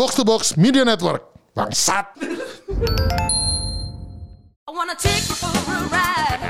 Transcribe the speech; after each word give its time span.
Box 0.00 0.16
to 0.16 0.24
Box 0.24 0.56
Media 0.56 0.80
Network. 0.80 1.28
Bangsat. 1.52 2.16
I 4.64 4.72
wanna 4.72 4.96
take 4.96 5.28
you 5.28 5.36
for 5.36 5.52
a 5.52 5.80
ride. 5.92 6.40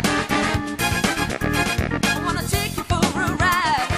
I 1.99 2.19
wanna 2.23 2.47
take 2.47 2.79
you 2.79 2.87
for 2.87 3.03
a 3.03 3.27
ride. 3.35 3.91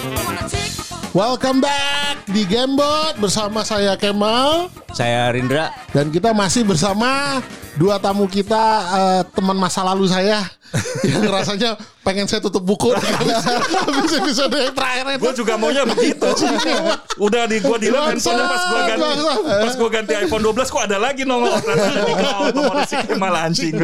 I 0.00 0.20
wanna 0.24 0.48
take 0.48 0.72
you 0.80 0.84
for 0.88 0.96
Welcome 1.12 1.60
back 1.60 2.24
di 2.24 2.48
Gamebot 2.48 3.20
bersama 3.20 3.60
saya 3.68 4.00
Kemal 4.00 4.72
Saya 4.96 5.28
Rindra. 5.28 5.76
dan 5.92 6.08
kita 6.08 6.32
masih 6.32 6.64
bersama 6.64 7.44
dua 7.76 7.96
tamu 7.96 8.28
kita 8.28 8.62
eh, 8.92 9.22
teman 9.32 9.56
masa 9.56 9.80
lalu 9.86 10.08
saya 10.08 10.44
yang 11.08 11.28
rasanya 11.28 11.76
pengen 12.00 12.24
saya 12.24 12.40
tutup 12.40 12.64
buku 12.64 12.92
habis 12.96 14.12
episode 14.16 14.52
yang 14.56 14.72
terakhir 14.72 15.04
itu. 15.16 15.20
Gue 15.20 15.34
juga 15.36 15.54
maunya 15.60 15.84
begitu. 15.84 16.24
Udah 17.20 17.44
di 17.44 17.60
gue 17.60 17.76
di 17.76 17.88
handphone 17.92 18.40
pas 18.40 18.62
gue 18.64 18.80
ganti 18.88 19.12
pas 19.44 19.74
gue 19.76 19.88
ganti 19.92 20.12
iPhone 20.16 20.42
12 20.48 20.72
kok 20.72 20.82
ada 20.88 20.96
lagi 20.96 21.22
nongol 21.28 21.52
ternyata 21.60 22.48
di 22.88 22.96
Kemal 23.04 23.34
anjing. 23.36 23.76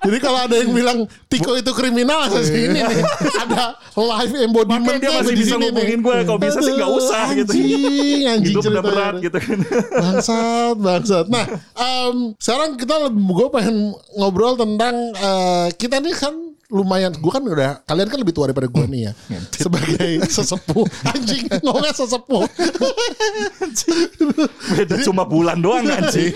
Jadi 0.00 0.18
kalau 0.18 0.38
ada 0.40 0.56
yang 0.56 0.72
bilang 0.72 0.98
Tiko 1.28 1.54
itu 1.54 1.70
kriminal 1.70 2.26
saya 2.26 2.44
sih 2.44 2.68
ini 2.68 2.80
nih 2.80 3.00
ada 3.38 3.76
live 3.94 4.34
embodiment 4.42 4.82
Makanya 4.84 5.00
dia 5.00 5.10
masih 5.20 5.34
bisa 5.36 5.54
ngomongin 5.56 5.98
gue 6.00 6.14
kalau 6.24 6.40
bisa 6.40 6.58
sih 6.60 6.72
nggak 6.74 6.92
usah 6.92 7.24
gitu. 7.36 7.52
Anjing, 7.52 8.22
anjing 8.26 8.54
Hidup 8.56 8.62
udah 8.62 8.72
ceritanya. 8.72 8.90
berat 8.90 9.14
gitu 9.20 9.38
kan. 9.38 9.58
Bangsat, 9.92 10.76
bangsat. 10.80 11.26
Nah, 11.28 11.44
em, 11.76 12.16
sekarang 12.36 12.70
kita 12.74 12.94
gue 13.10 13.48
pengen 13.50 13.76
ngobrol 14.16 14.54
tentang 14.56 14.94
eh, 15.12 15.68
kita 15.76 16.00
nih 16.00 16.16
kan 16.16 16.34
lumayan 16.70 17.10
gue 17.10 17.32
kan 17.34 17.42
udah 17.42 17.82
kalian 17.84 18.08
kan 18.08 18.18
lebih 18.22 18.34
tua 18.34 18.48
daripada 18.48 18.70
gue 18.70 18.84
nih 18.86 19.00
ya. 19.10 19.12
Sebagai 19.50 20.10
sesepuh. 20.30 20.86
Anjing 21.10 21.44
ngomongnya 21.66 21.94
sesepuh. 21.94 22.42
Beda 24.74 24.94
cuma 25.02 25.26
bulan 25.26 25.58
doang 25.58 25.84
anjing. 25.90 26.32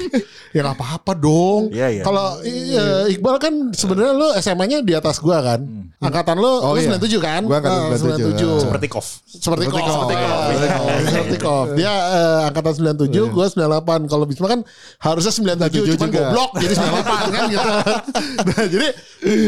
ya 0.51 0.61
nggak 0.67 0.77
apa-apa 0.77 1.13
dong. 1.15 1.71
Iya, 1.71 1.89
iya. 2.01 2.03
kalau 2.03 2.43
iya, 2.43 3.07
Iqbal 3.11 3.37
kan 3.39 3.55
sebenarnya 3.73 4.13
lu 4.15 4.29
SMA-nya 4.39 4.79
di 4.83 4.93
atas 4.93 5.23
gue 5.23 5.35
kan 5.35 5.84
angkatan 6.05 6.37
lu 6.37 6.53
Oh, 6.61 6.73
lu 6.73 6.79
iya. 6.79 6.95
97 6.95 7.19
kan 7.19 7.43
Gua 7.43 7.57
angkatan 7.59 7.81
Ah, 7.83 7.97
97. 7.97 8.61
Seperti 8.61 8.87
Kof. 8.87 9.07
seperti 9.27 9.65
kok 9.67 9.79
Seperti 9.81 10.15
Kof. 10.15 10.99
seperti 11.05 11.37
kok 11.39 11.65
dia 11.79 11.91
eh, 11.91 12.41
angkatan 12.45 12.73
97 12.95 13.11
gue 13.27 13.47
98 13.51 14.07
kalau 14.07 14.25
Bisma 14.25 14.47
kan 14.49 14.61
harusnya 15.01 15.33
97 15.33 15.73
cuman 15.91 15.99
juga. 16.05 16.19
goblok 16.23 16.51
jadi 16.59 16.75
98 16.77 17.35
kan 17.35 17.43
gitu 17.49 17.71
nah 18.49 18.65
jadi 18.67 18.89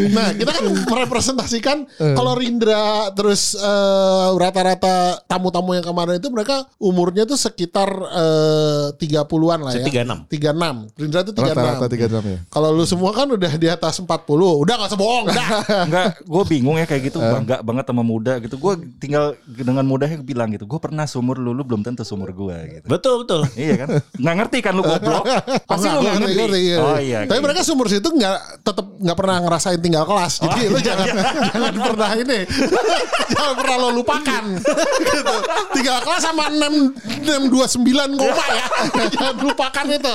nah 0.08 0.28
kita 0.32 0.50
kan 0.50 0.64
merepresentasikan 0.86 1.76
kalau 2.12 2.32
Rindra 2.34 2.84
terus 3.12 3.54
eh, 3.54 4.26
rata-rata 4.34 4.96
tamu-tamu 5.24 5.72
yang 5.72 5.84
kemarin 5.84 6.16
itu 6.16 6.28
mereka 6.28 6.64
umurnya 6.78 7.24
tuh 7.24 7.36
sekitar 7.36 7.88
eh, 7.92 8.86
30-an 8.94 9.60
lah 9.60 9.72
ya 9.72 9.84
36. 9.84 10.26
36 10.26 10.96
Rindra 10.96 11.20
tuh 11.22 11.32
36 11.32 11.46
Rata-rata 11.46 11.84
36 11.86 12.24
ya. 12.26 12.38
kalau 12.48 12.68
lu 12.70 12.84
semua 12.84 13.10
kan 13.12 13.28
udah 13.28 13.52
di 13.54 13.66
atas 13.66 13.94
40 13.96 14.08
udah 14.26 14.74
gak 14.76 14.88
usah 14.88 14.98
bohong 14.98 15.24
udah 15.26 15.46
Enggak, 15.86 16.06
gue 16.20 16.42
bingung 16.46 16.76
ya 16.76 16.86
kayak 16.86 17.10
gitu, 17.10 17.18
bangga 17.18 17.60
banget 17.60 17.84
sama 17.86 18.02
muda 18.02 18.38
gitu. 18.38 18.56
Gue 18.56 18.74
tinggal 18.96 19.34
dengan 19.44 19.82
mudahnya 19.82 20.22
bilang 20.22 20.48
gitu, 20.50 20.64
gue 20.64 20.78
pernah 20.78 21.04
seumur 21.04 21.36
lu, 21.36 21.50
lu 21.50 21.62
belum 21.62 21.82
tentu 21.82 22.02
seumur 22.02 22.30
gue 22.30 22.56
gitu. 22.78 22.86
Betul 22.86 23.26
betul. 23.26 23.40
iya 23.54 23.74
kan? 23.84 23.88
Nggak 24.16 24.34
ngerti 24.38 24.58
kan 24.62 24.72
lu 24.72 24.82
goblok? 24.82 25.24
Pasti 25.66 25.86
Oh, 25.86 25.98
lu 25.98 26.06
nggak, 26.06 26.14
ngerti, 26.22 26.34
ngerti. 26.38 26.60
iya. 26.62 26.78
Oh 26.78 26.98
iya. 26.98 27.18
Tapi 27.24 27.36
gitu. 27.36 27.44
mereka 27.44 27.60
seumur 27.62 27.86
situ 27.86 28.08
nggak 28.08 28.36
tetap 28.62 28.86
nggak 28.96 29.16
pernah 29.18 29.36
ngerasain 29.44 29.80
tinggal 29.80 30.04
kelas. 30.06 30.32
Jadi 30.40 30.60
Oh, 30.66 30.70
lu 30.72 30.78
iya, 30.78 30.86
jangan 30.86 31.06
iya. 31.06 31.14
jangan 31.50 31.74
pernah 31.76 32.10
ini. 32.14 32.38
jangan 33.34 33.54
pernah 33.58 33.76
lo 33.76 33.88
lupakan. 33.92 34.44
gitu. 35.10 35.34
Tinggal 35.74 35.98
kelas 36.02 36.22
sama 36.22 36.44
6 36.48 37.26
629 37.26 38.18
koma 38.20 38.44
ya. 38.50 38.66
jangan 39.10 39.34
lupakan 39.42 39.86
itu. 39.90 40.14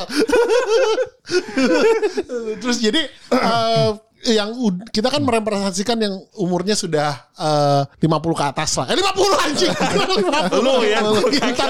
Terus 2.62 2.78
jadi 2.80 3.02
eh, 3.32 3.90
yang 4.24 4.54
ud- 4.54 4.86
kita 4.90 5.10
kan 5.10 5.22
merepresentasikan 5.22 5.98
yang 5.98 6.14
umurnya 6.38 6.74
sudah 6.74 7.10
eh, 7.34 7.82
50 8.00 8.06
ke 8.38 8.46
atas 8.46 8.78
lah. 8.78 8.86
Eh 8.88 8.96
50 8.96 9.46
anjing. 9.46 9.72
50. 9.74 10.62
Lu 10.62 10.74
ya. 10.86 11.00
Kita 11.26 11.66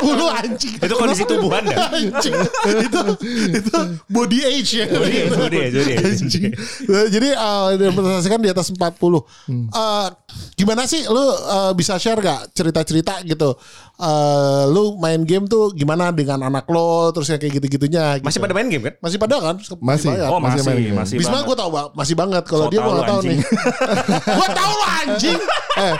40 0.00 0.40
anjing. 0.40 0.74
Itu 0.80 0.94
kondisi 0.96 1.22
tubuhan 1.24 1.62
ya. 1.64 1.76
Anjing. 1.92 2.34
itu 2.80 3.00
itu 3.52 3.76
body 4.06 4.38
age 4.42 4.72
ya. 4.80 4.86
Body 4.88 5.14
age, 5.18 5.34
body 5.36 5.56
age, 5.60 5.74
body 5.76 5.92
age. 5.92 6.06
Anjing. 6.24 6.50
Jadi 6.88 7.28
uh, 7.32 7.68
direpresentasikan 7.76 8.40
di 8.40 8.48
atas 8.48 8.72
40. 8.72 8.80
Eh, 8.80 10.08
gimana 10.56 10.84
sih 10.84 11.04
lu 11.04 11.20
uh, 11.20 11.72
bisa 11.72 11.96
share 11.96 12.20
gak 12.20 12.52
cerita-cerita 12.52 13.20
gitu? 13.22 13.56
Eh, 14.00 14.64
lu 14.66 14.96
main 14.96 15.20
game 15.20 15.44
tuh 15.44 15.70
gimana 15.70 16.08
dengan 16.08 16.40
anak 16.42 16.64
lo 16.66 17.12
terus 17.12 17.28
yang 17.28 17.36
kayak 17.36 17.60
gitu-gitunya 17.60 18.16
gitu. 18.16 18.24
Masih 18.24 18.40
pada 18.40 18.54
main 18.56 18.64
game 18.66 18.80
kan? 18.82 18.94
Masih 18.96 19.18
pada 19.20 19.36
kan? 19.36 19.56
Masih. 19.76 20.08
banyak. 20.08 20.24
Oh 20.26 20.40
masih, 20.40 20.56
Masih 20.56 20.64
main 20.64 20.80
game. 20.80 20.96
masih. 20.96 21.16
Bisma 21.20 21.38
gue 21.40 21.52
tau 21.52 21.68
ba- 21.68 21.92
masih 21.92 22.14
banget 22.14 22.42
kalau 22.44 22.64
So 22.64 22.72
dia 22.72 22.78
gue 22.78 22.86
tau 22.86 22.96
gak 22.96 23.06
tau 23.06 23.20
nih. 23.20 23.38
gue 24.40 24.48
tau 24.50 24.72
lo 24.72 24.86
anjing. 24.98 25.40
Eh, 25.70 25.96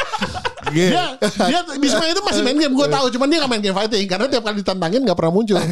Dia, 0.71 1.17
dia 1.23 1.61
Bisma 1.77 2.05
itu 2.05 2.21
masih 2.21 2.43
main 2.43 2.53
game 2.55 2.73
gue 2.73 2.87
tahu, 2.87 3.07
cuman 3.11 3.27
dia 3.27 3.39
gak 3.39 3.49
main 3.49 3.63
game 3.63 3.73
fighting 3.73 4.05
karena 4.07 4.27
tiap 4.27 4.43
kali 4.43 4.57
ditantangin 4.59 5.01
gak 5.03 5.15
pernah 5.15 5.33
muncul. 5.33 5.57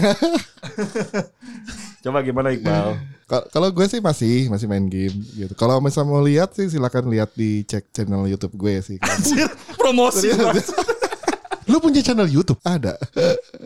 Coba 1.99 2.19
gimana 2.21 2.49
Iqbal? 2.50 2.94
Kal- 3.25 3.49
Kalau 3.49 3.69
gue 3.69 3.84
sih 3.84 3.99
masih 3.99 4.49
masih 4.49 4.65
main 4.65 4.84
game 4.84 5.12
gitu. 5.34 5.53
Kalau 5.55 5.77
misalnya 5.78 6.09
mau 6.09 6.21
lihat 6.21 6.53
sih 6.53 6.69
silakan 6.69 7.09
lihat 7.09 7.33
di 7.33 7.62
cek 7.62 7.91
channel 7.91 8.25
YouTube 8.25 8.55
gue 8.55 8.81
sih. 8.81 8.97
Anjir, 8.99 9.49
promosi. 9.75 10.28
Lu 11.69 11.79
punya 11.79 12.01
channel 12.01 12.27
YouTube? 12.27 12.56
Ada. 12.62 12.97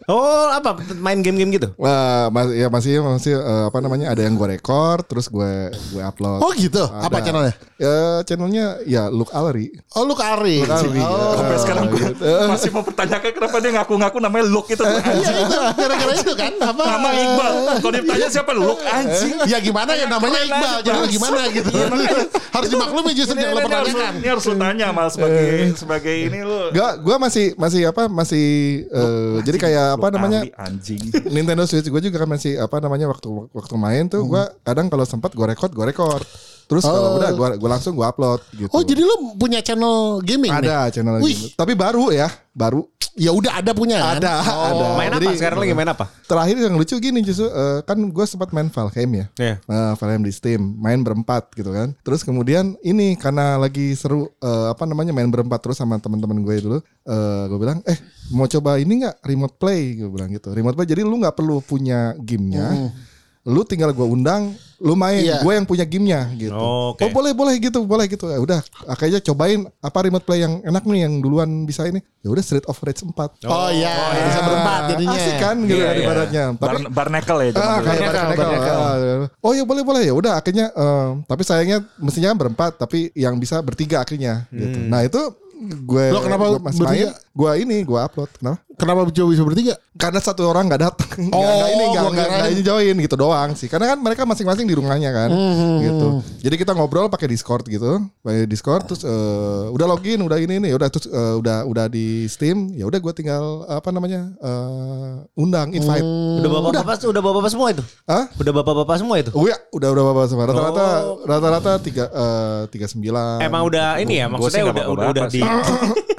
Oh 0.05 0.51
apa? 0.51 0.75
Main 0.99 1.23
game-game 1.23 1.55
gitu? 1.55 1.69
Wah, 1.79 2.29
mas, 2.29 2.51
ya 2.51 2.67
masih 2.67 2.99
masih 2.99 3.35
eh, 3.35 3.65
apa 3.67 3.79
namanya? 3.79 4.11
Ada 4.11 4.27
yang 4.27 4.35
gue 4.35 4.49
record 4.51 5.07
terus 5.07 5.27
gue 5.27 5.71
gue 5.93 6.03
upload. 6.03 6.43
Oh 6.43 6.51
gitu. 6.53 6.83
Apa 6.83 7.19
Ada. 7.19 7.25
channelnya? 7.25 7.55
Ya 7.79 7.95
channelnya 8.23 8.65
ya 8.85 9.03
Look 9.07 9.31
Alri. 9.31 9.71
Oh 9.95 10.03
lu 10.03 10.15
Ari. 10.15 10.63
Ari, 10.63 11.01
Oh. 11.03 11.35
Sampai 11.35 11.59
sekarang 11.59 11.85
gue 11.89 12.03
masih 12.53 12.71
mau 12.71 12.83
pertanyakan 12.83 13.31
kenapa 13.33 13.57
dia 13.59 13.71
ngaku-ngaku 13.75 14.19
namanya 14.19 14.45
Luke 14.47 14.69
itu. 14.69 14.83
Iya 14.83 15.01
Anjing. 15.03 15.37
itu 15.39 15.57
gara-gara 15.79 16.13
itu 16.15 16.33
kan 16.35 16.53
apa? 16.59 16.83
Nama 16.85 17.09
Iqbal. 17.13 17.53
Kalau 17.79 17.93
ditanya 17.93 18.29
siapa 18.29 18.53
Luke 18.53 18.83
anjing. 18.83 19.35
Ya 19.47 19.59
gimana 19.59 19.95
ya 19.95 20.07
namanya 20.07 20.41
Iqbal. 20.43 20.73
aja, 20.79 20.91
Jadi 20.93 21.09
gimana 21.11 21.41
gitu. 21.51 21.71
harus 22.55 22.69
dimaklumi 22.69 23.11
justru 23.15 23.37
yang 23.37 23.53
lo 23.53 23.61
ini, 23.61 23.71
harus, 23.71 23.89
pertanyakan. 23.89 24.13
ini 24.19 24.29
harus 24.29 24.45
lu 24.45 24.55
tanya 24.57 24.87
mal 24.91 25.09
sebagai 25.09 25.55
sebagai 25.75 26.15
ini 26.15 26.39
lu. 26.43 26.69
Gak, 26.71 26.93
gue 27.01 27.17
masih 27.17 27.47
masih 27.57 27.81
apa 27.93 28.09
masih 28.09 28.47
eh, 28.89 29.37
jadi 29.45 29.59
kayak 29.61 29.87
apa 30.01 30.09
namanya 30.11 30.41
anjing. 30.57 31.13
Nintendo 31.35 31.69
Switch 31.69 31.87
gue 31.87 32.01
juga 32.03 32.25
kan 32.25 32.29
masih 32.33 32.59
apa 32.59 32.81
namanya 32.81 33.07
waktu 33.13 33.29
waktu 33.53 33.75
main 33.77 34.09
tuh 34.09 34.25
gue 34.25 34.43
kadang 34.65 34.89
kalau 34.89 35.05
sempat 35.05 35.37
gue 35.37 35.47
record 35.47 35.71
gue 35.71 35.85
record 35.85 36.25
terus 36.73 36.83
kalau 36.83 37.01
Oh. 37.05 37.19
udah 37.21 37.31
gue 37.53 37.69
langsung 37.69 37.93
gue 37.93 38.03
upload 38.03 38.41
gitu. 38.57 38.73
Oh 38.73 38.81
jadi 38.81 39.05
lu 39.05 39.37
punya 39.37 39.61
channel 39.61 40.25
gaming 40.25 40.49
ada 40.49 40.89
nih? 40.89 40.97
channel 40.97 41.21
Wih. 41.21 41.37
gitu. 41.37 41.53
tapi 41.53 41.77
baru 41.77 42.09
ya 42.09 42.33
baru 42.51 42.89
Ya 43.13 43.29
udah 43.29 43.61
ada 43.61 43.77
punya 43.77 44.01
kan? 44.01 44.25
ada 44.25 44.41
ada. 44.41 44.87
Main 44.97 45.13
apa? 45.13 45.21
Jadi, 45.21 45.37
Sekarang 45.37 45.61
lagi 45.61 45.77
main 45.77 45.85
apa? 45.85 46.09
Terakhir 46.25 46.57
yang 46.57 46.81
lucu 46.81 46.97
gini 46.97 47.21
justru 47.21 47.45
eh, 47.45 47.85
kan 47.85 48.01
gue 48.01 48.25
sempat 48.25 48.57
main 48.57 48.73
Valheim 48.73 49.11
ya. 49.13 49.27
Iya. 49.37 49.55
Eh, 49.61 49.93
Valheim 50.01 50.25
di 50.25 50.33
Steam, 50.33 50.81
main 50.81 50.97
berempat 50.97 51.53
gitu 51.53 51.77
kan. 51.77 51.93
Terus 52.01 52.25
kemudian 52.25 52.73
ini 52.81 53.13
karena 53.21 53.61
lagi 53.61 53.93
seru 53.93 54.33
eh, 54.33 54.73
apa 54.73 54.89
namanya 54.89 55.13
main 55.13 55.29
berempat 55.29 55.61
terus 55.61 55.77
sama 55.77 56.01
teman-teman 56.01 56.41
gue 56.41 56.57
dulu, 56.59 56.79
eh 56.81 57.43
gue 57.53 57.59
bilang, 57.61 57.85
"Eh, 57.85 58.01
mau 58.33 58.49
coba 58.49 58.81
ini 58.81 59.05
nggak 59.05 59.21
remote 59.21 59.61
play?" 59.61 59.93
Gue 59.93 60.09
bilang 60.09 60.33
gitu. 60.33 60.49
Remote 60.49 60.73
play 60.73 60.89
jadi 60.89 61.05
lu 61.05 61.21
nggak 61.21 61.37
perlu 61.37 61.61
punya 61.61 62.17
gamenya. 62.17 62.97
Lu 63.43 63.63
tinggal 63.63 63.91
gue 63.91 64.07
undang, 64.07 64.55
lu 64.79 64.95
main, 64.95 65.19
Iya. 65.19 65.43
gue 65.43 65.53
yang 65.53 65.67
punya 65.67 65.83
gamenya 65.83 66.31
gitu. 66.33 66.55
Oh, 66.55 66.95
oke. 66.95 67.03
Oh 67.03 67.11
boleh 67.11 67.31
boleh 67.31 67.59
gitu, 67.59 67.83
boleh 67.83 68.07
gitu. 68.07 68.27
Ya 68.27 68.39
udah, 68.39 68.63
akhirnya 68.87 69.19
cobain 69.21 69.67
apa 69.77 69.99
remote 70.01 70.23
play 70.23 70.41
yang 70.41 70.63
enak 70.63 70.83
nih 70.83 71.03
yang 71.03 71.19
duluan 71.19 71.51
bisa 71.63 71.83
ini. 71.85 71.99
Ya 72.19 72.31
udah 72.31 72.39
Street 72.39 72.63
of 72.65 72.79
Rage 72.79 73.03
4. 73.03 73.43
Oh 73.45 73.67
iya, 73.69 73.91
bisa 74.23 74.41
berempat 74.41 74.81
jadinya. 74.89 75.19
Asik 75.19 75.35
kan 75.37 75.57
gitu 75.61 75.75
Iya, 75.75 75.85
kan 75.85 75.95
iya. 75.95 76.05
ibaratnya. 76.05 76.43
Tapi 76.53 76.63
Bar 76.63 76.79
Barnacle 76.89 77.39
ya. 77.41 77.51
Ah, 77.53 77.53
kayak 77.53 77.83
Barnacle, 77.83 78.15
Barnacle. 78.15 78.39
Barnacle. 78.39 78.79
Ah, 78.79 79.27
Oh 79.43 79.53
ya 79.53 79.65
boleh 79.67 79.83
boleh 79.83 80.03
ya 80.05 80.15
udah 80.15 80.33
akhirnya 80.37 80.67
eh, 80.71 81.09
tapi 81.27 81.43
sayangnya 81.43 81.79
mestinya 81.99 82.31
berempat 82.33 82.79
tapi 82.79 83.11
yang 83.13 83.35
bisa 83.37 83.59
bertiga 83.59 83.99
akhirnya 83.99 84.47
gitu. 84.49 84.79
Nah 84.85 85.03
itu 85.03 85.19
gue 85.63 86.05
Lo 86.11 86.19
kenapa 86.21 86.45
gue 86.49 86.59
bertiga? 86.61 86.85
main 86.85 87.11
gue 87.15 87.51
ini 87.59 87.77
gue 87.81 87.95
upload 87.97 88.31
kenapa? 88.35 88.59
Kenapa 88.75 88.99
coba 89.05 89.29
bisa 89.31 89.43
bertiga? 89.43 89.75
Karena 90.03 90.19
satu 90.19 90.51
orang 90.51 90.67
nggak 90.67 90.83
datang, 90.83 91.31
Oh, 91.39 91.63
ini 91.71 91.85
nggak 91.95 92.03
gua 92.03 92.11
nggak 92.11 92.51
ini 92.51 92.63
join 92.67 92.97
gitu 92.99 93.15
doang 93.15 93.55
sih. 93.55 93.71
Karena 93.71 93.95
kan 93.95 93.99
mereka 94.03 94.27
masing-masing 94.27 94.67
di 94.67 94.75
rumahnya 94.75 95.15
kan, 95.15 95.31
Hmm, 95.31 95.79
gitu. 95.79 96.07
Jadi 96.43 96.55
kita 96.59 96.75
ngobrol 96.75 97.07
pakai 97.07 97.31
Discord 97.31 97.63
gitu, 97.71 98.03
pakai 98.19 98.51
Discord 98.51 98.91
terus 98.91 99.07
eh, 99.07 99.65
udah 99.71 99.87
login, 99.87 100.19
udah 100.27 100.43
ini 100.43 100.59
ini, 100.59 100.75
udah 100.75 100.91
terus 100.91 101.07
eh, 101.07 101.35
udah 101.39 101.63
udah 101.71 101.87
di 101.87 102.27
Steam, 102.27 102.75
ya 102.75 102.83
udah 102.91 102.99
gue 102.99 103.13
tinggal 103.15 103.63
apa 103.71 103.95
namanya 103.95 104.35
eh, 104.43 105.39
undang 105.39 105.71
invite. 105.71 106.03
Udah 106.43 106.51
bapak-bapak 106.51 107.07
udah 107.07 107.23
bapak-bapak 107.23 107.51
semua 107.55 107.69
itu? 107.71 107.83
Hah? 108.11 108.25
Udah 108.35 108.53
bapak-bapak 108.59 108.97
semua 108.99 109.17
itu? 109.23 109.31
Oh 109.39 109.47
ya, 109.47 109.55
udah 109.71 109.89
udah 109.95 110.05
bapak 110.11 110.25
sama 110.27 110.43
rata-rata 110.51 110.87
rata-rata 111.23 111.73
tiga 111.79 112.05
eh, 112.11 112.61
tiga 112.75 112.91
sembilan. 112.91 113.39
Emang 113.39 113.63
udah 113.71 114.03
ini 114.03 114.19
ya 114.19 114.27
maksudnya 114.27 114.67
udah 114.67 114.85
udah 114.91 115.07
udah 115.15 115.23
bapak-bapak 115.23 115.31
di. 115.31 115.41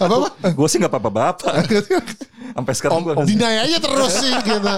Apa 0.00 0.14
apa? 0.24 0.28
Gue 0.56 0.68
sih 0.72 0.80
nggak 0.80 0.92
apa-apa 0.92 1.10
bapak. 1.12 1.52
Sampai 2.56 2.72
sekarang 2.78 3.03
gue 3.04 3.14
Deny 3.26 3.54
aja 3.60 3.76
terus 3.78 4.12
sih 4.14 4.32
gitu. 4.40 4.72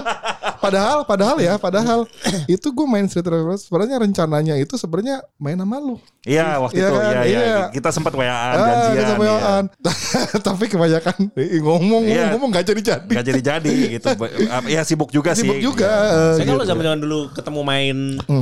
padahal 0.57 1.03
padahal 1.03 1.37
ya 1.37 1.55
padahal 1.55 2.03
itu 2.45 2.67
gue 2.67 2.85
main 2.85 3.05
Street 3.05 3.23
Fighter 3.23 3.39
sebenarnya 3.57 3.97
rencananya 3.97 4.55
itu 4.55 4.75
sebenarnya 4.75 5.19
main 5.35 5.55
sama 5.55 5.77
lu 5.77 5.95
Iya 6.21 6.59
waktu 6.59 6.75
Iya 6.75 6.83
itu 6.83 6.91
kan? 6.93 7.07
ya, 7.07 7.11
ya. 7.15 7.23
Iya. 7.23 7.57
Kita 7.71 7.89
sempat 7.89 8.11
WA 8.11 8.27
ah 8.27 8.51
janjian. 8.51 8.99
kita 8.99 9.13
iya. 9.13 9.21
WA-an. 9.21 9.63
tapi 10.47 10.65
kebanyakan 10.67 11.15
eh, 11.33 11.59
ngomong 11.59 12.03
Iya. 12.03 12.35
ngomong 12.35 12.49
gak 12.51 12.67
jadi 12.67 12.81
jadi 12.83 13.07
Gak 13.09 13.25
jadi-jadi 13.25 13.73
gitu. 13.95 14.07
Ya 14.75 14.83
sibuk 14.83 15.07
juga 15.09 15.31
sih. 15.31 15.47
sibuk 15.47 15.55
juga 15.57 15.87
Iya. 15.87 16.11
eh, 16.11 16.33
Saya 16.35 16.45
kalau 16.45 16.59
gitu. 16.59 16.71
zaman-zaman 16.75 16.99
dulu 16.99 17.19
ketemu 17.31 17.59
main 17.63 17.97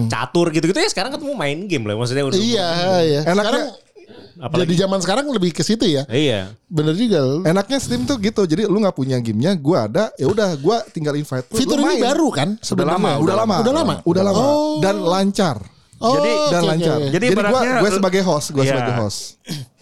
catur 0.08 0.50
gitu-gitu 0.50 0.74
ya 0.76 0.90
sekarang 0.90 1.14
ketemu 1.14 1.34
main 1.34 1.58
game 1.66 1.86
lah 1.86 1.94
maksudnya 1.96 2.26
udah. 2.26 2.34
Iya, 2.36 2.70
iya. 3.04 3.22
Enaknya- 3.24 3.70
Sekarang 3.70 3.85
Apalagi 4.38 4.72
jadi 4.72 4.84
zaman 4.84 5.00
sekarang 5.00 5.26
lebih 5.28 5.52
ke 5.52 5.62
situ 5.62 5.86
ya. 5.86 6.04
Iya. 6.06 6.54
Bener 6.66 6.92
juga. 6.94 7.20
enaknya 7.46 7.78
Steam 7.78 8.04
tuh 8.04 8.18
gitu 8.18 8.44
jadi 8.44 8.66
lu 8.66 8.78
nggak 8.78 8.94
punya 8.94 9.16
gamenya 9.18 9.56
gue 9.56 9.78
ada 9.78 10.12
ya 10.14 10.26
udah 10.26 10.56
gue 10.56 10.78
tinggal 10.92 11.14
invite 11.14 11.46
lu, 11.46 11.56
Fitur 11.56 11.80
ini 11.80 12.00
baru 12.00 12.28
kan 12.30 12.50
lama, 12.52 12.62
sebenarnya. 12.62 13.16
udah 13.18 13.36
lama 13.36 13.56
Udah 13.58 13.74
lama. 13.74 13.96
udah 14.04 14.24
lama 14.24 14.42
Oh. 14.42 14.80
dan 14.80 14.96
lancar 15.00 15.58
Oh, 15.96 16.12
Jadi- 16.14 16.36
dan 16.52 16.60
oke, 16.60 16.68
lancar 16.68 16.98
oke. 16.98 17.08
Jadi 17.10 17.26
jadi, 17.32 17.80
gue 17.80 17.92
sebagai 17.94 18.22
host 18.22 18.48
gue 18.52 18.62
Iya. 18.62 18.72
sebagai 18.76 18.94
host 19.00 19.20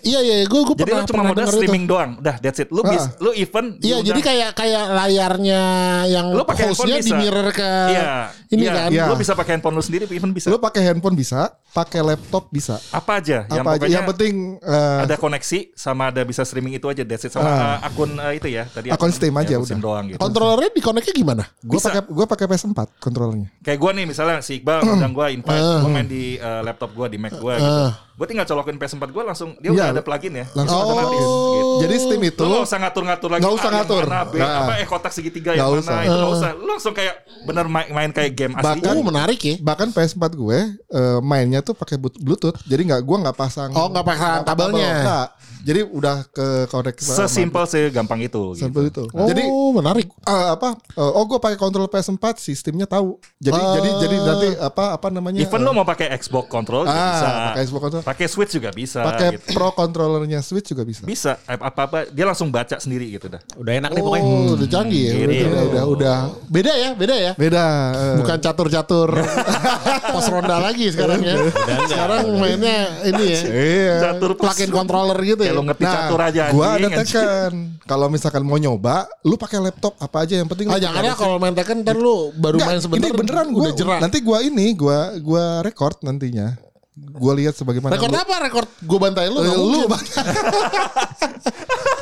Iya 0.03 0.19
iya, 0.19 0.35
gue 0.43 0.61
gue 0.61 0.75
Jadi 0.75 0.83
pernah 0.85 0.99
lu 0.99 1.07
cuma 1.07 1.15
pernah 1.15 1.25
modal 1.25 1.39
denger 1.39 1.49
itu. 1.49 1.59
streaming 1.63 1.85
doang. 1.87 2.11
Udah 2.19 2.35
that's 2.37 2.59
it. 2.59 2.67
Lu 2.67 2.81
bis, 2.83 2.99
Ah. 2.99 3.07
lu 3.17 3.31
event 3.33 3.67
Iya, 3.79 3.97
jadi 4.03 4.19
kayak 4.19 4.49
kayak 4.53 4.85
layarnya 4.91 5.61
yang 6.05 6.25
lu 6.29 6.43
pakai 6.43 6.63
handphone 6.67 6.91
hostnya 6.91 6.99
di 7.01 7.13
mirror 7.15 7.47
ke 7.49 7.69
Iya. 7.89 8.05
ini 8.49 8.63
iya. 8.63 8.73
kan. 8.73 8.89
Iya. 8.91 9.03
Lu 9.07 9.15
bisa 9.15 9.33
pakai 9.33 9.51
handphone 9.55 9.75
lu 9.75 9.81
sendiri, 9.81 10.03
event 10.05 10.33
bisa. 10.33 10.47
lu 10.47 10.59
pakai 10.59 10.81
handphone 10.85 11.15
bisa 11.15 11.39
pakai 11.71 12.03
laptop 12.03 12.51
bisa 12.51 12.77
apa 12.91 13.17
aja? 13.17 13.47
Yang 13.47 13.63
apa 13.63 13.69
aja 13.71 13.77
pokoknya 13.79 13.95
yang 13.95 14.05
penting 14.05 14.33
eh, 14.59 14.99
ada 15.01 15.15
koneksi 15.15 15.59
sama 15.73 16.03
ada 16.09 16.21
bisa 16.21 16.43
streaming 16.43 16.73
itu 16.73 16.85
aja 16.85 17.01
that's 17.01 17.23
it 17.23 17.31
sama 17.31 17.47
uh, 17.47 17.77
akun 17.81 18.13
uh, 18.13 18.29
itu 18.29 18.45
ya 18.45 18.67
tadi 18.67 18.93
Akun 18.93 19.09
Steam 19.09 19.33
aja 19.33 19.57
Steam 19.57 19.79
udah. 19.79 19.81
doang 19.81 20.05
gitu. 20.05 20.19
Kontrolernya 20.19 20.69
di 20.69 20.81
connect-nya 20.81 21.15
gimana? 21.15 21.43
gue 21.57 21.79
pakai 21.79 22.01
gue 22.03 22.25
pakai 22.27 22.45
PS4 22.45 22.79
kontrolnya 22.99 23.47
Kayak 23.59 23.79
gue 23.79 23.91
nih 23.95 24.05
misalnya 24.05 24.37
si 24.39 24.59
Iqbal 24.59 24.79
ngundang 24.85 25.13
gue 25.13 25.27
invite, 25.31 25.63
gue 25.81 25.89
main 25.89 26.05
di 26.05 26.23
uh, 26.37 26.61
laptop 26.61 26.91
gue 26.91 27.07
di 27.07 27.17
Mac 27.17 27.33
gue 27.33 27.53
gitu. 27.55 27.89
Gue 28.13 28.25
tinggal 28.25 28.45
colokin 28.45 28.77
PS4 28.77 29.09
gue 29.09 29.23
langsung 29.23 29.57
dia 29.57 29.67
Iya, 29.67 29.73
udah 29.73 29.87
ada 29.91 30.01
plugin 30.01 30.33
ya. 30.35 30.45
langsung 30.53 30.77
ada 30.77 30.85
otomatis 30.85 31.09
plugin. 31.09 31.25
gitu. 31.55 31.73
jadi 31.81 31.95
Steam 31.97 32.21
itu 32.23 32.43
Lu 32.43 32.53
gak 32.53 32.63
usah 32.63 32.79
ngatur-ngatur 32.79 33.29
lagi 33.31 33.41
Nggak 33.41 33.55
usah 33.55 33.69
ngatur. 33.71 34.03
mana, 34.03 34.21
B, 34.23 34.33
Nah. 34.35 34.57
apa 34.59 34.73
eh 34.75 34.85
kotak 34.85 35.11
segitiga 35.11 35.49
yang 35.51 35.65
usah. 35.71 35.91
mana 35.91 36.01
itu 36.03 36.13
nggak 36.13 36.33
usah. 36.35 36.51
Lu 36.53 36.65
langsung 36.67 36.93
kayak 36.93 37.15
bener 37.43 37.65
main, 37.65 37.87
main 37.89 38.11
kayak 38.11 38.31
game 38.31 38.53
asli. 38.53 38.65
Bahkan- 38.69 38.93
Oh, 38.93 39.03
menarik 39.03 39.39
ya. 39.39 39.55
bahkan 39.59 39.89
PS4 39.89 40.29
gue 40.31 40.57
eh, 40.77 41.19
mainnya 41.21 41.59
tuh 41.59 41.73
pakai 41.73 41.97
Bluetooth 41.97 42.61
jadi 42.63 42.81
nggak 42.83 43.01
gue 43.01 43.17
nggak 43.19 43.33
pasang 43.35 43.69
Oh, 43.71 43.89
nggak 43.89 44.05
pasang 44.05 44.41
kabelnya. 44.43 44.93
Jadi 45.63 45.79
udah 45.85 46.27
ke 46.27 46.67
sama- 46.99 47.23
Sesimpel 47.23 47.63
segampang 47.63 48.19
itu. 48.19 48.51
Gitu. 48.53 48.61
Simple 48.61 48.83
itu 48.85 49.03
Oh, 49.09 49.23
jadi 49.25 49.43
menarik. 49.71 50.07
eh, 50.19 50.47
apa 50.51 50.75
eh, 50.75 50.99
oh 51.09 51.23
gue 51.23 51.37
pakai 51.37 51.55
kontrol 51.55 51.87
PS4 51.87 52.35
sistemnya 52.35 52.83
tahu 52.83 53.15
jadi 53.37 53.55
Ah. 53.55 53.73
jadi 53.73 53.89
jadi 53.97 54.15
nanti 54.19 54.47
apa 54.57 54.83
apa 54.93 55.07
namanya 55.07 55.39
Even 55.39 55.55
eh, 55.55 55.63
lu 55.63 55.71
mau 55.71 55.83
pakai 55.83 56.11
Xbox 56.13 56.45
control 56.47 56.83
juga 56.83 56.91
ah, 56.93 57.07
bisa. 57.09 57.27
pakai 57.47 57.61
Xbox 57.63 57.81
control 57.81 58.01
Pakai 58.03 58.25
Switch 58.27 58.51
juga 58.51 58.69
bisa. 58.69 58.99
pakai 59.01 59.29
gitu. 59.33 59.53
pro 59.53 59.69
controllernya 59.71 60.39
Switch 60.39 60.67
juga 60.67 60.83
bisa 60.83 61.03
Bisa 61.03 61.31
apa-apa 61.45 62.09
dia 62.09 62.25
langsung 62.25 62.49
baca 62.49 62.75
sendiri 62.75 63.07
gitu 63.09 63.29
dah. 63.29 63.39
Udah 63.55 63.73
enak 63.73 63.89
nih 63.89 64.01
pokoknya. 64.01 64.25
Oh, 64.25 64.53
udah 64.53 64.67
canggih 64.67 65.01
ya. 65.01 65.13
Udah, 65.15 65.31
Gitu. 65.33 65.47
udah, 65.47 65.63
udah, 65.63 65.83
udah. 65.87 66.17
Beda 66.45 66.73
ya, 66.73 66.89
beda 66.91 67.15
ya. 67.15 67.31
beda 67.33 67.63
eh. 67.93 68.15
Bukan 68.19 68.37
catur-catur 68.37 69.09
pos 70.13 70.27
ronda 70.27 70.59
lagi 70.59 70.89
sekarang 70.89 71.21
ya. 71.21 71.35
Sekarang 71.85 72.23
mainnya 72.35 72.77
ini 73.05 73.23
ya. 73.23 73.41
iya 73.47 73.93
Catur 74.03 74.35
Plug-in 74.35 74.69
controller 74.69 75.17
gitu 75.19 75.41
ya. 75.41 75.52
Lu 75.53 75.61
ngerti 75.63 75.83
catur 75.85 76.19
aja 76.19 76.41
gua 76.49 76.67
ada. 76.75 76.87
Tekken. 77.01 77.53
Kalau 77.85 78.07
misalkan 78.09 78.41
mau 78.41 78.57
nyoba, 78.57 79.05
lu 79.21 79.37
pakai 79.37 79.61
laptop 79.61 79.93
apa 80.01 80.25
aja 80.25 80.41
yang 80.41 80.49
penting. 80.49 80.67
Ah, 80.67 80.81
jangan 80.81 81.01
ya 81.05 81.13
kalau 81.13 81.37
main 81.37 81.53
Tekken 81.53 81.85
ntar 81.85 81.95
lu 81.95 82.33
baru 82.33 82.57
Nggak, 82.57 82.67
main 82.67 82.79
sebentar 82.81 83.05
ini 83.05 83.09
beneran 83.13 83.47
gua 83.53 83.61
udah 83.69 83.75
jerak. 83.77 83.99
nanti 84.01 84.17
gua 84.19 84.37
ini 84.41 84.65
gua 84.73 85.13
gua 85.21 85.61
record 85.61 86.01
nantinya. 86.01 86.57
Gua 86.93 87.33
lihat 87.33 87.57
sebagaimana 87.57 87.97
Rekor 87.97 88.09
apa? 88.13 88.35
Rekor 88.45 88.65
gue 88.69 88.99
bantai 89.01 89.25
lu. 89.25 89.41
Eh, 89.41 89.57
lu 89.57 89.89
mungkin. 89.89 89.97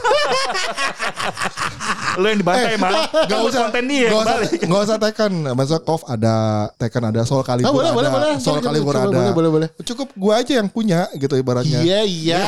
Lu 2.19 2.27
yang 2.27 2.39
dibantai 2.43 2.75
mah. 2.75 3.07
Gak 3.23 3.39
usah 3.47 3.59
konten 3.67 3.83
dia 3.87 4.11
Gak 4.11 4.19
usah 4.19 4.35
kembali. 4.35 4.67
Gak 4.67 4.81
usah 4.83 4.97
Tekken 4.99 5.31
Maksudnya 5.55 5.81
KOF 5.81 6.01
ada 6.11 6.35
Tekken 6.75 7.03
ada 7.07 7.21
Soul 7.23 7.41
Calibur 7.41 7.71
Ah, 7.71 7.71
boleh, 7.71 7.87
ada 7.87 7.95
boleh, 7.95 8.09
boleh. 8.11 8.31
Soul 8.43 8.59
Calibur 8.59 8.93
boleh, 8.93 9.07
ada 9.07 9.15
boleh, 9.15 9.31
boleh, 9.31 9.49
boleh. 9.49 9.67
Cukup 9.81 10.11
gua 10.19 10.43
aja 10.43 10.59
yang 10.59 10.67
punya 10.67 11.07
gitu 11.15 11.33
ibaratnya 11.39 11.79
Iya 11.81 12.03
iya. 12.03 12.39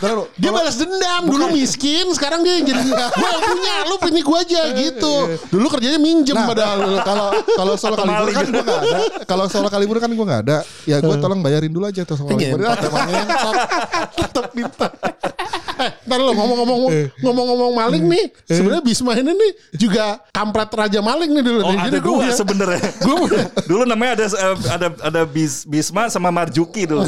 Taruh, 0.00 0.26
Dia 0.40 0.50
balas 0.50 0.80
dendam 0.80 1.28
Dulu 1.28 1.52
miskin 1.52 2.08
Sekarang 2.16 2.40
dia 2.40 2.56
yang 2.56 2.66
jadi 2.72 2.80
Gue 3.20 3.28
yang 3.28 3.42
punya 3.44 3.74
Lu 3.84 3.96
ini 4.00 4.20
gue 4.24 4.38
aja 4.38 4.60
gitu 4.72 5.14
Dulu 5.52 5.66
kerjanya 5.68 6.00
minjem 6.00 6.34
Nah, 6.34 6.48
padahal 6.48 6.78
kalau 7.08 7.28
kalau 7.54 7.74
Soul 7.76 7.94
Calibur 7.96 8.26
maling. 8.26 8.36
kan 8.36 8.46
gua 8.48 8.62
gak 8.64 8.80
ada. 8.80 8.98
Kalau 9.28 9.44
Soul 9.48 9.68
Calibur 9.68 9.98
kan 10.00 10.10
gua 10.12 10.26
gak 10.26 10.40
ada. 10.48 10.58
Ya 10.84 10.96
gua 11.04 11.16
tolong 11.20 11.40
bayarin 11.44 11.70
dulu 11.70 11.84
aja 11.84 12.02
tuh 12.02 12.16
Soul 12.16 12.32
Calibur. 12.32 12.64
Tetep 14.18 14.44
minta 14.56 14.88
Eh 14.88 15.63
ntar 16.06 16.18
lu 16.18 16.30
ngomong-ngomong 16.30 16.92
Ngomong-ngomong 17.20 17.72
maling 17.74 18.04
nih 18.06 18.24
Sebenarnya 18.44 18.80
Bisma 18.80 19.12
ini 19.14 19.30
nih 19.30 19.52
Juga 19.76 20.20
kampret 20.30 20.70
raja 20.70 20.98
maling 20.98 21.30
nih 21.30 21.42
dulu 21.42 21.58
Oh 21.60 21.70
nih. 21.70 21.78
ada 21.78 21.88
Jadi 21.90 21.98
dua 22.00 22.16
gua- 22.20 22.34
sebenarnya. 22.34 22.80
Gue 23.04 23.14
punya 23.16 23.42
Dulu 23.70 23.82
namanya 23.84 24.12
ada 24.14 24.26
eh, 24.26 24.56
ada 24.68 24.86
ada 25.00 25.20
Bis, 25.24 25.64
Bisma 25.64 26.06
sama 26.06 26.28
Marjuki 26.28 26.84
dulu. 26.84 27.04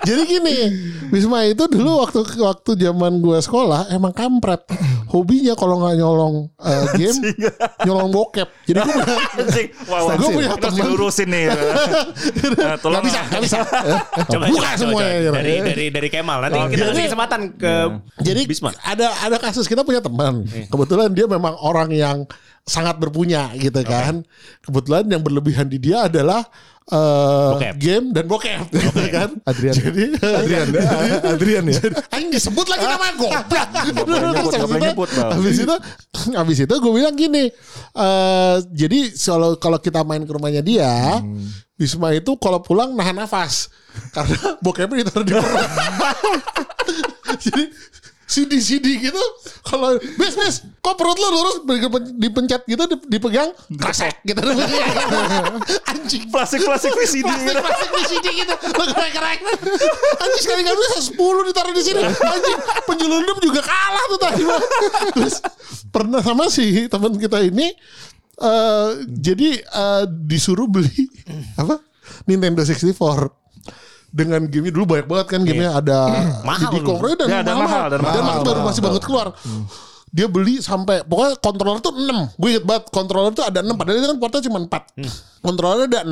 Jadi 0.00 0.22
gini, 0.24 0.56
Bisma 1.08 1.44
itu 1.44 1.66
dulu 1.66 2.00
waktu 2.00 2.20
waktu 2.38 2.70
zaman 2.74 3.20
gue 3.20 3.38
sekolah 3.38 3.90
emang 3.90 4.10
kampret. 4.10 4.64
Hobinya 5.10 5.58
kalau 5.58 5.82
nggak 5.82 5.98
nyolong 5.98 6.34
eh, 6.56 6.84
game, 7.02 7.18
nyolong 7.82 8.08
bokep. 8.08 8.46
Jadi 8.62 8.78
gue 8.78 8.94
punya, 8.94 9.18
wah. 9.90 10.14
Gua 10.14 10.28
punya 10.30 10.48
teman. 10.54 10.74
dilurusin 10.78 11.28
nih. 11.28 11.44
Nah, 12.60 12.76
tolong 12.78 13.00
nggak 13.00 13.06
bisa, 13.10 13.20
nggak 13.26 13.42
bisa. 13.42 13.58
Coba, 14.28 14.44
Buka 14.46 14.70
coba, 14.70 14.78
semuanya, 14.78 15.10
coba. 15.10 15.18
gitu. 15.18 15.32
Dari 15.34 15.54
dari 15.66 15.86
dari 15.90 16.08
Kemal. 16.08 16.38
Nanti 16.40 16.56
Oh, 16.56 16.66
kita 16.66 16.76
gitu. 16.76 16.90
kasih 16.92 17.04
kesempatan 17.08 17.40
ke 17.56 17.72
Jadi 18.20 18.40
Bisma. 18.46 18.70
ada 18.80 19.06
ada 19.18 19.36
kasus 19.36 19.66
kita 19.66 19.82
punya 19.82 19.98
teman. 19.98 20.46
Kebetulan 20.68 21.10
dia 21.10 21.26
memang 21.26 21.58
orang 21.58 21.90
yang 21.90 22.18
sangat 22.62 22.94
berpunya 22.96 23.50
gitu 23.56 23.80
kan. 23.82 24.22
Kebetulan 24.62 25.08
yang 25.08 25.22
berlebihan 25.24 25.66
di 25.66 25.80
dia 25.80 26.06
adalah 26.06 26.46
eh, 26.90 27.50
Bokep. 27.54 27.74
game 27.78 28.06
dan 28.10 28.24
bokep 28.26 28.66
gitu 28.74 29.00
kan. 29.14 29.30
Adrian. 29.46 29.74
Jadi 29.74 30.04
Adrian. 30.18 30.68
Adrian 31.34 31.64
ya. 31.70 31.80
Aing 32.14 32.28
disebut 32.34 32.66
lagi 32.66 32.84
namanya 32.84 33.14
goblok. 33.14 33.44
Habis 35.34 35.56
itu 35.62 35.76
habis 36.34 36.58
itu 36.58 36.74
gue 36.74 36.92
bilang 36.92 37.14
gini. 37.14 37.48
eh 37.90 38.56
jadi 38.74 39.14
kalau 39.14 39.54
kalau 39.56 39.78
kita 39.78 40.02
main 40.02 40.22
ke 40.26 40.32
rumahnya 40.34 40.62
dia, 40.62 41.22
Bisma 41.80 42.12
itu 42.12 42.36
kalau 42.36 42.60
pulang 42.60 42.92
nahan 42.92 43.16
nafas 43.16 43.72
karena 44.12 44.36
bokepnya 44.64 45.00
ditaruh 45.00 45.24
di 45.24 45.32
perut. 45.32 45.68
jadi 47.48 47.62
CD 48.30 48.62
CD 48.62 48.86
gitu. 49.02 49.18
Kalau 49.66 49.98
bes 49.98 50.38
bes 50.38 50.62
kok 50.78 50.94
perut 50.94 51.18
lu 51.18 51.28
lurus? 51.34 51.56
Dipencet 52.14 52.62
gitu 52.70 52.86
dipegang 53.10 53.50
kresek 53.74 54.22
gitu. 54.22 54.38
Anjing. 55.90 56.30
Plastik-plastik 56.30 56.94
VCD. 56.94 57.26
plastik 57.26 57.58
plastik 57.58 57.90
di 57.90 58.04
sini 58.06 58.30
gitu. 58.46 58.54
Lo 58.54 58.84
keren 58.86 59.10
keren 59.10 59.38
anjing 60.22 60.42
sekali 60.46 60.62
kali 60.62 60.76
bisa 60.78 61.00
sepuluh 61.02 61.42
ditaruh 61.42 61.74
di 61.74 61.82
sini. 61.82 62.06
Anjing 62.06 62.58
penyelundup 62.86 63.38
juga 63.42 63.60
kalah 63.66 64.04
tuh 64.06 64.20
tadi 64.22 64.42
terus 65.18 65.36
pernah 65.90 66.22
sama 66.22 66.46
si 66.46 66.86
teman 66.86 67.18
kita 67.18 67.42
ini 67.42 67.74
eh 68.40 68.90
jadi 69.10 69.58
eh, 69.58 70.04
disuruh 70.06 70.70
beli 70.70 71.10
apa? 71.58 71.82
Nintendo 72.30 72.62
64 72.62 73.39
dengan 74.10 74.42
game 74.50 74.74
dulu 74.74 74.84
banyak 74.94 75.06
banget 75.06 75.26
kan 75.30 75.40
gamenya. 75.46 75.72
Ada 75.78 75.98
Mahal 76.48 76.70
Diddy 76.70 76.80
Kong 76.82 76.98
dulu. 76.98 77.14
dan, 77.14 77.26
Ya, 77.30 77.38
dan 77.46 77.56
mahal, 77.56 77.86
dan 77.88 77.98
dan 78.02 78.22
mahal, 78.26 78.40
baru 78.42 78.58
mahal. 78.60 78.68
masih 78.70 78.82
banget 78.82 79.02
keluar. 79.06 79.26
Dia 80.10 80.26
beli 80.26 80.58
sampai 80.58 81.06
pokoknya 81.06 81.38
kontroler 81.38 81.78
tuh 81.78 81.94
6 81.94 82.34
gue 82.34 82.48
inget 82.50 82.64
banget 82.66 82.84
kontroler 82.90 83.30
tuh 83.30 83.46
ada 83.46 83.62
6 83.62 83.78
padahal 83.78 83.96
itu 84.02 84.08
kan 84.10 84.18
portnya 84.18 84.42
cuma 84.50 84.58
4 84.66 85.38
kontroler 85.38 85.86
ada 85.86 86.02
6 86.02 86.10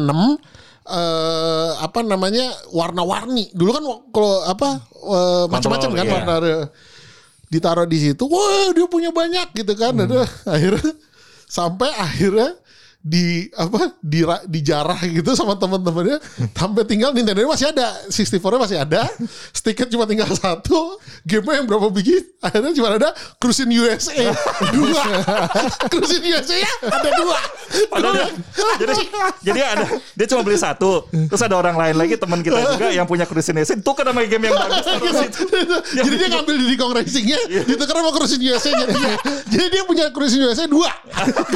eh 0.88 1.70
apa 1.82 1.98
namanya 2.06 2.46
warna-warni. 2.70 3.50
Dulu 3.52 3.70
kan 3.74 3.82
kalau 4.14 4.34
apa 4.46 4.68
eh, 4.94 5.44
macam-macam 5.50 5.90
kan 5.92 6.06
iya. 6.06 6.14
warna 6.14 6.34
ditaruh 7.48 7.88
di 7.88 7.98
situ 7.98 8.28
wah 8.28 8.70
dia 8.76 8.86
punya 8.86 9.10
banyak 9.10 9.50
gitu 9.52 9.74
kan. 9.74 9.98
Aduh, 9.98 10.24
akhirnya 10.54 10.94
sampai 11.50 11.90
akhirnya 11.96 12.54
di 12.98 13.46
apa 13.54 13.94
di 14.02 14.26
dijarah 14.26 14.98
gitu 15.06 15.30
sama 15.38 15.54
teman-temannya. 15.54 16.18
Sampai 16.52 16.82
tinggal 16.82 17.14
Nintendo 17.14 17.46
masih 17.46 17.70
ada 17.70 17.94
64-nya 18.10 18.58
masih 18.58 18.78
ada 18.82 19.02
stiker 19.54 19.86
cuma 19.86 20.04
tinggal 20.04 20.26
satu 20.34 20.98
game 21.22 21.46
yang 21.46 21.64
berapa 21.64 21.88
biji 21.94 22.18
akhirnya 22.42 22.74
cuma 22.74 22.94
ada 22.94 23.10
Cruising 23.38 23.70
USA 23.70 24.34
dua. 24.74 25.02
Cruising 25.94 26.24
USA 26.26 26.56
ya 26.58 26.72
ada 26.90 27.10
dua. 27.14 27.38
Padahal 27.88 28.14
dia, 28.14 28.28
jadi 28.82 28.94
jadi 29.46 29.60
ada 29.62 29.86
dia 30.18 30.26
cuma 30.34 30.42
beli 30.42 30.58
satu. 30.58 31.06
Terus 31.10 31.42
ada 31.42 31.54
orang 31.54 31.78
lain 31.78 31.94
lagi 31.94 32.18
teman 32.18 32.42
kita 32.42 32.58
juga 32.74 32.90
yang 32.90 33.06
punya 33.06 33.24
Cruising 33.24 33.54
Racing 33.54 33.80
tuker 33.86 34.02
sama 34.02 34.26
game 34.26 34.50
yang 34.50 34.58
bagus 34.58 34.86
jadi 35.98 36.14
dia 36.18 36.28
ngambil 36.34 36.54
di 36.58 36.76
Kong 36.76 36.92
Racingnya 36.96 37.38
ditukar 37.62 37.94
sama 38.02 38.10
Cruising 38.10 38.42
USA 38.42 38.70
nya 38.74 38.86
dia. 38.90 39.14
jadi 39.54 39.66
dia 39.70 39.82
punya 39.86 40.04
Cruising 40.10 40.42
USA 40.42 40.66
dua. 40.66 40.90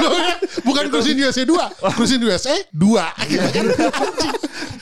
Bukan 0.66 0.84
Cruising 0.92 1.18
USA 1.18 1.31
dua 1.40 1.72
Cruising 1.96 2.20
USA 2.28 2.52
dua 2.68 3.08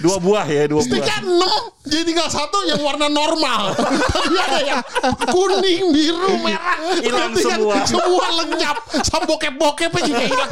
Dua 0.01 0.17
buah 0.17 0.49
ya, 0.49 0.65
dua 0.65 0.81
buah. 0.81 0.89
Stiker 0.89 1.21
6 1.29 1.93
Jadi 1.93 2.03
tinggal 2.09 2.29
satu 2.33 2.65
yang 2.65 2.81
warna 2.81 3.09
normal 3.09 3.77
Tapi 4.17 4.37
ada 4.37 4.61
yang 4.65 4.81
kuning, 5.29 5.93
biru, 5.93 6.41
merah 6.41 6.77
Hilang 7.01 7.37
Nanti 7.37 7.45
semua. 7.45 7.85
Semua 7.85 8.27
lenyap 8.41 8.77
Sama 9.05 9.25
bokep-bokepnya 9.29 10.01
juga 10.01 10.25
hilang. 10.25 10.51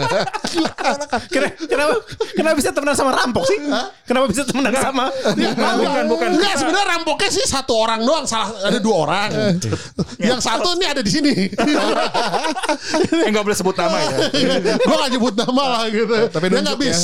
Kenapa, 1.28 1.56
kenapa, 1.64 1.94
kenapa 2.36 2.54
bisa 2.56 2.70
temenan 2.72 2.96
sama 2.96 3.12
rampok 3.16 3.44
sih? 3.48 3.58
Kenapa 4.04 4.26
bisa 4.28 4.42
temenan 4.44 4.72
sama? 4.76 5.06
bukan, 5.32 6.04
bukan. 6.12 6.28
Enggak 6.36 6.54
sebenarnya 6.60 6.86
rampoknya 6.96 7.30
sih 7.32 7.44
satu 7.48 7.72
orang 7.76 8.00
doang 8.04 8.24
Salah 8.28 8.52
ada 8.68 8.78
dua 8.80 8.96
orang 9.08 9.30
Yang 10.20 10.40
satu 10.44 10.76
ini 10.76 10.84
ada 10.88 11.00
di 11.00 11.10
sini 11.12 11.32
Eh 13.24 13.28
nggak 13.32 13.44
boleh 13.44 13.56
sebut 13.56 13.76
nama 13.76 13.96
ya. 13.96 14.16
Gue 14.76 14.96
gak 14.96 15.10
nyebut 15.12 15.34
nama 15.36 15.62
lah 15.72 15.82
gitu 15.88 16.16
Tapi 16.28 16.44
dia 16.48 16.60
nunjuk 16.60 16.76
gak 16.76 16.80
bis 16.80 17.00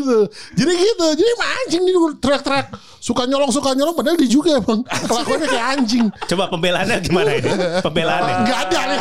Balik. 0.00 0.28
Jadi 0.52 0.72
gitu 0.72 1.06
Jadi 1.14 1.28
emang 1.30 1.50
anjing 1.56 1.82
nih 1.84 1.94
teriak-teriak 2.18 2.66
Suka 3.00 3.22
nyolong 3.24 3.48
suka 3.48 3.72
nyolong 3.72 3.96
Padahal 3.96 4.16
dia 4.16 4.28
juga 4.28 4.56
emang 4.56 4.80
Kelakuannya 4.84 5.48
kayak 5.48 5.66
anjing 5.76 6.04
Coba 6.26 6.48
pembelaannya 6.48 6.96
gimana 7.00 7.30
ini? 7.36 7.50
Pembelaannya. 7.80 8.34
Gak 8.44 8.58
ada 8.68 8.80
nih 8.84 8.98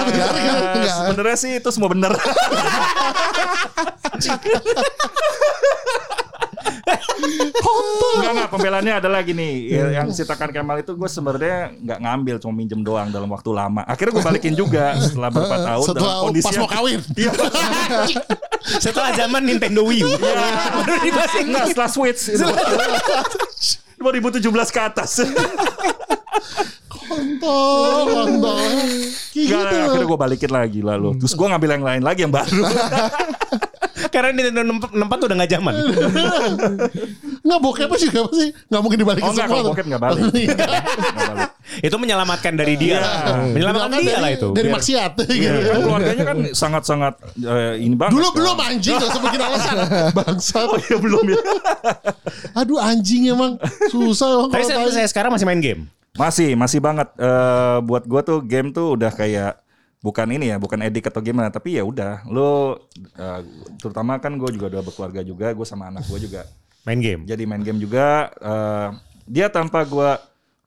Eh, 0.79 0.87
Sebenarnya 0.89 1.37
sih 1.37 1.51
itu 1.57 1.69
semua 1.71 1.89
benar. 1.91 2.11
Enggak 8.19 8.31
enggak 8.31 8.49
pembelaannya 8.51 8.93
adalah 8.99 9.19
gini 9.21 9.69
ya, 9.69 10.01
yang 10.01 10.07
citakan 10.09 10.49
Kemal 10.49 10.81
itu 10.81 10.95
gue 10.95 11.09
sebenarnya 11.09 11.75
nggak 11.75 11.99
ngambil 11.99 12.35
cuma 12.39 12.53
minjem 12.55 12.81
doang 12.81 13.11
dalam 13.11 13.29
waktu 13.29 13.51
lama 13.51 13.83
akhirnya 13.83 14.19
gue 14.19 14.25
balikin 14.25 14.53
juga 14.55 14.95
setelah 14.97 15.29
beberapa 15.29 15.57
tahun 15.59 15.85
Setelah 15.85 16.03
dalam 16.09 16.23
kondisi 16.25 16.45
pas 16.47 16.55
mau 16.57 16.69
kawin 16.69 16.99
Iya. 17.19 17.31
Setelah 18.79 19.11
zaman 19.15 19.41
Nintendo 19.43 19.81
Wii 19.83 20.01
U. 20.03 20.09
Baru 20.15 20.95
dibahas 21.01 21.33
Enggak 21.39 21.65
setelah 21.73 21.89
Switch 21.91 22.21
itu. 22.33 22.45
2017 23.99 24.47
ke 24.71 24.79
atas. 24.79 25.11
Kontol 26.87 28.05
Kontol 28.07 28.55
Enggak, 28.59 29.29
gitu 29.33 29.55
akhirnya 29.57 30.05
gue 30.07 30.19
balikin 30.19 30.51
lagi 30.51 30.79
lalu. 30.85 31.17
Terus 31.19 31.33
gue 31.35 31.47
ngambil 31.47 31.69
yang 31.79 31.85
lain 31.85 32.01
lagi 32.05 32.19
yang 32.27 32.33
baru. 32.33 32.61
Karena 34.07 34.29
Nintendo 34.31 34.61
64 34.89 35.27
udah 35.27 35.35
gak 35.37 35.51
zaman. 35.51 35.73
Nggak 37.39 37.59
bokepnya 37.59 37.97
juga 37.99 38.19
pasti 38.27 38.47
Nggak 38.67 38.81
mungkin 38.81 38.97
dibalikin 38.99 39.27
Oh 39.27 39.31
enggak, 39.31 39.47
semua 39.47 39.59
tuh. 39.59 39.71
bokep 39.71 39.85
balik. 39.85 39.89
Nggak 39.89 40.01
balik. 40.01 41.49
Itu 41.85 41.95
menyelamatkan 41.95 42.53
dari 42.55 42.75
dia. 42.75 42.97
Iya. 42.97 43.53
Menyelamatkan 43.53 43.89
Kan 43.91 44.01
dia 44.01 44.09
dari- 44.09 44.23
lah 44.23 44.31
itu. 44.33 44.47
Dari 44.51 44.65
Biar- 44.65 44.75
maksiat 44.75 45.11
gitu. 45.21 45.59
Kan 45.69 45.79
keluarganya 45.81 46.23
kan 46.25 46.37
sangat-sangat 46.51 47.13
eh, 47.37 47.73
ini 47.79 47.95
banget. 47.95 48.13
Dulu 48.17 48.27
kan. 48.27 48.35
belum 48.35 48.57
anjing 48.59 48.95
Gak 48.95 49.09
usah 49.09 49.21
bikin 49.21 49.41
alasan 49.41 49.75
Bangsat 50.17 50.67
Oh 50.67 50.79
iya 50.79 50.97
belum 50.97 51.23
ya. 51.27 51.39
Aduh 52.55 52.79
anjing 52.79 53.29
emang 53.29 53.55
Susah 53.87 54.27
emang 54.29 54.49
Tapi 54.49 54.63
saya, 54.65 54.85
saya 54.89 55.07
sekarang 55.07 55.31
masih 55.31 55.45
main 55.45 55.61
game. 55.61 55.81
Masih, 56.17 56.57
masih 56.57 56.79
banget. 56.79 57.07
Eh 57.15 57.77
buat 57.85 58.03
gua 58.03 58.19
tuh 58.19 58.41
game 58.41 58.73
tuh 58.73 58.97
udah 58.97 59.07
kayak 59.09 59.55
bukan 59.99 60.27
ini 60.31 60.51
ya, 60.51 60.57
bukan 60.57 60.79
edik 60.85 61.11
atau 61.11 61.19
gimana, 61.19 61.51
tapi 61.51 61.75
ya 61.75 61.83
udah. 61.83 62.23
Lo 62.27 62.79
eh, 63.17 63.41
terutama 63.79 64.19
kan 64.19 64.35
gue 64.39 64.49
juga 64.55 64.71
udah 64.71 64.83
berkeluarga 64.83 65.21
juga, 65.23 65.51
gue 65.51 65.67
sama 65.67 65.91
anak 65.91 66.07
gue 66.07 66.19
juga 66.29 66.43
Main 66.87 67.03
game. 67.03 67.21
jadi 67.27 67.43
main 67.43 67.61
game 67.61 67.77
juga. 67.77 68.31
eh 68.39 68.89
dia 69.29 69.45
tanpa 69.45 69.85
gua 69.85 70.17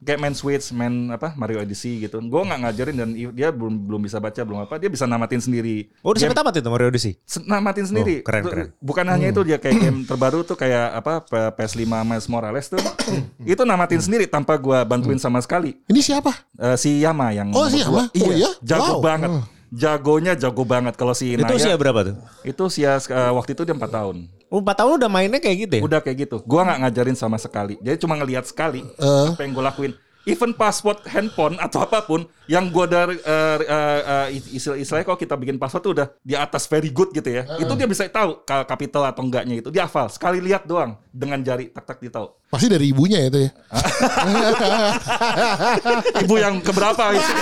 kayak 0.03 0.19
main 0.19 0.33
Switch, 0.33 0.71
main 0.71 0.91
apa 1.09 1.33
Mario 1.33 1.59
Odyssey 1.59 1.99
gitu. 1.99 2.19
Gue 2.21 2.43
nggak 2.43 2.61
ngajarin 2.61 2.97
dan 2.97 3.09
dia 3.13 3.49
belum 3.49 3.75
belum 3.83 4.01
bisa 4.01 4.19
baca, 4.19 4.37
belum 4.37 4.63
apa. 4.63 4.75
Dia 4.77 4.87
bisa 4.87 5.05
namatin 5.05 5.39
sendiri. 5.39 5.89
Oh, 6.01 6.11
udah 6.11 6.21
sampai 6.21 6.37
tamat 6.37 6.55
itu 6.57 6.69
Mario 6.69 6.87
Odyssey? 6.89 7.13
Se- 7.23 7.41
namatin 7.41 7.85
sendiri. 7.85 8.15
Oh, 8.19 8.25
keren, 8.25 8.43
keren. 8.45 8.69
Bukan 8.79 9.05
hanya 9.07 9.27
itu 9.29 9.41
dia 9.43 9.57
kayak 9.57 9.77
game 9.79 9.99
terbaru 10.03 10.43
tuh 10.43 10.55
kayak 10.55 10.93
apa 10.95 11.23
P- 11.23 11.53
PS5 11.55 11.81
Miles 12.03 12.27
Morales 12.27 12.67
tuh. 12.67 12.83
itu 13.43 13.63
namatin 13.63 13.99
sendiri 13.99 14.27
tanpa 14.27 14.55
gua 14.55 14.83
bantuin 14.83 15.17
sama 15.17 15.39
sekali. 15.39 15.79
Ini 15.87 16.01
siapa? 16.01 16.35
Eh, 16.55 16.77
si 16.77 16.99
Yama 16.99 17.31
yang 17.31 17.49
Oh, 17.51 17.67
si 17.67 17.79
nomor 17.79 18.11
dua. 18.11 18.13
Yama? 18.13 18.27
Oh, 18.27 18.33
iya? 18.33 18.51
Jago 18.61 18.93
Wow. 18.93 19.01
banget. 19.01 19.31
Jagonya 19.73 20.37
jago 20.37 20.63
banget 20.63 20.95
kalau 20.95 21.17
si 21.17 21.33
Itu 21.33 21.41
Naya 21.41 21.57
usia 21.57 21.73
berapa 21.75 22.05
tuh? 22.05 22.17
itu 22.45 22.65
sia 22.69 23.01
eh, 23.01 23.33
waktu 23.33 23.57
itu 23.57 23.65
dia 23.65 23.73
4 23.73 23.89
tahun. 23.89 24.17
Oh, 24.53 24.61
4 24.61 24.77
tahun 24.77 25.01
udah 25.01 25.09
mainnya 25.09 25.41
kayak 25.41 25.57
gitu 25.65 25.75
ya? 25.81 25.83
Udah 25.83 26.01
kayak 26.05 26.29
gitu. 26.29 26.37
Gua 26.45 26.69
nggak 26.69 26.79
ngajarin 26.85 27.17
sama 27.17 27.41
sekali. 27.41 27.81
Jadi 27.81 27.97
cuma 27.97 28.21
ngelihat 28.21 28.45
sekali 28.45 28.85
Eh. 28.85 29.27
apa 29.33 29.41
yang 29.41 29.57
gue 29.57 29.65
lakuin. 29.65 29.93
Even 30.23 30.55
password 30.55 31.03
handphone 31.11 31.59
atau 31.59 31.83
apa 31.83 32.07
pun 32.07 32.23
yang 32.47 32.71
gua 32.71 32.87
dari 32.87 33.19
eh, 33.19 33.59
eh, 33.67 34.01
eh, 34.07 34.27
istilah 34.55 34.79
istilahnya 34.79 35.03
kalau 35.03 35.19
kita 35.19 35.35
bikin 35.35 35.59
password 35.59 35.83
tuh 35.83 35.93
udah 35.99 36.07
di 36.23 36.39
atas 36.39 36.71
very 36.71 36.95
good 36.95 37.11
gitu 37.11 37.27
ya. 37.27 37.43
Eh. 37.59 37.67
Itu 37.67 37.75
dia 37.75 37.91
bisa 37.91 38.07
tahu 38.07 38.47
ka- 38.47 38.63
capital 38.63 39.11
atau 39.11 39.27
enggaknya 39.27 39.59
itu. 39.59 39.75
Dia 39.75 39.91
hafal. 39.91 40.07
Sekali 40.07 40.39
lihat 40.39 40.63
doang 40.63 40.95
dengan 41.11 41.43
jari 41.43 41.75
tak 41.75 41.91
tak 41.91 41.99
dia 41.99 42.15
tahu. 42.15 42.31
Pasti 42.53 42.69
dari 42.71 42.93
ibunya 42.93 43.19
itu 43.27 43.49
ya. 43.49 43.51
Ibu 46.23 46.35
yang 46.37 46.61
keberapa 46.63 47.03
itu? 47.17 47.33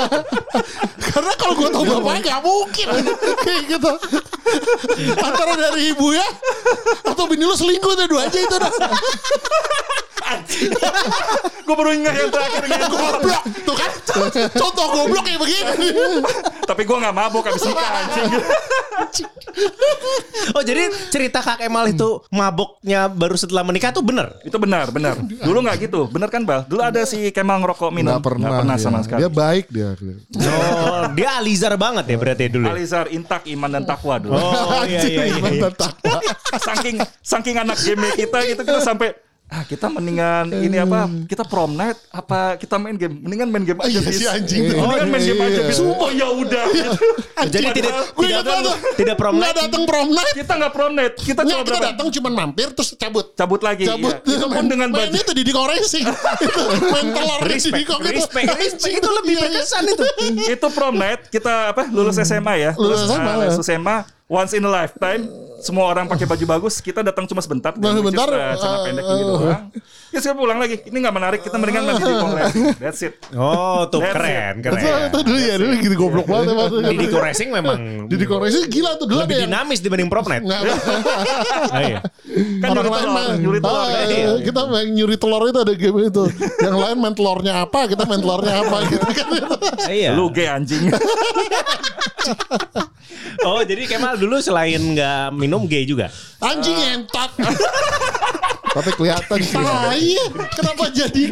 Karena 1.10 1.32
kalau 1.36 1.54
gue 1.58 1.68
tau 1.68 1.84
bapaknya 1.84 2.20
gak 2.26 2.40
mungkin 2.40 2.86
kayak 3.44 3.62
gitu. 3.68 3.92
Antara 5.20 5.52
dari 5.54 5.94
ibu 5.94 6.10
ya 6.10 6.26
atau 7.06 7.24
bini 7.28 7.44
lu 7.46 7.54
selingkuh 7.54 7.92
tuh 7.94 8.06
dua 8.08 8.26
aja 8.26 8.38
itu 8.40 8.56
dah. 8.56 8.72
gue 11.66 11.74
baru 11.74 11.90
ingat 11.94 12.14
yang 12.14 12.30
terakhir 12.30 12.62
gitu. 12.66 12.86
Goblok 12.90 13.42
tuh 13.64 13.76
kan. 13.76 13.90
Contoh 14.54 14.86
goblok 14.92 15.24
kayak 15.26 15.40
begini. 15.40 15.88
Tapi 16.64 16.82
gue 16.84 16.96
nggak 16.96 17.14
mabuk 17.14 17.44
habis 17.46 17.62
nikah 17.62 17.90
anjing. 18.04 18.30
Oh, 20.54 20.62
jadi 20.62 20.88
cerita 21.10 21.42
Kak 21.42 21.62
Kemal 21.62 21.90
itu 21.90 22.22
maboknya 22.30 23.10
baru 23.10 23.34
setelah 23.34 23.66
menikah 23.66 23.90
tuh 23.90 24.02
bener? 24.02 24.34
Itu 24.46 24.56
benar, 24.58 24.90
benar. 24.90 25.18
Dulu 25.20 25.58
nggak 25.66 25.76
gitu. 25.90 26.06
Benar 26.10 26.28
kan, 26.30 26.42
Bal? 26.46 26.66
Dulu 26.66 26.80
ada 26.80 27.02
si 27.06 27.30
Kemal 27.34 27.62
ngerokok 27.62 27.90
minum. 27.90 28.14
Nggak 28.18 28.24
pernah, 28.24 28.48
Nggak 28.48 28.60
pernah 28.62 28.76
dia. 28.76 28.84
sama 28.84 28.98
sekali. 29.02 29.20
Dia 29.22 29.30
baik 29.30 29.64
dia. 29.70 29.88
Oh, 29.94 31.02
dia 31.14 31.28
alizar 31.38 31.74
banget 31.74 32.04
ya 32.10 32.16
berarti 32.18 32.44
dulu. 32.50 32.66
ya? 32.66 32.72
Alizar, 32.74 33.04
intak, 33.10 33.42
iman 33.50 33.70
dan 33.70 33.84
takwa 33.86 34.14
dulu. 34.18 34.34
Oh, 34.34 34.82
iya 34.86 35.02
iya 35.06 35.24
iya. 35.34 35.68
iya. 35.70 36.32
saking 36.58 36.96
saking 37.22 37.56
anak 37.58 37.78
game 37.82 38.06
kita 38.16 38.38
gitu 38.46 38.62
kita 38.66 38.80
sampai 38.82 39.14
ah 39.50 39.66
kita 39.66 39.90
mendingan 39.90 40.46
ini 40.54 40.78
apa 40.78 41.10
kita 41.26 41.42
prom 41.42 41.74
night 41.74 41.98
apa 42.08 42.54
kita 42.54 42.78
main 42.78 42.94
game 42.94 43.18
mendingan 43.18 43.50
main 43.50 43.64
game 43.64 43.80
aja 43.80 43.98
Iya 43.98 44.10
si 44.12 44.24
anjing 44.24 44.60
tuh. 44.64 44.78
mendingan 44.78 45.08
main 45.10 45.22
game 45.24 45.42
aja 45.42 45.50
iya. 45.56 45.66
bis 45.66 45.78
oh 45.82 46.06
ya 46.08 46.28
udah 46.30 46.64
Jadi 47.50 47.66
tidak 47.74 47.92
Gue 48.12 48.30
tidak 48.30 48.44
tidak 48.94 49.16
prom 49.18 49.34
night. 49.34 49.56
datang 49.56 49.82
prom 49.84 50.08
night. 50.08 50.34
kita 50.38 50.52
nggak 50.54 50.72
prom 50.72 50.92
night 50.92 51.14
kita 51.18 51.40
Nggak, 51.40 51.50
cuma 51.52 51.66
kita 51.66 51.78
datang 51.82 52.06
cuman 52.10 52.32
mampir 52.32 52.68
terus 52.70 52.94
cabut. 52.94 53.26
cabut 53.34 53.60
lagi 53.60 53.84
Cabut. 53.84 54.14
iya. 54.22 54.36
itu 54.38 54.46
pun 54.46 54.64
dengan 54.64 54.88
baju 54.88 55.18
tuh 55.18 55.34
di 55.34 55.42
Diko 55.42 55.62
Racing. 55.66 56.04
Itu 56.40 56.60
main 56.86 57.06
telur 57.10 57.40
di 57.40 57.50
Respect, 57.50 57.86
gitu. 57.90 58.86
Itu 58.86 59.08
lebih 59.12 59.34
Iya, 59.34 59.40
iya. 59.40 59.50
berkesan 59.50 59.82
itu. 59.84 60.04
itu 60.46 60.66
prom 60.70 60.94
night 60.94 61.26
kita 61.26 61.74
apa 61.74 61.90
lulus 61.90 62.16
SMA 62.18 62.54
ya 62.56 62.70
Lulus 62.76 63.02
Terus, 63.02 63.10
SMA, 63.10 63.26
ya. 63.26 63.34
lulus 63.40 63.56
SMA 63.60 63.96
once 64.30 64.54
in 64.54 64.62
a 64.62 64.70
lifetime 64.70 65.26
semua 65.60 65.92
orang 65.92 66.08
pakai 66.08 66.24
baju 66.24 66.44
bagus 66.48 66.80
kita 66.80 67.04
datang 67.04 67.28
cuma 67.28 67.44
sebentar 67.44 67.76
Nah, 67.76 67.92
which 67.92 68.00
is, 68.00 68.16
sebentar, 68.16 68.28
uh, 68.32 68.56
celana 68.56 68.72
uh, 68.72 68.80
pendek 68.80 69.04
gitu 69.04 69.12
uh, 69.12 69.28
doang 69.36 69.62
ya 70.10 70.18
sekarang 70.18 70.38
pulang 70.40 70.58
lagi 70.58 70.74
ini 70.88 70.96
nggak 70.98 71.14
menarik 71.14 71.40
kita 71.44 71.56
mendingan 71.60 71.82
main 71.84 72.00
di 72.00 72.14
Racing 72.32 72.64
that's 72.80 73.00
it 73.04 73.14
Oh, 73.30 73.84
tuh 73.86 74.00
That's 74.00 74.16
keren, 74.16 74.54
Itu, 74.58 74.72
itu 74.72 74.80
keren. 74.80 75.22
dulu 75.22 75.38
ya 75.38 75.54
dulu 75.54 75.72
gitu 75.78 75.94
goblok 75.94 76.26
banget 76.26 76.48
emang. 76.50 76.68
Di 76.80 76.96
Diko 76.98 77.18
Racing 77.20 77.48
memang 77.52 77.78
Di 78.08 78.14
Racing 78.40 78.64
gila 78.66 78.90
tuh 78.96 79.06
dulu 79.06 79.20
lebih 79.22 79.36
yang 79.38 79.50
dinamis 79.52 79.78
dibanding. 79.78 80.08
Nggak, 80.10 80.60
Ah, 81.70 81.80
iya. 81.86 81.98
kan 82.58 82.68
orang 82.74 82.90
nyuri 82.90 82.90
lain 82.90 83.04
telur 83.04 83.12
main 83.12 83.30
nyuri 83.38 83.58
telur 83.60 83.76
Ah, 83.76 83.86
kan? 83.86 84.06
iya, 84.10 84.30
kita 84.42 84.60
main 84.66 84.88
nyuri 84.90 85.16
telur 85.20 85.42
itu 85.46 85.58
ada 85.60 85.74
game 85.76 85.98
itu 86.08 86.24
yang 86.58 86.76
lain 86.80 86.96
main 86.98 87.14
telurnya 87.14 87.54
apa 87.62 87.80
kita 87.86 88.02
main 88.08 88.20
telurnya 88.24 88.54
apa 88.64 88.76
gitu 88.88 89.06
kan 89.14 89.26
Iya. 89.86 90.10
Lu 90.16 90.32
gay 90.32 90.48
anjing. 90.48 90.88
Oh, 93.40 93.64
jadi 93.64 93.88
Kemal 93.88 94.19
dulu 94.20 94.36
selain 94.38 94.78
nggak 94.78 95.32
minum 95.32 95.64
gay 95.64 95.88
juga. 95.88 96.12
anjing 96.44 96.76
entot 96.76 97.32
Tapi 98.70 98.90
kelihatan 98.94 99.38
gitu. 99.42 99.58
Tai, 99.58 100.14
kenapa 100.54 100.84
jadi 100.94 101.22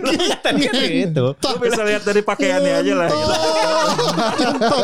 Tadi 0.42 0.62
kan 0.66 0.82
gitu. 0.90 1.26
Lu 1.38 1.54
bisa 1.62 1.86
lihat 1.86 2.02
dari 2.02 2.18
pakaiannya 2.26 2.72
aja 2.82 2.92
lah. 2.98 3.08
gitu. 3.14 4.76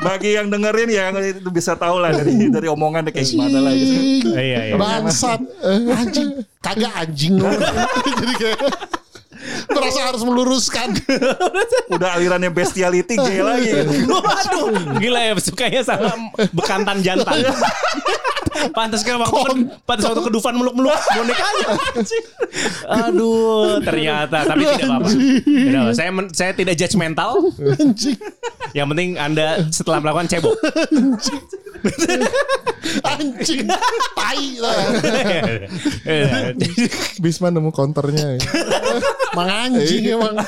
Bagi 0.00 0.30
yang 0.40 0.48
dengerin 0.48 0.88
ya 0.88 1.12
itu 1.20 1.50
bisa 1.52 1.76
tahu 1.76 2.00
lah 2.00 2.16
dari 2.16 2.48
dari 2.48 2.64
omongannya 2.64 3.12
kayak 3.12 3.28
gimana 3.28 3.58
lah 3.60 3.72
gitu. 3.76 4.28
Iya, 4.32 4.72
iya. 4.72 4.74
Bangsat. 4.80 5.40
Anjing. 5.92 6.48
Kagak 6.64 6.92
anjing. 6.96 7.36
Jadi 8.24 8.34
kayak 8.40 8.58
merasa 9.70 10.00
harus 10.10 10.22
meluruskan. 10.26 10.92
Udah 11.94 12.18
alirannya 12.18 12.50
bestiality 12.50 13.16
gay 13.16 13.40
lagi. 13.40 13.70
Waduh, 14.08 14.98
gila 15.00 15.20
ya 15.20 15.32
sukanya 15.40 15.80
sama 15.86 16.12
bekantan 16.56 17.00
jantan. 17.00 17.44
Pantas 18.70 19.02
kan 19.02 19.18
waktu 19.18 19.66
pantas 19.82 20.04
waktu 20.06 20.22
ke 20.22 20.30
Dufan 20.30 20.54
meluk-meluk 20.54 20.94
bonekanya. 20.94 21.66
Aduh, 23.04 23.82
ternyata 23.82 24.46
tapi 24.46 24.62
tidak 24.64 24.86
apa-apa. 24.86 25.08
Tidak. 25.10 25.82
Saya 25.92 26.10
men- 26.10 26.32
saya 26.32 26.50
tidak 26.52 26.74
judgmental. 26.74 27.50
Anjing. 27.58 28.18
Yang 28.72 28.86
penting 28.90 29.10
Anda 29.16 29.46
setelah 29.68 29.98
melakukan 29.98 30.26
cebok. 30.26 30.54
Anjing. 33.04 33.66
Tai 34.14 34.42
lah. 34.60 34.76
Bisma 37.22 37.48
nemu 37.48 37.70
counternya. 37.70 38.36
ya. 38.36 38.40
Mang 39.36 39.50
anjing 39.50 40.14
emang. 40.14 40.38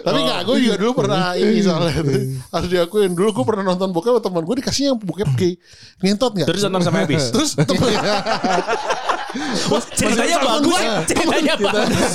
Tapi 0.00 0.18
enggak, 0.18 0.40
gue 0.42 0.56
juga 0.60 0.74
dulu 0.76 0.92
pernah 0.96 1.22
ini 1.40 1.60
soalnya 1.60 2.00
Harus 2.48 2.68
diakuin 2.68 3.12
Dulu 3.12 3.28
gue 3.32 3.44
pernah 3.44 3.64
nonton 3.66 3.88
bokep 3.90 4.10
sama 4.10 4.20
teman 4.20 4.42
gue 4.42 4.54
Dikasih 4.58 4.82
yang 4.88 4.96
bokep 4.96 5.30
gay 5.36 5.52
Ngentot 6.00 6.32
gak? 6.34 6.46
Terus 6.48 6.60
nonton 6.66 6.82
sampai 6.82 7.00
habis. 7.04 7.24
Terus 7.34 7.50
temen, 7.54 7.90
Ceritanya 9.94 10.36
Temen 10.36 10.48
bagus. 10.50 10.66
gue 10.66 10.80
Ceritanya 11.06 11.54
bagus. 11.56 12.12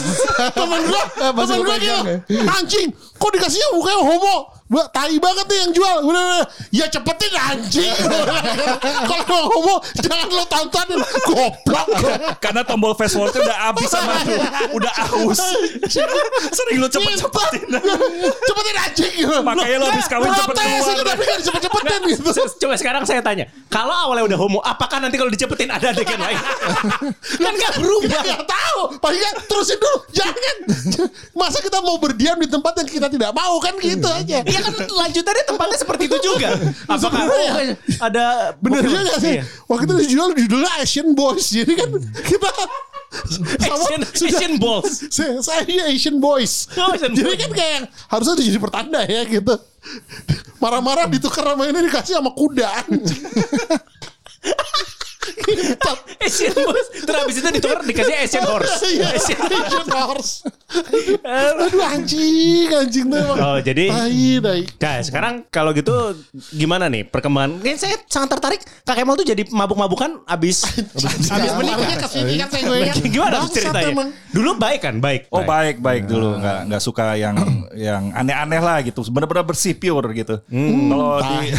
temen 0.51 0.81
gue 0.83 1.01
Temen 1.15 1.45
gue 1.47 1.55
pegang 1.63 2.05
gitu 2.27 2.43
Anjing 2.45 2.87
Kok 3.15 3.29
dikasihnya 3.31 3.67
mukanya 3.71 4.01
homo 4.03 4.35
Gua 4.65 4.89
tai 4.89 5.13
banget 5.15 5.45
nih 5.45 5.57
yang 5.61 5.71
jual 5.71 5.95
Bener 6.01 6.23
-bener. 6.25 6.45
Ya 6.69 6.85
cepetin 6.87 7.31
anjing 7.31 7.93
Kalau 9.09 9.25
mau 9.25 9.45
homo 9.47 9.75
Jangan 9.93 10.25
lo 10.27 10.41
tontonin 10.43 10.97
Goblok 11.23 11.85
Karena 12.39 12.61
tombol 12.61 12.93
fast 12.93 13.13
forward 13.13 13.29
udah 13.31 13.57
habis 13.63 13.85
sama 13.87 14.25
lu. 14.25 14.33
Udah 14.73 14.93
aus. 15.11 15.37
Sering 16.51 16.77
lu 16.77 16.87
cepet-cepetin. 16.87 17.77
Cepetin 18.41 18.75
anjing 18.75 19.13
Makanya 19.39 19.77
lo 19.77 19.85
habis 19.85 20.07
kawin 20.07 20.29
cepet 20.29 20.45
Protes 20.47 20.65
keluar. 20.65 20.95
gitu, 20.95 21.23
kan 21.23 21.39
cepet-cepetin 21.41 21.99
gitu 22.09 22.29
Coba 22.57 22.75
sekarang 22.75 23.03
saya 23.03 23.21
tanya, 23.21 23.45
kalau 23.67 23.93
awalnya 23.93 24.25
udah 24.25 24.39
homo, 24.39 24.59
apakah 24.59 24.97
nanti 24.97 25.15
kalau 25.15 25.29
dicepetin 25.29 25.69
ada 25.69 25.91
adegan 25.91 26.17
lain? 26.25 26.37
kan 27.37 27.53
gak 27.53 27.71
Kita 27.75 27.77
berubah. 27.77 28.21
nggak 28.23 28.43
tahu. 28.45 28.79
Paling 28.97 29.21
terusin 29.45 29.77
dulu. 29.77 29.97
Jangan. 30.09 30.55
Masa 31.33 31.59
kita 31.59 31.77
mau 31.79 31.99
berdiam 31.99 32.37
di 32.37 32.47
tempat 32.47 32.73
yang 32.79 32.87
kita 32.87 33.07
tidak 33.07 33.31
mau 33.31 33.59
kan 33.59 33.75
gitu 33.77 34.07
aja. 34.07 34.39
Iya 34.55 34.61
kan 34.63 34.73
lanjutannya 34.87 35.43
tempatnya 35.43 35.77
seperti 35.77 36.03
itu 36.07 36.17
juga. 36.23 36.49
Apakah 36.95 37.21
oh, 37.27 37.59
ada 37.99 38.25
Bener 38.63 38.87
juga 38.87 39.19
sih. 39.19 39.35
Iya. 39.39 39.43
Waktu 39.67 39.83
itu 39.83 39.95
dijual 40.07 40.31
judulnya 40.31 40.71
Asian 40.79 41.11
Boys. 41.11 41.51
Jadi 41.51 41.73
kan 41.75 41.89
kita 42.23 42.49
sama 43.67 43.83
Asian, 43.83 44.01
sudah 44.07 44.39
Asian 44.39 44.53
balls. 44.55 44.91
saya, 45.15 45.43
saya 45.43 45.83
Asian 45.91 46.17
Boys. 46.23 46.71
Oh, 46.79 46.95
Asian 46.95 47.11
jadi 47.11 47.35
Boys. 47.35 47.41
kan 47.43 47.51
kayak 47.51 47.79
harusnya 48.07 48.33
itu 48.39 48.43
jadi 48.55 48.59
pertanda 48.63 49.01
ya 49.03 49.21
gitu. 49.27 49.55
Marah-marah 50.63 51.05
ditukar 51.11 51.43
sama 51.43 51.67
ini 51.67 51.79
dikasih 51.91 52.15
sama 52.15 52.31
kuda. 52.31 52.71
Gitu. 55.45 55.91
Asian 56.17 56.55
balls. 56.57 56.87
Terus 56.95 57.17
habis 57.17 57.35
itu 57.37 57.49
ditukar 57.51 57.79
dikasih 57.81 58.15
Asian 58.17 58.43
horse. 58.43 58.73
Iya, 58.87 59.07
Asian 59.13 59.39
Asian 59.39 59.87
Horse. 59.87 60.31
Aduh 61.21 61.81
anjing, 61.81 62.67
anjing 62.67 63.05
tuh 63.05 63.17
emang. 63.19 63.37
Oh, 63.37 63.57
jadi- 63.59 63.89
Tai, 63.89 64.21
tai. 64.41 64.61
Nah 64.75 64.97
sekarang 65.01 65.33
kalau 65.47 65.71
gitu 65.71 65.93
gimana 66.51 66.87
nih 66.87 67.05
perkembangan? 67.05 67.61
Ini 67.61 67.77
saya 67.77 67.95
sangat 68.05 68.33
tertarik. 68.33 68.61
Kak 68.81 68.95
Kemal 68.95 69.15
tuh 69.15 69.23
jadi 69.23 69.45
mabuk-mabukan 69.45 70.25
abis 70.25 70.65
abis 70.65 71.29
menikah. 71.29 71.77
Warnanya 71.77 71.97
ke 71.99 72.09
sini 72.09 72.33
kan 72.35 72.47
saya 72.49 72.63
gue. 72.63 72.77
Gimana 73.05 73.35
tuh 73.39 73.51
ceritanya? 73.51 73.91
emang. 73.91 74.09
Dulu 74.31 74.49
baik 74.55 74.79
kan? 74.81 74.95
Baik. 74.97 75.21
Oh 75.29 75.41
baik 75.41 75.77
baik 75.79 76.03
dulu 76.05 76.35
nggak 76.35 76.59
nggak 76.67 76.81
suka 76.81 77.13
yang 77.15 77.35
yang 77.73 78.09
aneh-aneh 78.11 78.59
lah 78.59 78.81
gitu 78.81 79.05
benar-benar 79.07 79.43
bersih 79.43 79.73
pure 79.73 80.09
gitu. 80.13 80.41
Kalau 80.45 81.21
di 81.21 81.37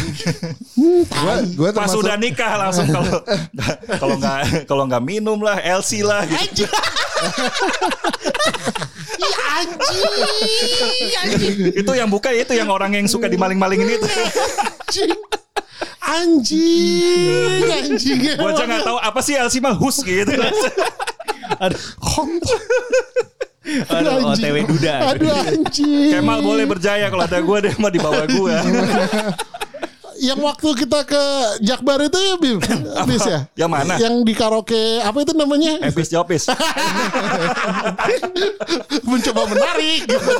Gua, 1.17 1.35
gua 1.55 1.69
pas 1.73 1.89
udah 1.89 2.15
nikah 2.15 2.53
langsung 2.57 2.87
kalau 2.87 3.19
kalau 4.01 4.15
nggak 4.17 4.39
kalau 4.69 4.83
nggak 4.87 5.03
minum 5.03 5.39
lah 5.41 5.57
LC 5.61 6.03
lah 6.05 6.23
gitu. 6.25 6.65
Anjing. 6.65 6.71
Iya 9.17 9.39
anjing. 9.57 10.11
Anjing. 11.17 11.57
itu 11.73 11.91
yang 11.97 12.09
buka 12.09 12.29
itu 12.29 12.53
yang 12.53 12.69
orang 12.69 12.93
yang 12.93 13.09
suka 13.09 13.25
dimaling-malingin 13.25 13.97
itu. 13.97 14.07
Anjing. 14.07 15.19
Anjing. 16.05 17.63
Anjing. 17.65 18.19
Gua 18.37 18.53
aja 18.53 18.63
nggak 18.69 18.83
tahu 18.85 18.97
apa 19.01 19.19
sih 19.25 19.33
LC 19.35 19.59
mah 19.59 19.73
hus 19.75 20.01
gitu. 20.05 20.31
Aduh, 21.57 21.81
aduh 23.89 24.13
Anjing. 24.13 24.53
OTW 24.53 24.55
duda. 24.63 24.93
Aduh 25.11 25.31
anjing. 25.33 26.11
Kemal 26.15 26.39
boleh 26.39 26.65
berjaya 26.69 27.11
kalau 27.11 27.23
ada 27.27 27.39
gua 27.43 27.57
deh 27.59 27.73
mah 27.75 27.91
di 27.91 27.99
bawah 27.99 28.23
gua. 28.29 28.55
Yang 30.17 30.39
waktu 30.41 30.69
kita 30.85 30.99
ke 31.05 31.23
Jakbar 31.61 32.01
itu 32.01 32.17
ya 32.17 32.35
Bim. 32.41 32.57
Bis 33.05 33.23
ya. 33.25 33.45
Yang 33.53 33.71
mana? 33.71 33.93
Yang 34.01 34.13
di 34.25 34.33
karaoke 34.33 34.83
apa 35.01 35.17
itu 35.21 35.33
namanya? 35.37 35.77
Epis 35.85 36.09
jopis. 36.09 36.49
Mencoba 39.07 39.41
menarik. 39.49 40.01
gitu. 40.07 40.31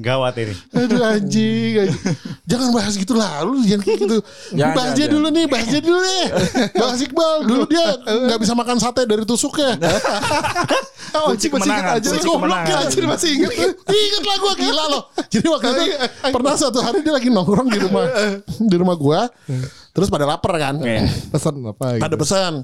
Gawat 0.00 0.34
ini. 0.40 0.54
Aduh 0.74 1.02
anjing, 1.02 1.72
anjing. 1.86 2.00
Jangan 2.46 2.68
bahas 2.74 2.94
gitu 2.96 3.14
lah. 3.14 3.42
Lu 3.44 3.62
jangan 3.62 3.82
kayak 3.86 3.98
gitu. 4.06 4.18
Jangan, 4.54 4.74
bahas 4.74 4.92
jangan, 4.92 4.96
dia 4.96 5.06
jangan. 5.06 5.14
dulu 5.14 5.26
nih, 5.30 5.44
bahas 5.46 5.66
dia 5.68 5.80
dulu 5.82 5.98
deh. 6.00 6.26
Bahas 6.74 6.98
Iqbal. 7.02 7.36
Dulu 7.46 7.62
dia 7.70 7.84
nggak 8.00 8.38
bisa 8.40 8.52
makan 8.54 8.76
sate 8.80 9.02
dari 9.06 9.24
tusuknya. 9.26 9.76
Oh, 11.10 11.34
Kunci 11.34 11.50
masih 11.50 11.74
ingat 11.74 11.90
kemenangan, 11.90 11.98
aja 11.98 12.08
kunci 12.14 12.28
kemenangan. 12.30 12.86
Anjir 12.86 13.02
masih 13.02 13.30
inget. 13.34 13.50
Ingat 13.82 14.22
lah 14.30 14.36
gue 14.38 14.52
gila 14.62 14.84
loh. 14.94 15.02
Jadi 15.26 15.46
waktu 15.50 15.68
itu 15.74 15.84
pernah 16.30 16.54
suatu 16.54 16.78
hari 16.78 17.02
dia 17.02 17.10
lagi 17.10 17.34
nongkrong 17.34 17.66
di 17.66 17.82
rumah 17.82 18.06
di 18.70 18.76
rumah 18.76 18.96
gua. 18.96 19.28
Terus 19.92 20.08
pada 20.08 20.24
lapar 20.24 20.56
kan. 20.56 20.78
Pesan 21.32 21.54
apa 21.64 21.98
gitu. 21.98 22.04
Ada 22.06 22.16
pesan. 22.16 22.54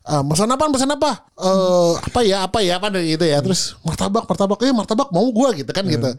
Eh, 0.00 0.22
pesan 0.32 0.48
apa? 0.48 0.64
Pesan 0.72 0.90
apa? 0.96 1.10
Eh, 1.36 1.92
apa 2.00 2.20
ya? 2.24 2.36
Apa 2.48 2.58
ya? 2.64 2.80
Apa 2.80 2.88
dari 2.88 3.14
itu 3.14 3.24
ya? 3.24 3.38
Terus 3.44 3.76
martabak, 3.84 4.24
martabak. 4.24 4.58
Eh, 4.64 4.72
martabak 4.72 5.08
mau 5.12 5.28
gua 5.30 5.52
gitu 5.52 5.68
kan 5.70 5.84
gitu. 5.84 6.10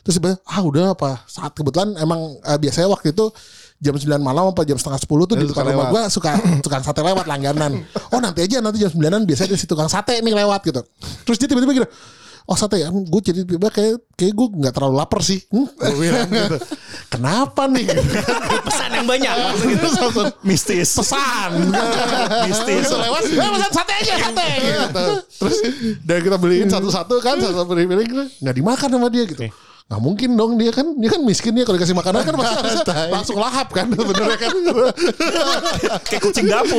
Terus 0.00 0.14
dia 0.16 0.22
bilang, 0.32 0.40
ah 0.48 0.60
udah 0.64 0.84
apa? 0.96 1.10
Saat 1.28 1.52
kebetulan 1.54 1.92
emang 2.00 2.40
eh, 2.40 2.58
biasanya 2.58 2.88
waktu 2.90 3.12
itu 3.12 3.28
jam 3.80 3.96
9 3.96 4.20
malam 4.20 4.52
apa 4.52 4.60
jam 4.68 4.76
setengah 4.76 5.00
10 5.00 5.08
tuh 5.08 5.36
di 5.40 5.48
depan 5.48 5.64
suka 5.64 5.72
rumah 5.72 5.86
gua 5.88 6.02
suka 6.12 6.30
tukang 6.64 6.84
sate 6.84 7.00
lewat 7.00 7.24
langganan. 7.24 7.80
Oh 8.12 8.20
nanti 8.20 8.44
aja 8.44 8.60
nanti 8.60 8.80
jam 8.84 8.92
9an 8.92 9.24
biasanya 9.24 9.54
ada 9.54 9.56
si 9.56 9.64
tukang 9.64 9.88
sate 9.88 10.20
nih 10.20 10.36
lewat 10.36 10.60
gitu. 10.68 10.84
Terus 11.24 11.36
dia 11.40 11.48
tiba-tiba 11.48 11.72
gitu. 11.84 11.88
Oh 12.50 12.58
sate 12.58 12.82
ya, 12.82 12.90
gue 12.90 13.20
jadi 13.22 13.46
tiba 13.46 13.70
kayak 13.70 14.02
kayak 14.18 14.34
gue 14.34 14.46
nggak 14.58 14.74
terlalu 14.74 14.98
lapar 14.98 15.22
sih. 15.22 15.38
Hmm, 15.54 15.70
gue 15.70 15.94
bilang 16.02 16.26
gitu. 16.26 16.58
Kenapa 17.14 17.70
nih? 17.70 17.86
Pesan 18.66 18.90
yang 18.90 19.06
banyak. 19.06 19.30
Langsung 19.30 20.34
Mistis. 20.42 20.98
pesan 20.98 21.70
Mistis. 22.50 22.90
Terus 22.90 22.98
lewat 22.98 23.22
pesan 23.30 23.70
sate 23.70 23.92
aja 24.02 24.12
sate 24.18 24.48
gitu. 24.58 25.06
terus 25.40 25.56
dan 26.04 26.18
kita 26.26 26.36
beliin 26.36 26.68
satu-satu 26.68 27.14
kan 27.22 27.36
satu 27.38 27.64
beli 27.64 27.86
beli 27.86 28.04
nggak 28.42 28.56
dimakan 28.56 28.88
sama 28.98 29.08
dia 29.08 29.24
gitu 29.24 29.46
nggak 29.90 30.02
mungkin 30.06 30.38
dong 30.38 30.54
dia 30.54 30.70
kan 30.70 30.86
dia 30.94 31.10
kan 31.10 31.18
miskin 31.26 31.50
dia 31.50 31.66
kalau 31.66 31.74
dikasih 31.74 31.98
makanan 31.98 32.22
kan 32.22 32.34
pasti 32.38 32.54
harusnya 32.62 33.10
langsung 33.10 33.38
lahap 33.42 33.68
kan 33.74 33.90
sebenarnya 33.98 34.38
kan? 34.38 34.54
Kayak 36.06 36.22
kucing 36.30 36.46
dapur. 36.46 36.78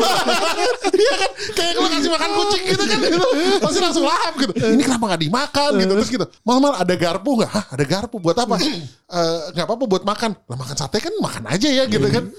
Iya 0.96 1.14
kan? 1.20 1.32
Kayak 1.52 1.74
kalau 1.76 1.90
kasih 1.92 2.12
makan 2.16 2.30
kucing 2.40 2.64
gitu 2.72 2.84
kan 2.88 2.98
gitu. 3.04 3.28
pasti 3.60 3.80
langsung 3.84 4.06
lahap 4.08 4.34
gitu. 4.40 4.54
Ini 4.56 4.84
kenapa 4.88 5.04
nggak 5.12 5.22
dimakan 5.28 5.72
gitu? 5.76 5.92
Terus 6.00 6.10
gitu. 6.16 6.26
Mal 6.48 6.58
mal 6.64 6.74
ada 6.80 6.94
garpu 6.96 7.32
nggak? 7.36 7.52
Hah, 7.52 7.66
ada 7.76 7.84
garpu? 7.84 8.16
Buat 8.24 8.38
apa? 8.48 8.56
Eh, 8.64 9.40
nggak 9.60 9.66
apa-apa 9.68 9.86
buat 9.92 10.04
makan. 10.08 10.32
Lah 10.48 10.56
makan 10.56 10.76
sate 10.80 11.04
kan 11.04 11.12
makan 11.20 11.44
aja 11.52 11.68
ya 11.68 11.84
gitu 11.92 12.08
kan. 12.08 12.32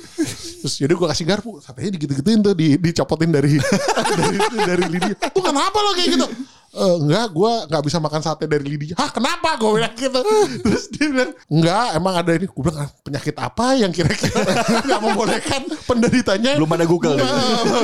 Terus 0.65 0.75
jadi 0.81 0.93
gue 0.97 1.07
kasih 1.13 1.29
garpu. 1.29 1.61
Satenya 1.61 2.01
digitu-gituin 2.01 2.41
tuh 2.41 2.57
di, 2.57 2.81
dicopotin 2.81 3.29
dari 3.29 3.61
dari 3.61 4.37
dari 4.57 4.85
lidi 4.89 5.13
tuh 5.21 5.43
kenapa 5.45 5.77
lo 5.85 5.93
kayak 5.93 6.17
gitu 6.17 6.27
"Eh, 6.73 6.97
enggak 7.05 7.37
gue 7.37 7.53
nggak 7.69 7.83
bisa 7.85 8.01
makan 8.01 8.21
sate 8.25 8.49
dari 8.49 8.65
lidinya. 8.65 8.97
Hah 8.97 9.13
kenapa? 9.13 9.61
Gue 9.61 9.77
bilang 9.77 9.93
gitu. 9.93 10.21
Terus 10.65 10.85
dia 10.89 11.07
bilang 11.13 11.37
enggak 11.53 11.87
emang 12.01 12.15
ada 12.17 12.33
ini. 12.33 12.49
Gue 12.49 12.63
bilang 12.65 12.89
"Ah, 12.89 12.91
penyakit 13.05 13.37
apa 13.37 13.67
yang 13.77 13.93
kira-kira 13.93 14.41
nggak 14.89 15.01
membolehkan 15.05 15.63
penderitanya? 15.85 16.57
Belum 16.57 16.73
ada 16.73 16.87
Google. 16.89 17.21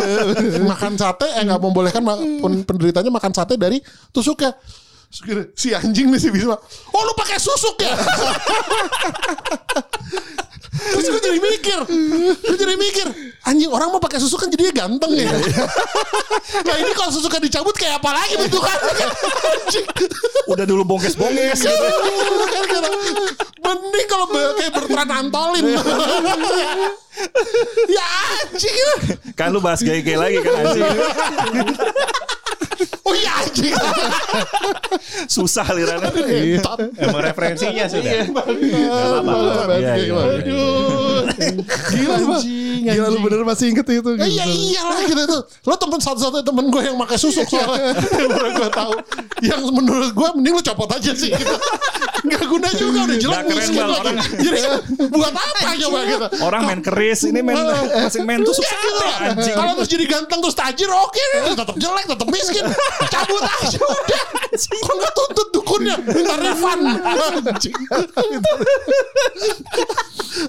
makan 0.73 0.97
sate 0.97 1.29
eh 1.37 1.43
nggak 1.45 1.61
membolehkan 1.61 2.03
penderitanya 2.65 3.13
makan 3.13 3.33
sate 3.37 3.61
dari 3.61 3.77
tusuknya 4.09 4.57
si 5.57 5.73
anjing 5.73 6.09
nih 6.13 6.21
si 6.21 6.29
Bisma. 6.33 6.57
Oh 6.93 7.03
lu 7.05 7.13
pakai 7.17 7.41
susuk 7.41 7.81
ya 7.81 7.93
terus 10.69 11.07
gue 11.09 11.23
jadi 11.23 11.39
mikir 11.41 11.79
gue 12.39 12.57
jadi 12.57 12.75
mikir 12.77 13.07
anjing 13.43 13.73
orang 13.73 13.89
mau 13.89 13.97
pakai 13.99 14.21
susuk 14.21 14.37
kan 14.37 14.53
jadinya 14.53 14.85
ganteng 14.85 15.17
ya. 15.17 15.33
nah 16.69 16.75
ini 16.77 16.93
kalau 16.93 17.09
susuknya 17.09 17.41
dicabut 17.41 17.73
kayak 17.73 17.97
apa 17.97 18.11
lagi 18.13 18.37
bentukannya? 18.37 19.07
anjing. 19.57 19.87
Udah 20.45 20.65
dulu 20.69 20.85
bongkes-bongkes 20.85 21.57
gitu. 21.57 21.87
Gara-gara, 22.45 22.89
Mending 23.59 24.07
kalau 24.07 24.27
be- 24.29 24.55
kayak 24.59 24.73
Bertrand 24.77 25.13
Antolin. 25.13 25.65
ya 27.97 28.07
anjing. 28.37 28.79
Kan 29.35 29.51
lu 29.51 29.59
bahas 29.59 29.81
gay-gay 29.81 30.15
lagi 30.15 30.39
kan 30.39 30.55
anjing. 30.63 30.87
Oh 33.03 33.15
iya 33.17 33.33
anjing. 33.41 33.75
Susah 35.27 35.67
lirannya. 35.69 36.13
Entot. 36.61 36.79
Emang 36.95 37.23
referensinya 37.23 37.89
sudah. 37.89 38.13
Iya, 39.73 39.93
iya, 39.97 40.15
Aduh. 40.15 41.25
Gila. 41.89 42.15
Anjing, 42.37 42.83
Gila 42.85 43.09
lu 43.09 43.19
bener 43.21 43.43
masih 43.43 43.73
inget 43.73 43.87
itu. 43.89 44.11
Eh, 44.15 44.29
Iya 44.29 44.45
iyalah 44.47 45.01
gitu 45.05 45.23
tuh. 45.25 45.41
Lo 45.65 45.75
temen 45.75 45.99
satu-satunya 45.99 46.45
temen 46.45 46.65
gue 46.69 46.83
yang 46.85 46.97
pakai 46.99 47.19
susuk 47.19 47.49
soalnya. 47.49 47.97
gue 48.61 48.71
tahu. 48.71 48.93
Yang 49.41 49.61
menurut 49.73 50.11
gue 50.13 50.29
mending 50.37 50.55
lo 50.55 50.63
copot 50.63 50.89
aja 50.93 51.13
sih 51.13 51.31
gitu. 51.33 51.57
Gak 52.19 52.45
guna 52.45 52.69
juga 52.75 52.99
udah 53.07 53.17
keren, 53.17 53.45
miskin 53.49 53.79
lagi. 53.81 53.95
Orang- 53.97 54.19
Jadi 54.37 54.59
buat 55.09 55.33
apa 55.33 55.59
coba 55.79 55.99
gitu. 56.05 56.27
Orang 56.43 56.63
main 56.67 56.81
keris, 57.09 57.25
ini 57.25 57.41
main 57.41 57.57
masing 58.05 58.25
main 58.29 58.45
tusuk 58.45 58.61
sate 58.61 58.91
lah. 59.01 59.33
anjing. 59.33 59.57
Kalau 59.57 59.73
terus 59.81 59.89
jadi 59.89 60.05
ganteng 60.05 60.39
terus 60.45 60.57
tajir 60.57 60.91
oke. 60.93 61.29
Tetap 61.57 61.77
jelek 61.81 62.05
tetap 62.05 62.29
miskin. 62.29 62.65
Cabut 63.09 63.43
aja 63.43 63.81
udah. 63.81 64.23
Kok 64.53 64.95
nggak 65.01 65.13
tuntut 65.17 65.49
dukunnya? 65.57 65.97
Minta 66.05 66.37
refund. 66.37 66.85
Anjing. 67.49 67.77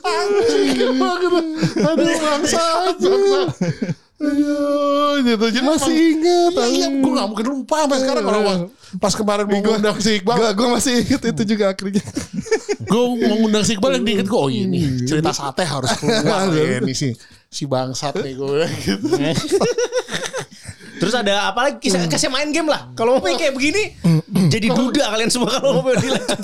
Anjing. 0.04 1.00
Aduh 1.80 2.16
bangsa 2.20 2.64
bangsa 2.92 3.42
Aduh, 4.20 5.24
gitu. 5.24 5.46
Jadi 5.48 5.64
Masih 5.64 5.96
inget, 5.96 6.52
Iya, 6.52 6.66
iya, 6.68 6.88
gue 6.92 7.12
gak 7.16 7.28
mungkin 7.32 7.46
lupa 7.48 7.88
sampai 7.88 7.98
sekarang 8.04 8.24
kalau 8.28 8.42
pas 9.00 9.14
kemarin 9.16 9.46
mau 9.48 9.60
ngundang 9.64 9.98
si 10.04 10.20
Iqbal, 10.20 10.36
Gue 10.36 10.50
gue 10.60 10.68
masih 10.76 10.94
inget 11.08 11.22
itu 11.24 11.42
juga 11.56 11.72
akhirnya. 11.72 12.04
gue 12.84 13.04
mau 13.24 13.36
ngundang 13.40 13.64
si 13.64 13.80
Iqbal 13.80 13.96
yang 13.96 14.04
diinget 14.04 14.28
gue, 14.28 14.40
oh 14.40 14.52
ini 14.52 15.08
cerita 15.08 15.32
sate 15.32 15.64
harus 15.64 15.88
keluar 15.96 16.52
ya, 16.52 16.84
ini 16.84 16.92
si 16.92 17.16
si 17.48 17.64
bangsat 17.64 18.20
nih 18.20 18.34
gue 18.36 18.62
gitu. 18.84 19.08
Terus 21.00 21.16
ada 21.16 21.48
apa 21.48 21.60
lagi? 21.64 21.80
Kisah, 21.80 22.12
kasih 22.12 22.28
main 22.28 22.52
game 22.52 22.68
lah. 22.68 22.92
Kalau 22.92 23.24
mau 23.24 23.32
kayak 23.32 23.56
begini, 23.56 23.96
jadi 24.52 24.68
duda 24.68 25.08
kalian 25.16 25.32
semua 25.32 25.48
kalau 25.56 25.80
mau 25.80 25.96
dilanjut. 25.96 26.40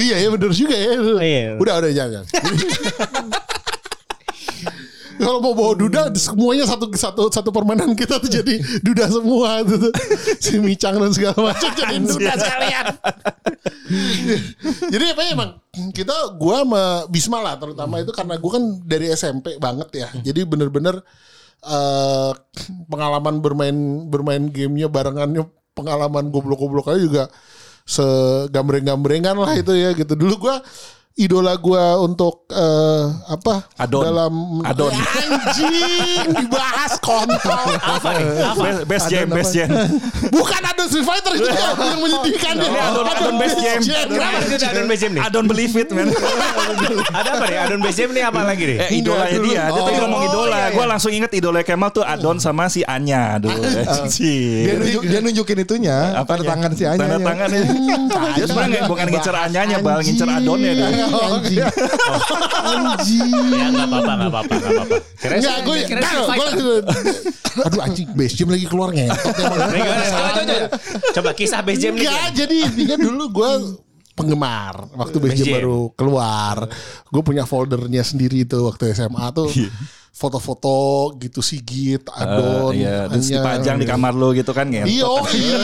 Iya 0.00 0.16
ya 0.24 0.28
bener 0.32 0.50
juga 0.56 0.72
ya. 0.72 0.96
Iya. 1.20 1.60
Udah 1.60 1.74
udah 1.84 1.92
jangan. 1.92 2.24
Kalau 5.24 5.40
mau 5.40 5.56
bawa 5.56 5.72
duda 5.72 6.12
semuanya 6.12 6.68
satu 6.68 6.92
satu 6.92 7.32
satu 7.32 7.48
permainan 7.48 7.96
kita 7.96 8.20
tuh 8.20 8.28
jadi 8.28 8.60
duda 8.84 9.08
semua 9.08 9.64
tuh. 9.64 9.88
Si 10.36 10.60
Micang 10.60 11.00
dan 11.00 11.10
segala 11.16 11.52
macam 11.52 11.70
jadi 11.72 11.96
duda 11.96 12.32
sekalian. 12.36 12.84
jadi 14.92 15.04
apa 15.16 15.20
ya 15.24 15.30
emang 15.32 15.50
kita 15.96 16.36
gua 16.36 16.64
sama 16.64 16.84
Bisma 17.08 17.40
lah 17.40 17.56
terutama 17.56 18.04
itu 18.04 18.12
karena 18.12 18.36
gua 18.36 18.60
kan 18.60 18.64
dari 18.84 19.08
SMP 19.16 19.56
banget 19.56 19.88
ya. 19.96 20.08
Jadi 20.20 20.44
bener-bener 20.44 21.00
eh, 21.64 22.32
pengalaman 22.92 23.40
bermain 23.40 23.76
bermain 24.12 24.44
gamenya 24.52 24.92
barengannya 24.92 25.48
pengalaman 25.72 26.28
goblok-goblok 26.28 26.92
aja 26.92 27.00
juga 27.00 27.24
segambreng-gambrengan 27.88 29.36
lah 29.40 29.52
itu 29.56 29.72
ya 29.72 29.96
gitu. 29.96 30.12
Dulu 30.12 30.48
gua 30.48 30.60
idola 31.14 31.54
gua 31.54 31.94
untuk 31.96 32.50
eh, 32.50 33.02
apa 33.28 33.70
Adon. 33.78 34.02
dalam 34.02 34.32
Adon. 34.62 34.90
Ya, 34.90 35.06
anjing 35.30 36.26
dibahas 36.34 36.98
kontol 36.98 37.70
Apa 37.94 38.08
nih? 38.12 38.26
Apa? 38.42 38.60
Best, 38.60 38.80
best 38.84 39.06
jam, 39.06 39.26
best 39.28 39.52
jam. 39.52 39.70
bukan 40.28 40.62
Adon 40.64 40.86
Street 40.86 41.06
Fighter 41.06 41.32
itu 41.34 41.46
ya, 41.46 41.70
yang 41.70 42.00
menyedihkan 42.00 42.54
ya. 42.56 42.66
Ini 42.66 42.80
Adon- 42.80 43.06
Adon 43.06 43.34
Best 43.38 43.56
Jam. 43.56 43.78
Kenapa 43.78 44.38
itu 44.42 44.54
Adon 44.60 44.86
Base 44.86 45.00
Jam 45.00 45.10
nih? 45.14 45.22
I 45.22 45.28
don't 45.30 45.46
believe 45.46 45.72
it 45.72 45.88
man. 45.90 46.10
Ada 47.08 47.30
apa 47.32 47.44
nih? 47.46 47.58
Adon 47.62 47.80
Base 47.80 47.96
Jam 47.96 48.10
nih 48.10 48.22
apa 48.24 48.40
lagi 48.42 48.64
nih? 48.66 48.76
Eh 48.80 48.90
idolanya 48.98 49.38
dia. 49.38 49.62
Dia 49.64 49.80
tadi 49.80 49.92
Oh, 49.94 50.02
ngomong 50.02 50.22
idola. 50.26 50.50
iya, 50.50 50.66
iya. 50.66 50.74
Gue 50.74 50.84
langsung 50.84 51.12
inget 51.14 51.30
idola 51.32 51.62
Kemal 51.62 51.90
tuh 51.90 52.02
Adon 52.02 52.36
sama 52.38 52.66
si 52.66 52.82
Anya 52.82 53.38
dulu. 53.38 53.54
Dia, 53.54 53.86
Anjing. 53.86 54.82
nunjuk, 54.82 55.02
dia 55.06 55.20
nunjukin 55.22 55.58
itunya, 55.60 55.96
tanda 56.12 56.26
Apanya? 56.26 56.44
tangan 56.50 56.70
si 56.74 56.82
Anya. 56.84 56.98
Tanda 57.00 57.18
tangannya. 57.22 57.60
Dia 58.34 58.44
sebenarnya 58.44 58.82
bukan 58.84 59.06
ngincer 59.08 59.34
Anyanya, 59.36 59.76
bal 59.78 60.00
ngincer 60.00 60.26
Adonnya. 60.26 60.72
Anjing 61.08 61.60
anjing 62.64 63.30
Ya 63.54 63.66
nggak 63.70 63.86
apa-apa, 63.88 64.12
nggak 64.14 64.30
apa-apa, 64.30 64.54
nggak 64.54 64.72
apa-apa. 64.72 64.96
Kira 65.20 65.34
Enggak, 65.40 65.56
gue 65.64 65.76
kira 65.88 66.00
enggak, 66.00 66.24
gue 66.34 66.76
Aduh 67.64 67.80
anjing, 67.84 68.08
base 68.18 68.34
jam 68.34 68.48
lagi 68.50 68.66
keluar 68.66 68.88
ngentot 68.90 69.34
emang. 69.38 69.58
Coba, 69.70 69.90
coba, 70.10 70.42
coba. 70.42 70.66
Coba 71.14 71.30
kisah 71.38 71.60
Base 71.62 71.78
Jam 71.78 71.94
nih. 71.94 72.02
Enggak, 72.06 72.26
jadi 72.34 72.56
intinya 72.66 72.96
dulu 72.98 73.24
gue 73.30 73.50
penggemar 74.14 74.74
waktu 74.94 75.16
base 75.18 75.30
Base 75.34 75.38
jam 75.42 75.46
Jam. 75.46 75.54
baru 75.62 75.78
keluar. 75.94 76.56
Gue 77.10 77.22
punya 77.22 77.44
foldernya 77.46 78.02
sendiri 78.02 78.42
tuh 78.46 78.66
waktu 78.70 78.90
SMA 78.94 79.26
tuh. 79.34 79.50
Foto-foto 80.14 80.78
gitu 81.18 81.42
Sigit, 81.42 82.06
Adon, 82.06 82.70
Iya, 82.70 83.10
terus 83.10 83.26
Anya. 83.26 83.34
dipajang 83.34 83.76
di 83.76 83.84
kamar 83.84 84.14
lu 84.14 84.30
gitu 84.30 84.54
kan 84.54 84.70
ngentot. 84.70 84.86
Iya, 84.86 85.04
oh, 85.04 85.26
iya, 85.26 85.58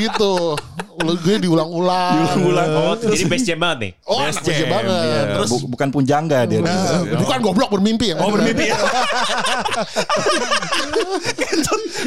gitu. 0.00 0.56
Lu 0.96 1.12
gue 1.14 1.36
diulang-ulang. 1.38 2.12
Diulang-ulang. 2.16 2.68
Oh, 2.72 2.96
jadi 2.96 3.28
Base 3.28 3.44
Jam 3.44 3.60
banget 3.60 3.78
nih. 3.78 3.92
Oh, 4.08 4.16
Best 4.18 4.40
base 4.40 4.56
jam 4.56 4.68
banget. 4.72 4.88
iya. 4.88 5.20
Terus 5.30 5.50
Bu- 5.52 5.68
bukan 5.68 5.88
punjangga 5.92 6.48
dia. 6.48 6.64
Nah, 6.64 7.04
bukan 7.20 7.38
goblok 7.44 7.68
bermimpi 7.70 8.10
ya. 8.10 8.16
Oh 8.16 8.32
bermimpi 8.32 8.64
ya. 8.72 8.80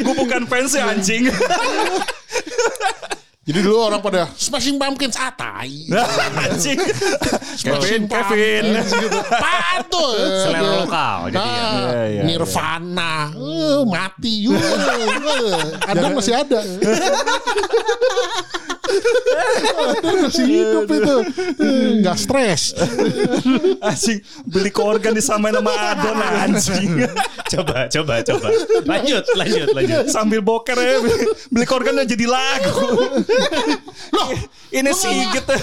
Gue 0.02 0.14
bukan 0.18 0.42
fans 0.50 0.74
ya 0.74 0.90
anjing. 0.90 1.30
Jadi 3.50 3.66
dulu 3.66 3.82
orang 3.82 3.98
pada 3.98 4.30
smashing 4.38 4.78
pumpkins 4.78 5.18
ah 5.18 5.34
tai. 5.34 5.90
anjing. 6.46 6.78
Smashing 7.58 8.06
Kevin, 8.06 8.78
Kevin. 8.78 9.90
Tuh? 9.90 10.14
Selera 10.46 10.86
lokal 10.86 11.34
jadi 11.34 11.38
ya. 11.50 11.50
Nah, 11.50 11.82
Iya, 11.90 12.02
iya, 12.06 12.22
Nirvana. 12.30 13.34
Eh, 13.34 13.82
mati 13.90 14.46
yuk. 14.46 14.54
Ada 15.82 16.14
masih 16.14 16.34
ada. 16.38 16.62
masih 20.24 20.46
hidup 20.46 20.86
itu. 20.90 21.16
Nggak 22.02 22.16
stres. 22.18 22.62
Anjing 23.80 24.18
beli 24.46 24.70
ke 24.70 24.82
organ 24.82 25.12
disamain 25.16 25.54
sama 25.54 25.72
Adon 25.94 26.18
anjing. 26.18 26.90
Coba, 27.50 27.90
coba, 27.90 28.14
coba. 28.22 28.48
Lanjut, 28.86 29.24
lanjut, 29.34 29.68
lanjut. 29.74 30.04
Sambil 30.06 30.40
boker 30.40 30.78
ya 30.78 31.02
beli, 31.02 31.16
beli 31.50 31.64
ke 31.66 31.74
organ 31.74 32.02
jadi 32.06 32.26
lagu. 32.26 32.86
Loh, 34.14 34.30
Ini 34.70 34.90
sih 34.94 35.18
gitu. 35.34 35.54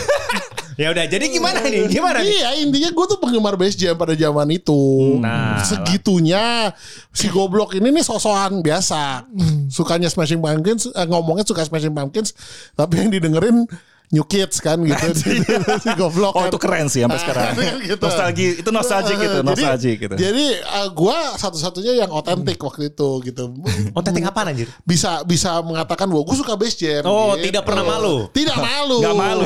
Ya 0.78 0.94
udah, 0.94 1.10
jadi 1.10 1.26
gimana 1.34 1.58
nih? 1.66 1.90
Gimana 1.90 2.22
nih? 2.22 2.38
Iya 2.38 2.50
intinya 2.62 2.94
gue 2.94 3.06
tuh 3.10 3.18
penggemar 3.18 3.58
Bass 3.58 3.74
Jam 3.74 3.98
pada 3.98 4.14
zaman 4.14 4.46
itu 4.54 5.18
Nah, 5.18 5.58
Segitunya 5.66 6.70
Si 7.10 7.34
goblok 7.34 7.74
ini 7.74 7.90
nih 7.90 8.06
sosokan 8.06 8.62
biasa 8.62 9.26
Sukanya 9.74 10.06
Smashing 10.06 10.38
Pumpkins 10.38 10.86
eh, 10.94 11.06
Ngomongnya 11.10 11.50
suka 11.50 11.66
Smashing 11.66 11.98
Pumpkins 11.98 12.38
Tapi 12.78 13.02
yang 13.02 13.10
didengerin 13.18 13.66
New 14.08 14.24
Kids 14.24 14.64
kan 14.64 14.80
gitu 14.80 14.96
Si 15.84 15.92
goblok 16.00 16.32
Oh 16.32 16.48
kan. 16.48 16.48
itu 16.48 16.56
keren 16.56 16.88
sih 16.88 17.04
sampai 17.04 17.20
sekarang. 17.20 17.52
Gitu. 17.88 18.00
Nostalgia 18.00 18.50
itu 18.56 18.70
nostalgia 18.72 19.16
gitu, 19.16 19.38
Jadi- 19.40 19.48
nostalgia 19.52 19.94
gitu. 20.00 20.16
Jadi 20.16 20.46
uh, 20.64 20.88
gue 20.88 21.18
satu-satunya 21.36 21.94
yang 22.00 22.12
otentik 22.12 22.56
waktu 22.58 22.88
itu 22.88 23.10
gitu 23.22 23.44
Otentik 23.92 24.24
apa 24.24 24.48
anjir? 24.48 24.72
Bisa 24.82 25.28
bisa 25.28 25.60
mengatakan 25.60 26.08
bahwa 26.08 26.24
gue 26.24 26.36
suka 26.36 26.56
Bass 26.56 26.80
Jam 26.80 27.04
Oh, 27.04 27.36
gitu. 27.36 27.52
tidak 27.52 27.68
pernah 27.68 27.84
malu. 27.84 28.32
Tidak 28.32 28.56
malu 28.56 28.98
Gak 29.04 29.16
malu 29.18 29.46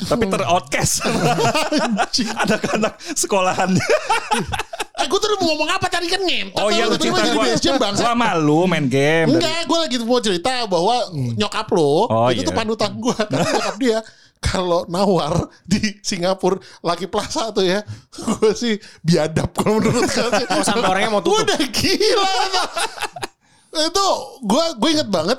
Tapi 0.00 0.24
ter-outcast 0.24 0.94
Anak-anak 2.38 2.96
sekolahannya 3.12 3.84
Eh 4.98 5.06
gue 5.06 5.14
tuh 5.16 5.28
mau 5.36 5.46
ngomong 5.48 5.70
apa 5.70 5.86
tadi 5.86 6.06
kan 6.06 6.18
ngentot 6.18 6.58
Oh 6.58 6.68
iya 6.68 6.84
lu 6.84 6.98
cerita 6.98 7.78
bangsa 7.78 8.02
Gua 8.02 8.14
malu 8.14 8.66
main 8.66 8.84
game 8.84 9.30
Enggak, 9.30 9.62
gue 9.64 9.78
lagi 9.78 9.96
mau 10.00 10.18
cerita 10.18 10.66
bahwa 10.66 10.96
nyokap 11.14 11.66
lo 11.70 12.06
Oh, 12.06 12.28
itu 12.28 12.42
iya. 12.42 12.48
tuh 12.48 12.54
panutan 12.54 12.92
gue. 12.94 13.14
Tapi 13.30 13.48
nyokap 13.48 13.76
dia 13.78 13.98
kalau 14.38 14.86
nawar 14.86 15.34
di 15.64 15.98
Singapura 16.00 16.58
Lucky 16.80 17.06
Plaza 17.06 17.50
tuh 17.50 17.62
ya, 17.64 17.82
gue 18.14 18.54
sih 18.54 18.74
biadab 19.00 19.50
kalau 19.50 19.82
menurut 19.82 20.06
gue. 20.06 20.30
Oh, 20.48 20.62
sampai 20.62 20.86
orangnya 20.86 21.10
mau 21.10 21.18
tutup. 21.18 21.42
Udah 21.42 21.58
gila. 21.58 22.34
itu 23.68 24.06
gue 24.42 24.64
gue 24.76 24.90
inget 24.90 25.08
banget 25.08 25.38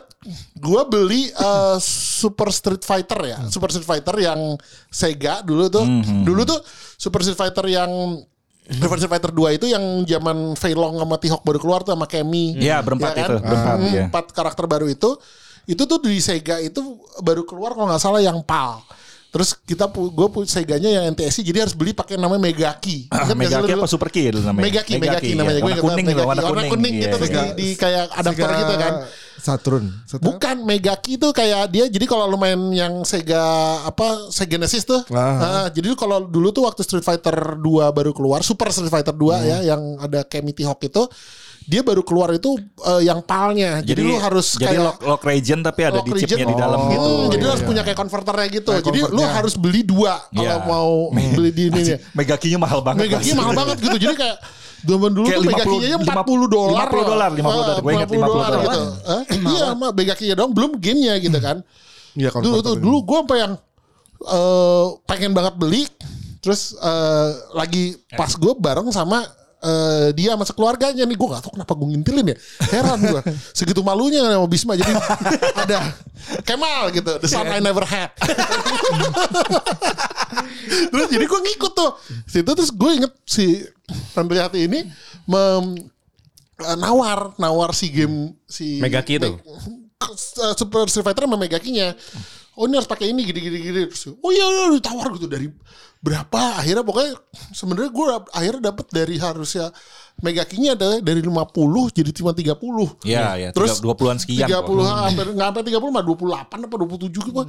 gue 0.54 0.82
beli 0.86 1.28
eh, 1.28 1.78
Super 1.82 2.48
Street 2.50 2.80
Fighter 2.80 3.20
ya 3.26 3.38
Super 3.48 3.68
Street 3.68 3.84
Fighter 3.84 4.16
yang 4.16 4.56
Sega 4.88 5.42
dulu 5.42 5.68
tuh 5.68 5.84
Mhm. 5.84 6.24
dulu 6.24 6.46
tuh 6.46 6.60
Super 6.96 7.20
Street 7.20 7.36
Fighter 7.36 7.66
yang 7.66 7.90
Super 8.72 8.98
Street 8.98 9.10
Fighter 9.10 9.32
2 9.32 9.58
itu 9.58 9.66
yang 9.66 9.84
zaman 10.04 10.54
Fei 10.54 10.72
Long 10.72 10.96
sama 10.96 11.16
T-Hawk 11.16 11.42
baru 11.42 11.58
keluar 11.58 11.82
tuh 11.82 11.94
sama 11.94 12.06
Kemi 12.06 12.54
Iya, 12.56 12.80
berempat 12.80 13.14
itu, 13.16 13.34
berempat, 13.36 13.76
Hmm, 13.76 13.90
iya. 13.90 14.04
empat 14.06 14.26
karakter 14.30 14.66
baru 14.66 14.86
itu 14.86 15.18
itu 15.66 15.84
tuh 15.84 15.98
di 16.00 16.18
Sega 16.18 16.58
itu 16.58 16.82
baru 17.20 17.42
keluar 17.44 17.74
kalau 17.74 17.88
nggak 17.88 18.00
salah 18.00 18.20
yang 18.20 18.40
PAL 18.40 18.82
Terus 19.30 19.54
kita 19.56 19.86
gue 19.94 20.28
punya 20.28 20.50
Seganya 20.50 20.90
yang 20.90 21.14
NTSC 21.14 21.46
jadi 21.46 21.62
harus 21.62 21.78
beli 21.78 21.94
pakai 21.94 22.18
namanya 22.18 22.42
Megaki. 22.42 23.14
Ah, 23.14 23.30
Megaki 23.30 23.62
lu 23.62 23.68
dulu? 23.70 23.82
apa 23.82 23.88
Super 23.88 24.10
Key 24.10 24.34
dulu 24.34 24.42
namanya? 24.42 24.66
Megaki, 24.66 24.94
Megaki, 24.98 25.30
namanya. 25.38 25.54
ya. 25.54 25.62
Gue 25.62 25.70
Warna 25.70 25.84
kuning 25.86 26.06
banget, 26.08 26.18
loh, 26.18 26.26
Megaki. 26.26 26.50
warna 26.50 26.64
kuning. 26.66 26.94
gitu 26.98 27.06
Iya, 27.06 27.14
terus 27.14 27.30
di, 27.30 27.42
di 27.54 27.68
kayak 27.78 28.04
adapter 28.10 28.42
Sega 28.42 28.58
gitu 28.58 28.74
kan. 28.76 28.94
Saturn. 29.40 29.90
Saturn. 30.04 30.24
Bukan 30.28 30.56
Megaki 30.62 31.16
itu 31.16 31.28
kayak 31.32 31.68
dia 31.68 31.88
jadi 31.88 32.06
kalau 32.06 32.28
lu 32.28 32.36
main 32.36 32.60
yang 32.70 33.02
Sega 33.02 33.42
apa 33.82 34.30
Sega 34.30 34.56
Genesis 34.56 34.84
tuh. 34.84 35.00
Ah. 35.10 35.36
nah, 35.36 35.66
jadi 35.70 35.96
kalau 35.96 36.22
dulu 36.22 36.50
tuh 36.50 36.64
waktu 36.64 36.82
Street 36.82 37.02
Fighter 37.02 37.56
2 37.56 37.64
baru 37.90 38.12
keluar, 38.12 38.42
Super 38.42 38.70
Street 38.70 38.90
Fighter 38.90 39.12
2 39.12 39.32
Hmm. 39.32 39.46
ya 39.46 39.58
yang 39.66 39.82
ada 39.98 40.22
Kemity 40.22 40.62
Hawk 40.62 40.84
itu 40.84 41.08
dia 41.64 41.86
baru 41.86 42.02
keluar 42.02 42.34
itu 42.34 42.58
eh, 42.82 43.06
yang 43.06 43.22
palnya. 43.22 43.78
Jadi, 43.80 44.02
lu 44.02 44.18
harus 44.18 44.58
jadi 44.58 44.74
kayak 44.74 44.82
lock, 44.82 44.98
lock 45.06 45.22
region 45.22 45.62
tapi 45.62 45.86
ada 45.86 46.02
lock 46.02 46.10
di 46.10 46.12
chipnya 46.20 46.42
region. 46.42 46.50
di 46.50 46.56
dalam 46.58 46.80
Oh, 46.82 46.90
gitu. 46.90 47.10
jadi 47.30 47.42
lu 47.42 47.46
iya, 47.46 47.52
harus 47.54 47.62
iya. 47.62 47.70
punya 47.70 47.82
kayak 47.86 47.98
konverternya 48.00 48.48
gitu. 48.50 48.70
Kayak 48.74 48.86
jadi 48.90 49.00
lu 49.06 49.22
harus 49.22 49.54
beli 49.54 49.82
dua 49.86 50.14
kalau 50.28 50.42
Iya. 50.42 50.66
mau 50.66 50.90
beli 51.38 51.52
di 51.54 51.64
ini. 51.70 51.82
Megakinya 52.12 52.66
mahal 52.66 52.82
banget. 52.82 53.06
Megaki 53.06 53.30
Mas. 53.32 53.38
mahal 53.38 53.54
banget 53.54 53.78
gitu. 53.86 53.98
Jadi 54.02 54.16
kayak 54.18 54.38
zaman 54.86 55.10
dulu 55.12 55.28
Kayak 55.28 55.40
tuh 55.40 55.50
Megakinya 55.50 55.88
aja 55.88 55.98
50 55.98 56.08
40 56.08 56.56
dolar. 56.56 56.88
50 56.88 57.12
dolar, 57.12 57.30
50 57.36 57.44
dolar. 57.44 57.76
Gue 57.80 57.92
ingat 57.94 58.10
50 58.10 58.32
dolar. 58.32 58.50
gitu. 58.60 58.82
Hah? 59.08 59.22
Iya, 59.34 59.68
mah 59.76 59.90
Megakinya 59.92 60.36
dong 60.40 60.52
belum 60.56 60.72
gamenya 60.80 61.14
gitu 61.20 61.40
kan. 61.40 61.58
Iya 62.18 62.30
Dulu 62.34 62.58
tuh 62.60 62.76
dulu 62.76 62.98
gue 63.06 63.18
sampai 63.24 63.38
yang 63.40 63.54
eh, 64.28 64.86
pengen 65.08 65.32
banget 65.32 65.56
beli 65.56 65.84
terus 66.40 66.72
eh, 66.80 67.32
lagi 67.52 68.00
pas 68.16 68.32
gue 68.32 68.54
bareng 68.56 68.88
sama 68.96 69.28
eh, 69.60 70.16
dia 70.16 70.36
sama 70.36 70.48
sekeluarganya 70.48 71.04
nih 71.04 71.18
gue 71.20 71.28
gak 71.28 71.44
tau 71.44 71.52
kenapa 71.52 71.76
gue 71.76 71.88
ngintilin 71.92 72.32
ya 72.32 72.38
heran 72.72 73.00
gue 73.04 73.22
segitu 73.52 73.84
malunya 73.84 74.24
sama 74.24 74.48
Bisma 74.48 74.80
jadi 74.80 74.92
ada 75.68 75.92
Kemal 76.48 76.96
gitu 76.96 77.20
the 77.20 77.28
son 77.28 77.48
I 77.48 77.60
never 77.60 77.84
had 77.84 78.16
terus 80.92 81.08
jadi 81.12 81.26
gue 81.28 81.40
ngikut 81.44 81.72
tuh 81.76 81.92
situ 82.28 82.48
terus 82.48 82.72
gue 82.72 82.92
inget 83.04 83.12
si 83.28 83.64
Tante 84.16 84.36
Yati 84.38 84.60
ini 84.66 84.80
mem, 85.28 85.66
eh, 86.60 86.78
nawar 86.78 87.34
nawar 87.38 87.72
si 87.76 87.90
game 87.90 88.36
si 88.46 88.80
Megaki 88.84 89.20
itu? 89.20 89.38
uh, 90.00 90.54
Super 90.60 90.88
Street 90.88 91.06
Fighter 91.06 91.28
sama 91.28 91.38
Megakinya. 91.38 91.94
Oh 92.60 92.68
ini 92.68 92.76
harus 92.76 92.92
pakai 92.92 93.16
ini 93.16 93.24
gini 93.24 93.40
gini 93.40 93.58
gini. 93.64 93.82
Terus, 93.88 94.20
oh 94.20 94.32
iya 94.36 94.44
iya 94.44 94.64
ditawar 94.76 95.16
gitu 95.16 95.32
dari 95.32 95.48
berapa 96.00 96.60
akhirnya 96.60 96.84
pokoknya 96.84 97.12
sebenarnya 97.52 97.92
gue 97.92 98.08
akhirnya 98.32 98.62
dapat 98.72 98.86
dari 98.92 99.16
harusnya 99.20 99.72
Megakinya 100.20 100.76
ada 100.76 101.00
dari 101.00 101.24
50 101.24 101.96
jadi 101.96 102.12
cuma 102.12 102.36
30. 102.36 103.08
Iya, 103.08 103.40
iya. 103.40 103.50
Terus 103.56 103.80
20-an 103.80 104.20
sekian 104.20 104.52
30 104.52 104.68
kok. 104.68 104.84
hampir 104.84 105.26
nggak 105.32 105.48
sampai 105.48 105.64
30 105.64 105.96
mah 105.96 106.04
28 106.04 106.68
apa 106.68 106.76
27 106.76 107.08
gitu. 107.08 107.40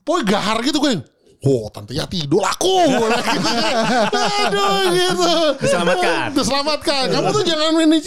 Pokoknya 0.00 0.24
gahar 0.24 0.58
gitu 0.64 0.78
gue. 0.80 1.04
Oh 1.44 1.68
tante 1.68 1.92
Yati 1.92 2.24
idolaku 2.24 2.88
gitu. 2.88 3.04
Aduh 4.48 4.80
gitu 4.96 5.32
Diselamatkan. 5.60 6.32
Diselamatkan 6.32 7.04
Kamu 7.12 7.28
tuh 7.36 7.44
jangan 7.44 7.76
ini 7.84 7.98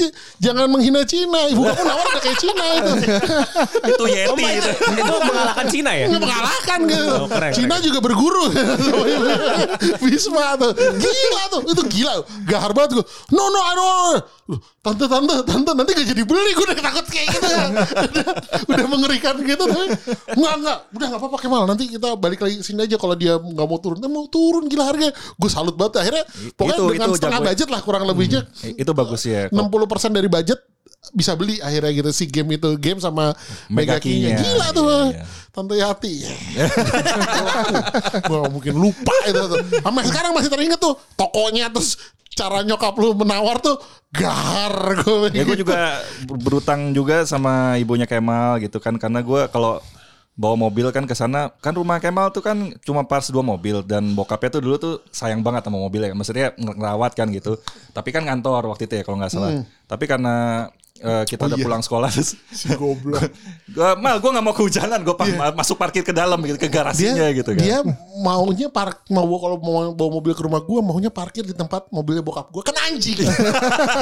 Jangan 0.41 0.65
menghina 0.69 1.01
Cina 1.05 1.45
Ibu 1.53 1.61
kamu 1.61 1.81
nawar 1.85 2.05
udah 2.09 2.21
kayak 2.21 2.37
Cina 2.41 2.65
itu 2.77 2.91
Itu 3.93 4.03
Yeti 4.09 4.43
itu. 4.57 4.71
itu 4.73 5.13
mengalahkan 5.21 5.65
Cina 5.69 5.91
ya? 5.93 6.05
Nggak 6.09 6.21
mengalahkan 6.23 6.79
gitu. 6.89 7.13
Oh, 7.13 7.27
keren, 7.29 7.51
Cina 7.53 7.75
juga 7.81 7.99
berguru. 8.01 8.45
Bisma 10.03 10.57
tuh. 10.59 10.71
Gila 10.75 11.43
tuh. 11.51 11.61
Itu 11.71 11.81
gila. 11.87 12.13
Gahar 12.45 12.71
banget 12.73 13.01
gue. 13.01 13.05
No 13.33 13.49
no 13.49 13.59
I 13.61 13.73
don't. 13.75 14.21
Loh, 14.47 14.59
Tante 14.79 15.05
tante 15.05 15.35
tante 15.43 15.71
nanti 15.71 15.91
gak 15.91 16.07
jadi 16.07 16.23
beli 16.23 16.51
gue 16.51 16.65
udah 16.65 16.77
takut 16.79 17.05
kayak 17.05 17.27
gitu. 17.29 17.47
udah, 18.07 18.27
udah 18.63 18.85
mengerikan 18.87 19.35
gitu 19.37 19.59
tapi 19.59 19.85
enggak 20.33 20.53
enggak 20.55 20.77
udah 20.89 21.05
enggak 21.05 21.19
apa-apa 21.19 21.37
Kemal. 21.37 21.63
Nanti 21.67 21.83
kita 21.87 22.15
balik 22.15 22.39
lagi 22.39 22.63
sini 22.63 22.79
aja 22.81 22.95
kalau 22.95 23.13
dia 23.13 23.35
nggak 23.35 23.67
mau 23.67 23.75
turun. 23.77 23.99
Dia 23.99 24.07
mau 24.07 24.23
turun 24.25 24.65
gila 24.65 24.87
harganya 24.87 25.11
gue 25.11 25.49
salut 25.51 25.75
banget. 25.75 25.99
Akhirnya 25.99 26.23
pokoknya 26.55 26.73
itu- 26.73 26.87
dengan 26.89 27.07
itu 27.07 27.15
setengah 27.15 27.39
jago- 27.39 27.47
budget 27.51 27.67
lah 27.67 27.81
kurang 27.83 28.03
lebihnya. 28.05 28.41
Itu 28.63 28.91
bagus 28.91 29.21
ya. 29.23 29.51
60% 29.51 30.11
dari 30.11 30.27
budget 30.27 30.59
bisa 31.09 31.33
beli 31.33 31.57
akhirnya 31.57 31.89
gitu 31.93 32.09
si 32.09 32.25
game 32.25 32.53
itu 32.53 32.73
game 32.75 32.97
sama 32.97 33.33
Megakinya 33.67 34.29
Megakinya. 34.29 34.37
gila 34.37 34.67
tuh 34.69 34.85
Iya, 34.87 35.05
iya. 35.13 35.23
Tante 35.49 35.73
Yati. 35.73 36.13
Gua 38.23 38.47
mungkin 38.47 38.73
lupa 38.75 39.13
itu 39.25 39.39
tuh. 39.39 39.57
Sampai 39.79 40.03
sekarang 40.03 40.31
masih 40.31 40.47
teringat 40.47 40.77
tuh 40.77 40.93
tokonya 41.13 41.67
terus 41.69 41.95
cara 42.29 42.61
nyokap 42.61 42.93
lu 42.93 43.15
menawar 43.15 43.57
tuh 43.57 43.75
gar 44.11 44.71
gue 44.95 45.27
Ya 45.31 45.41
gue 45.41 45.57
juga 45.57 45.99
ber- 46.21 46.37
berutang 46.37 46.91
juga 46.91 47.23
sama 47.23 47.75
ibunya 47.75 48.05
Kemal 48.05 48.59
gitu 48.59 48.77
kan 48.77 48.95
karena 48.95 49.19
gue 49.19 49.47
kalau 49.49 49.79
bawa 50.33 50.53
mobil 50.53 50.87
kan 50.87 51.03
ke 51.03 51.11
sana 51.11 51.49
kan 51.57 51.73
rumah 51.73 51.97
Kemal 51.97 52.29
tuh 52.29 52.39
kan 52.39 52.55
cuma 52.79 53.01
pas 53.01 53.25
dua 53.25 53.41
mobil 53.41 53.81
dan 53.81 54.13
bokapnya 54.13 54.47
tuh 54.51 54.59
dulu 54.61 54.75
tuh 54.77 54.93
sayang 55.09 55.41
banget 55.41 55.65
sama 55.65 55.75
mobilnya 55.79 56.13
maksudnya 56.13 56.53
nger- 56.53 56.75
ngerawat 56.77 57.11
kan 57.11 57.25
gitu. 57.31 57.57
Tapi 57.89 58.07
kan 58.11 58.21
ngantor 58.21 58.61
waktu 58.67 58.85
itu 58.85 58.93
ya 58.93 59.01
kalau 59.01 59.17
nggak 59.17 59.31
salah. 59.33 59.51
Tapi 59.83 60.03
karena 60.05 60.67
eh, 61.01 61.23
kita 61.27 61.49
udah 61.49 61.57
pulang 61.59 61.81
sekolah. 61.83 62.09
Terus 62.09 62.37
si 62.57 62.69
goblok. 62.73 63.21
Gue 63.69 63.89
mal 63.99 64.17
gue 64.17 64.29
nggak 64.29 64.45
mau 64.45 64.55
kehujanan. 64.55 64.99
Gue 65.01 65.13
masuk 65.53 65.77
parkir 65.77 66.01
ke 66.01 66.13
dalam 66.13 66.39
gitu 66.43 66.57
ke 66.57 66.67
dia 66.67 66.75
garasinya 66.75 67.25
gitu 67.33 67.51
kan. 67.53 67.61
dia 67.61 67.79
maunya 68.17 68.67
park 68.67 69.05
mau 69.13 69.29
kalau 69.37 69.57
mau 69.61 69.93
bawa 69.93 70.09
mobil 70.19 70.33
ke 70.33 70.41
rumah 70.41 70.61
gue 70.61 70.79
maunya 70.81 71.11
parkir 71.13 71.45
di 71.45 71.53
tempat 71.53 71.85
mobilnya 71.93 72.25
bokap 72.25 72.49
gue 72.49 72.63
kan 72.65 72.75
anjing. 72.89 73.17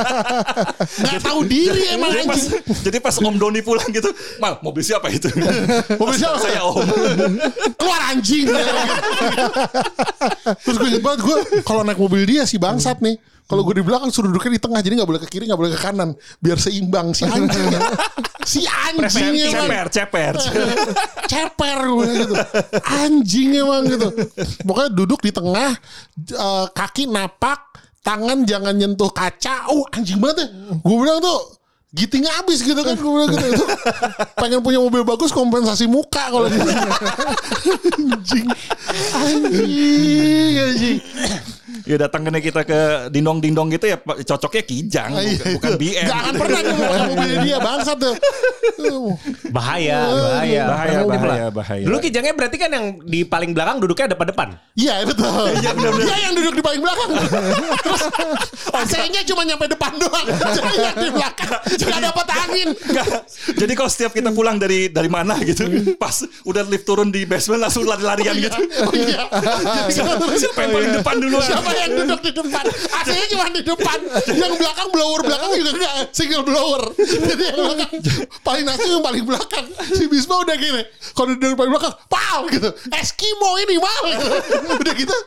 Nggak 1.03 1.19
tahu 1.21 1.39
diri 1.45 1.83
emang 1.95 2.11
jadi 2.11 2.25
pas, 2.25 2.35
anjing. 2.39 2.51
jadi 2.85 2.97
pas 3.03 3.15
Om 3.19 3.35
Doni 3.41 3.59
pulang 3.65 3.89
gitu, 3.89 4.09
mal 4.37 4.61
mobil 4.61 4.83
siapa 4.85 5.09
itu? 5.09 5.27
Mobil 6.01 6.15
siapa? 6.19 6.37
Saya 6.37 6.61
Om. 6.61 6.85
keluar 7.75 8.01
anjing. 8.13 8.45
Terus 10.61 10.75
gue 10.77 10.87
inget 10.93 11.03
banget 11.03 11.19
gue 11.25 11.37
kalau 11.65 11.81
naik 11.81 11.99
mobil 11.99 12.23
dia 12.25 12.43
si 12.45 12.61
bangsat 12.61 13.01
nih 13.01 13.17
kalau 13.45 13.61
gue 13.61 13.77
di 13.77 13.85
belakang 13.85 14.09
suruh 14.09 14.33
duduknya 14.33 14.57
di 14.57 14.61
tengah 14.61 14.81
jadi 14.81 14.93
nggak 14.97 15.09
boleh 15.09 15.21
ke 15.21 15.29
kiri 15.29 15.45
nggak 15.45 15.61
boleh 15.61 15.71
ke 15.77 15.79
kanan. 15.79 16.17
Biar 16.41 16.57
seimbang 16.57 17.13
si 17.13 17.29
anjing. 17.29 17.69
si 18.41 18.65
anjing 18.65 19.53
emang. 19.53 19.85
ceper, 19.93 20.33
ceper. 20.33 20.33
ceper 21.31 21.77
gue 21.85 22.09
gitu. 22.25 22.35
Anjing 22.89 23.49
emang 23.53 23.85
gitu. 23.85 24.09
Pokoknya 24.65 24.89
duduk 24.89 25.21
di 25.21 25.29
tengah 25.29 25.77
eh, 26.25 26.65
kaki 26.73 27.05
napak 27.05 27.77
tangan 28.01 28.49
jangan 28.49 28.73
nyentuh 28.73 29.13
kaca. 29.13 29.69
Oh 29.69 29.85
anjing 29.93 30.17
banget 30.17 30.49
ya. 30.49 30.81
Gue 30.81 30.97
bilang 31.05 31.21
tuh 31.21 31.61
giting 31.93 32.25
abis 32.25 32.65
gitu 32.65 32.81
kan 32.81 32.97
gue 32.97 33.11
bilang 33.13 33.29
gitu. 33.29 33.45
Itu 33.61 33.65
pengen 34.41 34.65
punya 34.65 34.81
mobil 34.81 35.05
bagus 35.05 35.29
kompensasi 35.29 35.85
muka 35.85 36.33
kalau 36.33 36.49
gitu. 36.49 36.65
Anjing. 38.09 38.49
Anjing 39.13 40.53
anjing 40.65 40.99
Ya 41.83 41.95
datang 41.99 42.23
ke 42.23 42.39
kita 42.47 42.61
ke 42.63 42.79
dindong 43.11 43.43
dindong 43.43 43.67
gitu 43.73 43.91
ya 43.91 43.97
cocoknya 43.99 44.63
kijang 44.63 45.11
bukan, 45.11 45.51
bukan 45.59 45.71
BM. 45.75 46.07
Gak 46.07 46.19
akan 46.23 46.33
pernah 46.39 46.59
mau 46.71 46.95
mobilnya 47.11 47.39
dia 47.43 47.57
bangsat 47.59 47.97
tuh. 47.99 48.15
Bahaya, 49.51 49.99
bahaya. 50.07 50.63
Bahaya, 50.67 50.99
bahaya, 51.03 51.45
bahaya. 51.51 51.83
Dulu 51.83 51.97
kijangnya 51.99 52.33
berarti 52.35 52.57
kan 52.59 52.69
yang 52.71 52.85
di 53.03 53.27
paling 53.27 53.51
belakang 53.51 53.77
duduknya 53.83 54.15
depan-depan. 54.15 54.47
Iya 54.75 55.03
betul. 55.03 55.51
Dia 56.05 56.17
yang 56.29 56.33
duduk 56.35 56.53
di 56.59 56.63
paling 56.63 56.81
belakang. 56.81 57.09
Terus 57.85 58.03
AC-nya 58.71 59.21
cuma 59.27 59.41
nyampe 59.47 59.65
depan 59.69 59.91
doang. 59.99 60.27
Jadi 60.57 60.75
yang 60.79 60.97
di 60.97 61.09
belakang 61.11 61.59
gak 61.65 62.01
dapat 62.01 62.27
angin. 62.45 62.69
Nggak. 62.75 63.07
Jadi 63.55 63.73
kalau 63.73 63.89
setiap 63.89 64.11
kita 64.13 64.29
pulang 64.31 64.57
dari 64.59 64.91
dari 64.91 65.09
mana 65.09 65.39
gitu, 65.41 65.67
pas 65.95 66.23
udah 66.45 66.63
lift 66.67 66.85
turun 66.87 67.09
di 67.09 67.23
basement 67.23 67.61
langsung 67.65 67.87
lari-larian 67.87 68.35
gitu. 68.39 68.59
Oh 68.85 68.93
iya. 68.93 69.23
Siapa, 69.89 70.13
siapa 70.35 70.59
yang 70.67 70.71
paling 70.73 70.91
depan 71.01 71.15
dulu? 71.19 71.37
Siapa 71.65 71.81
yang 71.81 71.91
duduk 71.97 72.19
di 72.21 72.31
depan? 72.37 72.65
AC-nya 72.69 73.25
cuma 73.33 73.45
di 73.49 73.61
depan. 73.65 73.99
Yang 74.29 74.53
belakang 74.61 74.87
blower 74.93 75.21
belakang 75.25 75.49
juga 75.57 75.71
enggak 75.81 75.93
single 76.13 76.45
blower. 76.45 76.81
Jadi 77.01 77.41
yang 77.41 77.57
belakang 77.57 77.91
paling 78.45 78.63
nasi 78.69 78.85
yang 78.85 79.01
paling 79.01 79.23
belakang. 79.25 79.65
Si 79.89 80.05
Bisma 80.05 80.45
udah 80.45 80.55
gini. 80.61 80.85
Kalau 81.17 81.33
duduk 81.33 81.57
paling 81.57 81.71
belakang, 81.73 81.93
pal 82.05 82.45
gitu. 82.53 82.69
Eskimo 82.93 83.49
ini 83.65 83.81
mal. 83.81 84.03
Gitu. 84.13 84.27
Udah 84.77 84.93
gitu. 84.93 85.17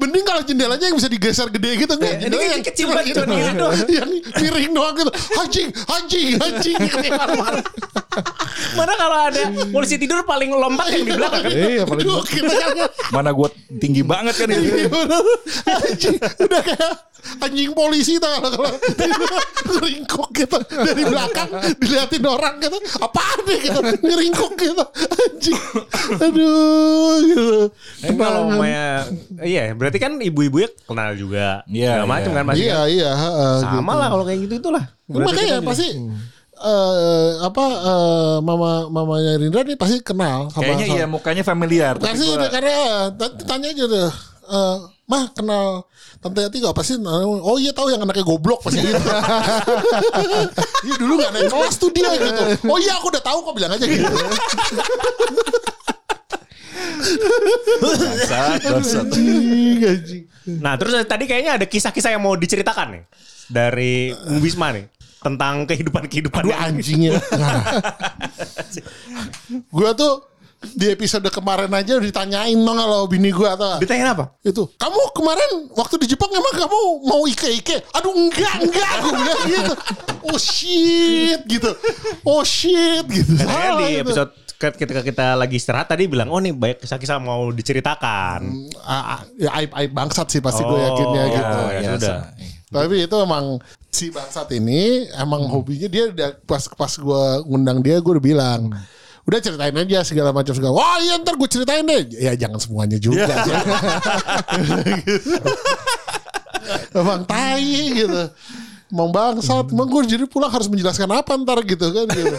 Mending 0.00 0.24
kalau 0.24 0.40
jendelanya 0.40 0.86
yang 0.88 0.96
bisa 0.96 1.12
digeser 1.12 1.52
gede 1.52 1.84
gitu 1.84 1.92
enggak. 1.92 2.12
Ini 2.16 2.22
Jendelanya 2.24 2.48
kan 2.56 2.62
kecil 2.72 2.86
doang. 2.88 3.76
yang 3.92 4.10
miring 4.40 4.72
doang 4.72 4.94
gitu. 4.96 5.12
Anjing, 5.36 5.68
anjing, 5.84 6.28
anjing. 6.40 6.76
Mana 8.78 8.92
kalau 8.98 9.18
ada 9.30 9.42
polisi 9.70 9.94
tidur 10.00 10.24
paling 10.26 10.50
lompat 10.50 10.90
yang 10.96 11.04
di 11.06 11.12
belakang. 11.14 11.44
Iya 11.48 11.82
paling 11.84 12.04
Mana 13.12 13.30
gue 13.36 13.48
tinggi 13.78 14.02
banget 14.02 14.34
kan 14.38 14.48
ini. 14.50 14.67
Anjing 15.64 16.16
udah 16.18 16.62
kayak 16.62 16.92
anjing 17.40 17.70
polisi 17.72 18.16
tau 18.16 18.38
gak 18.38 18.52
kalau 18.52 18.70
ngeringkuk 19.68 20.28
gitu 20.32 20.56
dari 20.70 21.02
belakang 21.04 21.48
diliatin 21.76 22.24
orang 22.24 22.54
gitu 22.58 22.78
apaan 22.98 23.38
nih 23.44 23.58
gitu 23.60 23.78
ngeringkuk 24.00 24.52
gitu 24.54 24.84
anjing 25.18 25.60
aduh 26.14 27.16
gitu 27.22 27.46
Eh, 27.98 28.14
kalau 28.14 28.46
Maya, 28.52 29.02
iya 29.42 29.74
berarti 29.74 29.98
kan 29.98 30.14
ibu-ibunya 30.16 30.70
kenal 30.80 31.12
juga. 31.12 31.66
Iya, 31.66 31.98
Segala 31.98 32.06
macam 32.08 32.30
iya. 32.30 32.36
kan 32.36 32.44
pasti. 32.46 32.60
iya 32.60 32.72
kan? 32.72 32.86
iya 32.88 33.10
heeh, 33.12 33.54
Sama 33.60 33.74
gitu. 33.82 33.98
lah 33.98 34.08
kalau 34.08 34.24
kayak 34.24 34.38
gitu 34.40 34.54
itulah. 34.56 34.84
Berarti 35.04 35.26
makanya 35.26 35.56
pasti 35.60 35.88
eh, 36.58 37.30
apa 37.40 37.64
eh, 37.66 38.36
mama 38.40 38.70
mamanya 38.88 39.32
Rindra 39.36 39.62
nih 39.62 39.74
pasti 39.74 39.96
kenal 40.00 40.46
sama 40.48 40.62
Kayaknya 40.64 40.86
sama- 40.86 40.94
iya 40.94 41.06
mukanya 41.06 41.42
familiar. 41.42 41.94
tapi 41.96 42.06
Pasti 42.08 42.28
karena 42.48 42.76
t- 43.10 43.44
tanya 43.44 43.68
aja 43.68 43.84
tuh. 43.84 44.10
Eh, 44.48 44.78
mah 45.08 45.24
kenal 45.32 45.88
Tante 46.18 46.40
Yati 46.44 46.58
gak 46.60 46.76
pasti 46.76 46.98
oh 47.00 47.56
iya 47.56 47.72
tahu 47.72 47.88
yang 47.94 48.02
anaknya 48.02 48.26
goblok 48.26 48.60
pasti 48.60 48.82
gitu. 48.82 48.98
Iya 50.78 50.94
dulu 50.94 51.12
gak 51.18 51.32
naik 51.34 51.50
kelas 51.50 51.74
tuh 51.78 51.90
dia 51.94 52.10
gitu. 52.18 52.42
Oh 52.68 52.78
iya 52.78 52.98
aku 52.98 53.08
udah 53.14 53.22
tahu 53.22 53.38
kok 53.46 53.54
bilang 53.54 53.72
aja 53.72 53.86
gitu. 53.86 54.04
Bangsat, 57.80 58.60
bangsat. 58.66 59.06
Nah 60.60 60.74
terus 60.76 60.92
tadi 61.08 61.24
kayaknya 61.24 61.52
ada 61.62 61.66
kisah-kisah 61.66 62.12
yang 62.12 62.22
mau 62.22 62.36
diceritakan 62.36 62.98
nih 62.98 63.02
dari 63.48 64.12
Bisma 64.42 64.76
nih 64.76 64.86
tentang 65.18 65.66
kehidupan-kehidupan. 65.66 66.40
Aduh 66.46 66.54
anjingnya. 66.54 67.18
Nah. 67.34 67.62
gua 69.74 69.90
tuh 69.96 70.27
di 70.60 70.86
episode 70.88 71.22
kemarin 71.28 71.70
aja 71.70 71.96
ditanyain 71.96 72.54
dong 72.54 72.74
kalau 72.74 73.06
bini 73.06 73.30
gua 73.30 73.54
atau 73.54 73.78
Ditanyain 73.78 74.10
apa? 74.10 74.34
itu 74.42 74.66
kamu 74.74 75.02
kemarin 75.12 75.50
waktu 75.72 75.94
di 75.98 76.06
Jepang 76.08 76.28
emang 76.28 76.50
kamu 76.52 76.78
mau 77.04 77.22
ike 77.24 77.48
ike 77.56 77.76
aduh 77.92 78.10
enggak 78.10 78.54
enggak 78.60 78.90
gue 78.98 79.12
bilang 79.14 79.40
gitu 79.44 79.74
oh 80.24 80.38
shit 80.38 81.40
gitu 81.44 81.70
oh 82.22 82.42
shit 82.42 83.06
gitu 83.06 83.32
Katanya 83.34 83.46
Salah 83.46 83.78
di 83.78 83.86
gitu. 83.88 84.02
episode 84.02 84.30
ke- 84.52 84.76
ketika 84.76 85.02
kita 85.02 85.26
lagi 85.32 85.54
istirahat 85.56 85.86
tadi 85.86 86.04
bilang 86.04 86.26
oh 86.26 86.38
nih 86.38 86.50
banyak 86.50 86.78
kisah-kisah 86.80 87.16
mau 87.16 87.46
diceritakan. 87.48 88.42
Ah, 88.80 89.22
ya 89.34 89.54
aib 89.54 89.70
aib 89.72 89.90
bangsat 89.92 90.26
sih 90.28 90.40
pasti 90.40 90.60
gue 90.60 90.70
Oh, 90.70 90.82
yakinnya 90.84 91.22
ya, 91.22 91.30
gitu 91.32 91.58
ya 91.62 91.90
sudah. 91.94 92.18
tapi 92.68 92.96
itu 93.00 93.16
emang 93.16 93.44
si 93.88 94.10
bangsat 94.10 94.50
ini 94.52 95.06
emang 95.14 95.46
hobinya 95.46 95.86
dia 95.86 96.10
pas 96.42 96.66
pas 96.68 96.90
gue 96.90 97.22
ngundang 97.44 97.78
dia 97.78 97.96
gue 97.96 98.10
udah 98.10 98.24
bilang 98.24 98.74
udah 99.26 99.38
ceritain 99.42 99.74
aja 99.74 100.04
segala 100.06 100.30
macam 100.30 100.54
segala 100.54 100.76
wah 100.76 101.00
iya 101.02 101.18
ntar 101.18 101.34
gue 101.34 101.48
ceritain 101.50 101.82
deh. 101.82 102.02
Ya 102.14 102.32
jangan 102.38 102.60
semuanya 102.62 103.00
juga 103.00 103.26
emang 106.94 107.24
tai 107.24 107.96
gitu. 108.04 108.22
Emang 108.88 109.12
bangsat. 109.12 109.68
Emang 109.68 109.88
gue 109.88 110.00
jadi 110.08 110.24
pulang 110.24 110.48
harus 110.48 110.68
menjelaskan 110.68 111.08
apa 111.12 111.36
ntar 111.40 111.60
gitu 111.64 111.86
kan 111.92 112.06
gitu. 112.08 112.36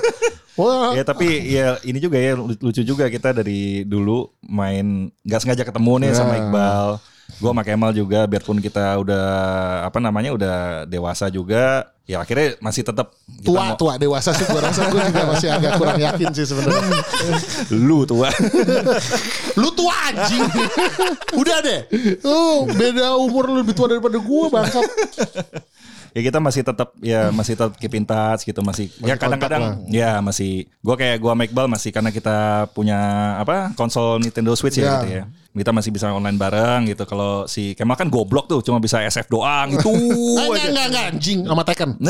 Wah. 0.60 0.92
Ya 0.98 1.06
tapi 1.06 1.46
ya 1.46 1.78
ini 1.86 2.02
juga 2.02 2.18
ya 2.20 2.36
lucu 2.36 2.82
juga 2.82 3.08
kita 3.08 3.32
dari 3.32 3.86
dulu 3.86 4.34
main 4.44 5.13
nggak 5.24 5.39
sengaja 5.39 5.63
ketemu 5.63 5.94
nih 6.04 6.12
sama 6.18 6.34
Iqbal. 6.42 6.89
Gue 7.32 7.48
sama 7.48 7.62
Kemal 7.62 7.94
juga 7.94 8.26
biarpun 8.26 8.58
kita 8.58 8.98
udah 8.98 9.26
apa 9.84 9.98
namanya 9.98 10.34
udah 10.34 10.56
dewasa 10.84 11.28
juga 11.28 11.86
ya 12.04 12.20
akhirnya 12.20 12.58
masih 12.58 12.82
tetap 12.82 13.13
tua 13.39 13.70
mau- 13.70 13.78
tua 13.78 13.94
dewasa 13.96 14.34
sih 14.34 14.44
gue 14.44 14.58
rasa. 14.58 14.89
Gue 14.89 15.00
juga 15.04 15.24
masih 15.30 15.48
agak 15.48 15.78
kurang 15.78 16.00
yakin 16.00 16.28
sih 16.32 16.44
sebenarnya. 16.44 16.89
Lu 17.78 18.04
tua. 18.04 18.28
lu 19.54 19.70
tua 19.72 19.96
anjing. 20.08 20.42
Udah 21.32 21.58
deh. 21.60 21.80
Oh 22.24 22.65
beda 22.65 23.13
umur 23.15 23.46
lu 23.46 23.62
lebih 23.62 23.72
tua 23.72 23.88
daripada 23.88 24.18
gue 24.18 24.46
bangsat. 24.50 24.84
Ya 26.10 26.26
kita 26.26 26.42
masih 26.42 26.65
tetap 26.65 26.89
ya 27.00 27.30
masih 27.30 27.54
tetap 27.54 27.78
keep 27.78 27.94
in 27.94 28.02
touch 28.02 28.42
gitu 28.42 28.58
masih, 28.60 28.89
ya 29.00 29.13
kadang-kadang 29.13 29.86
ya 29.86 30.18
masih 30.20 30.65
gua 30.82 30.98
kayak 30.98 31.22
gua 31.22 31.38
sama 31.38 31.46
Iqbal 31.46 31.68
masih 31.70 31.94
karena 31.94 32.10
kita 32.10 32.38
punya 32.74 32.98
apa 33.38 33.78
konsol 33.78 34.18
Nintendo 34.18 34.58
Switch 34.58 34.76
ya 34.76 34.84
Ya. 34.84 34.94
gitu 34.98 35.08
ya 35.13 35.24
kita 35.60 35.76
masih 35.76 35.91
bisa 35.91 36.08
online 36.10 36.39
bareng 36.39 36.88
gitu. 36.88 37.04
Kalau 37.04 37.43
si 37.45 37.76
Kemal 37.76 38.00
kan 38.00 38.08
goblok 38.08 38.48
tuh 38.48 38.63
cuma 38.63 38.80
bisa 38.80 39.04
SF 39.04 39.28
doang. 39.28 39.76
Itu 39.76 39.91
enggak 39.91 40.65
enggak 40.72 40.86
enggak. 40.88 41.06
Anjing 41.12 41.39
sama 41.43 41.63
Tekken. 41.67 41.89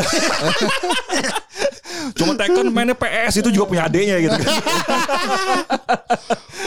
Cuma 2.16 2.34
Tekken 2.34 2.72
mainnya 2.72 2.96
PS 2.96 3.44
itu 3.44 3.50
juga 3.52 3.66
punya 3.70 3.84
adeknya 3.86 4.18
gitu. 4.24 4.38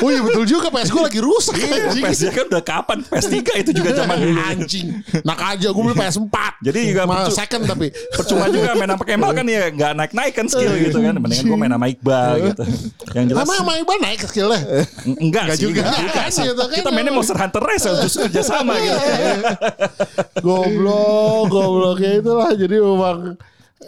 Oh 0.03 0.11
iya 0.11 0.19
betul 0.19 0.43
juga. 0.51 0.67
PS 0.67 0.91
gue 0.91 0.99
lagi 0.99 1.21
rusak 1.23 1.55
anjing. 1.55 2.03
PS 2.03 2.35
kan 2.35 2.51
udah 2.51 2.65
kapan? 2.65 2.99
PS3 3.07 3.39
itu 3.63 3.71
juga 3.71 3.95
zaman 3.95 4.19
dulu. 4.19 4.35
Anjing. 4.35 4.87
Nak 5.23 5.39
aja 5.39 5.69
gue 5.71 5.79
beli 5.79 5.95
PS4 5.95 6.37
Jadi 6.59 6.81
juga 6.91 7.03
percu- 7.07 7.39
second 7.39 7.63
tapi. 7.71 7.87
percuma 8.11 8.51
juga 8.51 8.75
main 8.75 8.91
sama 8.91 9.05
Kemal 9.07 9.31
kan 9.31 9.47
ya 9.47 9.71
nggak 9.71 9.93
naik 9.95 10.11
naik 10.11 10.33
kan 10.35 10.47
skill 10.51 10.75
gitu 10.75 10.99
kan. 10.99 11.15
Mendingan 11.23 11.45
gue 11.47 11.59
main 11.59 11.71
sama 11.71 11.87
Iqbal 11.87 12.33
gitu. 12.51 12.63
Yang 13.15 13.25
jelas 13.31 13.47
Lama 13.47 13.55
sama 13.55 13.73
Iqbal 13.79 13.99
naik 14.03 14.21
skillnya. 14.27 14.61
Enggak 15.07 15.45
sih 15.55 15.71
juga. 15.71 15.83
enggak 15.87 16.27
juga. 16.35 16.63
Sih. 16.67 16.72
Kan. 16.73 16.81
kita 16.81 16.91
mainnya 16.91 17.13
Monster 17.13 17.37
Hunter 17.37 17.63
Rise 17.63 17.91
justru 18.01 18.27
kerja 18.27 18.43
sama 18.43 18.75
gitu. 18.81 18.99
Goblok 20.41 21.45
Goblok. 21.53 21.99
Ya 22.01 22.19
itulah. 22.19 22.51
Jadi 22.57 22.77
memang 22.81 23.37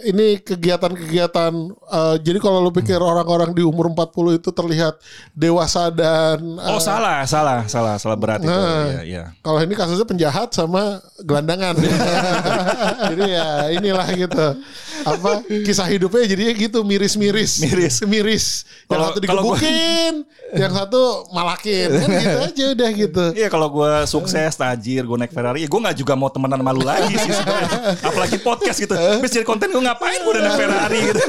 ini 0.02 0.38
kegiatan-kegiatan 0.38 1.52
eh, 1.70 2.16
jadi 2.18 2.38
kalau 2.38 2.59
lu 2.59 2.70
pikir 2.70 2.98
orang-orang 2.98 3.52
di 3.52 3.62
umur 3.62 3.87
40 3.88 4.38
itu 4.38 4.50
terlihat 4.50 4.98
dewasa 5.30 5.88
dan 5.88 6.42
Oh 6.59 6.76
eh, 6.76 6.83
salah, 6.83 7.22
salah, 7.24 7.62
salah, 7.64 7.94
salah 7.96 8.18
berat 8.18 8.40
itu. 8.40 8.50
Nah. 8.50 8.90
Iya, 8.90 9.02
iya. 9.07 9.24
Kalau 9.38 9.59
ini 9.59 9.72
kasusnya 9.72 10.02
penjahat 10.02 10.50
sama 10.50 10.98
gelandangan. 11.20 11.78
jadi 13.12 13.22
ya 13.28 13.46
inilah 13.72 14.09
gitu. 14.14 14.46
Apa 15.04 15.30
kisah 15.44 15.87
hidupnya 15.87 16.24
jadinya 16.26 16.52
gitu 16.52 16.78
miris-miris. 16.80 17.61
Miris. 17.61 17.94
Miris. 18.04 18.46
Yang 18.87 18.90
Kalau- 18.90 19.07
satu 19.07 19.18
kalau 19.22 19.42
gua- 19.44 19.59
digebukin, 19.61 20.14
yang 20.57 20.72
satu 20.72 21.00
malakin. 21.30 21.88
Kan 21.92 22.09
gitu 22.11 22.38
aja 22.48 22.64
udah 22.72 22.90
gitu. 22.90 23.24
Iya 23.37 23.48
kalau 23.48 23.68
gue 23.70 23.92
sukses, 24.07 24.52
tajir, 24.54 25.04
gue 25.04 25.16
naik 25.16 25.30
Ferrari, 25.30 25.62
ya 25.62 25.68
gue 25.68 25.80
nggak 25.80 25.96
juga 25.96 26.12
mau 26.14 26.33
temenan 26.33 26.61
malu 26.61 26.80
lagi 26.80 27.12
sih 27.14 27.30
sebenarnya. 27.30 27.78
Apalagi 28.09 28.38
podcast 28.40 28.78
gitu. 28.80 28.94
Habis 28.96 29.30
jadi 29.30 29.44
konten 29.44 29.68
gue 29.68 29.83
ngapain 29.84 30.18
gue 30.24 30.32
udah 30.32 30.42
naik 30.42 30.56
Ferrari 30.56 31.00
gitu. 31.12 31.22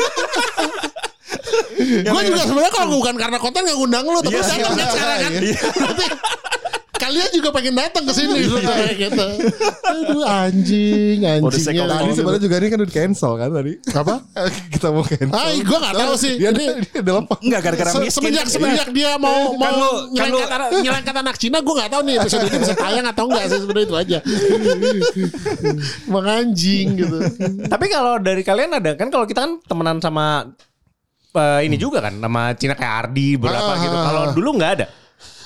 Gue 1.85 2.21
juga 2.25 2.41
sebenarnya 2.47 2.73
kalau 2.73 2.87
bukan 2.97 3.15
karena 3.19 3.37
konten 3.37 3.61
gak 3.67 3.77
ngundang 3.77 4.05
lu, 4.07 4.19
tapi 4.23 4.39
Iya, 4.39 4.43
datang 4.47 4.59
kan 4.63 4.75
iya. 4.79 4.87
sekarang 4.89 5.19
kan. 5.19 5.31
Iya. 7.05 7.13
Kalian 7.21 7.29
juga 7.31 7.49
pengen 7.53 7.75
datang 7.75 8.03
ke 8.03 8.13
sini 8.13 8.33
kayak 8.57 8.95
gitu. 8.97 9.27
Aduh 9.85 10.23
anjing, 10.25 11.17
anjingnya. 11.21 11.85
of 11.85 11.93
Tadi 11.95 12.11
sebenarnya 12.11 12.41
juga 12.41 12.55
ini 12.57 12.67
kan 12.67 12.79
udah 12.81 12.93
cancel 12.95 13.31
kan 13.35 13.49
tadi. 13.51 13.71
apa? 13.93 14.15
Kita 14.73 14.87
mau 14.89 15.03
cancel. 15.03 15.29
Ah, 15.31 15.53
gue 15.53 15.77
gak 15.79 15.95
tahu 15.95 16.13
sih. 16.15 16.33
Dia, 16.35 16.49
Ini 16.49 16.65
dia 16.97 17.13
lepas. 17.13 17.37
Enggak 17.39 17.61
gara-gara 17.61 17.89
Se- 17.89 17.99
miskin. 17.99 18.13
semenjak 18.17 18.47
semenjak 18.47 18.89
dia 18.89 19.11
mau 19.15 19.53
Kan 19.53 19.59
mau 19.59 19.61
kan 19.61 19.73
lu- 19.77 20.01
nyerempet 20.81 21.15
anak- 21.15 21.37
Cina 21.37 21.59
gue 21.59 21.73
nggak 21.75 21.91
tahu 21.91 22.01
nih 22.01 22.15
episode 22.17 22.43
ini 22.43 22.57
bisa 22.57 22.73
tayang 22.73 23.05
atau 23.05 23.23
enggak 23.27 23.43
sih 23.45 23.59
sebenarnya 23.59 23.85
itu 23.85 23.95
aja 23.95 24.17
menganjing 26.07 26.85
gitu 26.95 27.17
Tapi 27.65 27.85
kalau 27.87 28.17
dari 28.17 28.41
kalian 28.41 28.71
ada 28.73 28.95
kan 28.95 29.07
kalau 29.09 29.25
kita 29.25 29.43
kan 29.43 29.59
temenan 29.61 29.99
sama 29.99 30.47
eh, 31.31 31.61
ini 31.63 31.75
juga 31.75 31.99
kan 31.99 32.15
sama 32.15 32.55
Cina 32.55 32.73
kayak 32.73 32.93
Ardi 33.05 33.35
berapa 33.35 33.59
Ah, 33.67 33.77
gitu. 33.77 33.93
ah, 33.93 34.03
Kalau 34.05 34.21
ah. 34.21 34.33
dulu 34.33 34.49
nggak 34.55 34.71
ada. 34.73 34.85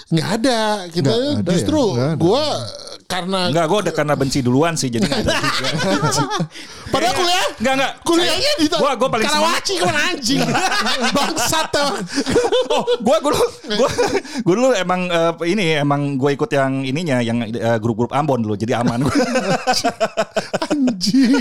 Nggak 0.09 0.29
ada 0.41 0.59
kita 0.89 1.09
Nggak 1.13 1.41
ada 1.45 1.51
justru 1.53 1.81
ya? 1.85 1.93
Nggak 1.95 2.09
ada. 2.09 2.21
gue 2.23 2.45
karena 3.09 3.49
Enggak, 3.49 3.65
gue 3.65 3.79
udah 3.81 3.93
karena 3.95 4.13
benci 4.13 4.39
duluan 4.39 4.73
sih 4.73 4.87
jadi 4.87 5.01
padahal 6.93 7.13
kuliah? 7.15 7.45
Enggak, 7.57 7.73
enggak. 7.75 7.93
kuliahnya 8.03 8.51
di 8.55 8.65
Gua- 8.69 8.93
gua 8.93 9.09
paling 9.09 9.25
Karawaci 9.25 9.73
kan 9.81 9.95
anjing? 10.07 10.41
Bangsat 11.17 11.67
tuh 11.69 11.89
Oh, 12.69 12.85
gue 12.95 13.17
gue 13.19 13.31
dulu 13.33 13.45
gue 13.67 13.89
gue 14.39 14.53
dulu 14.53 14.69
emang 14.73 15.09
eh, 15.09 15.33
ini 15.47 15.65
emang 15.75 16.15
gue 16.15 16.31
ikut 16.31 16.49
yang 16.49 16.81
ininya 16.81 17.17
yang 17.19 17.41
eh, 17.43 17.77
grup-grup 17.77 18.09
Ambon 18.11 18.39
dulu 18.39 18.53
jadi 18.53 18.77
aman. 18.77 19.01
Gue. 19.01 19.13
anjing. 20.69 21.33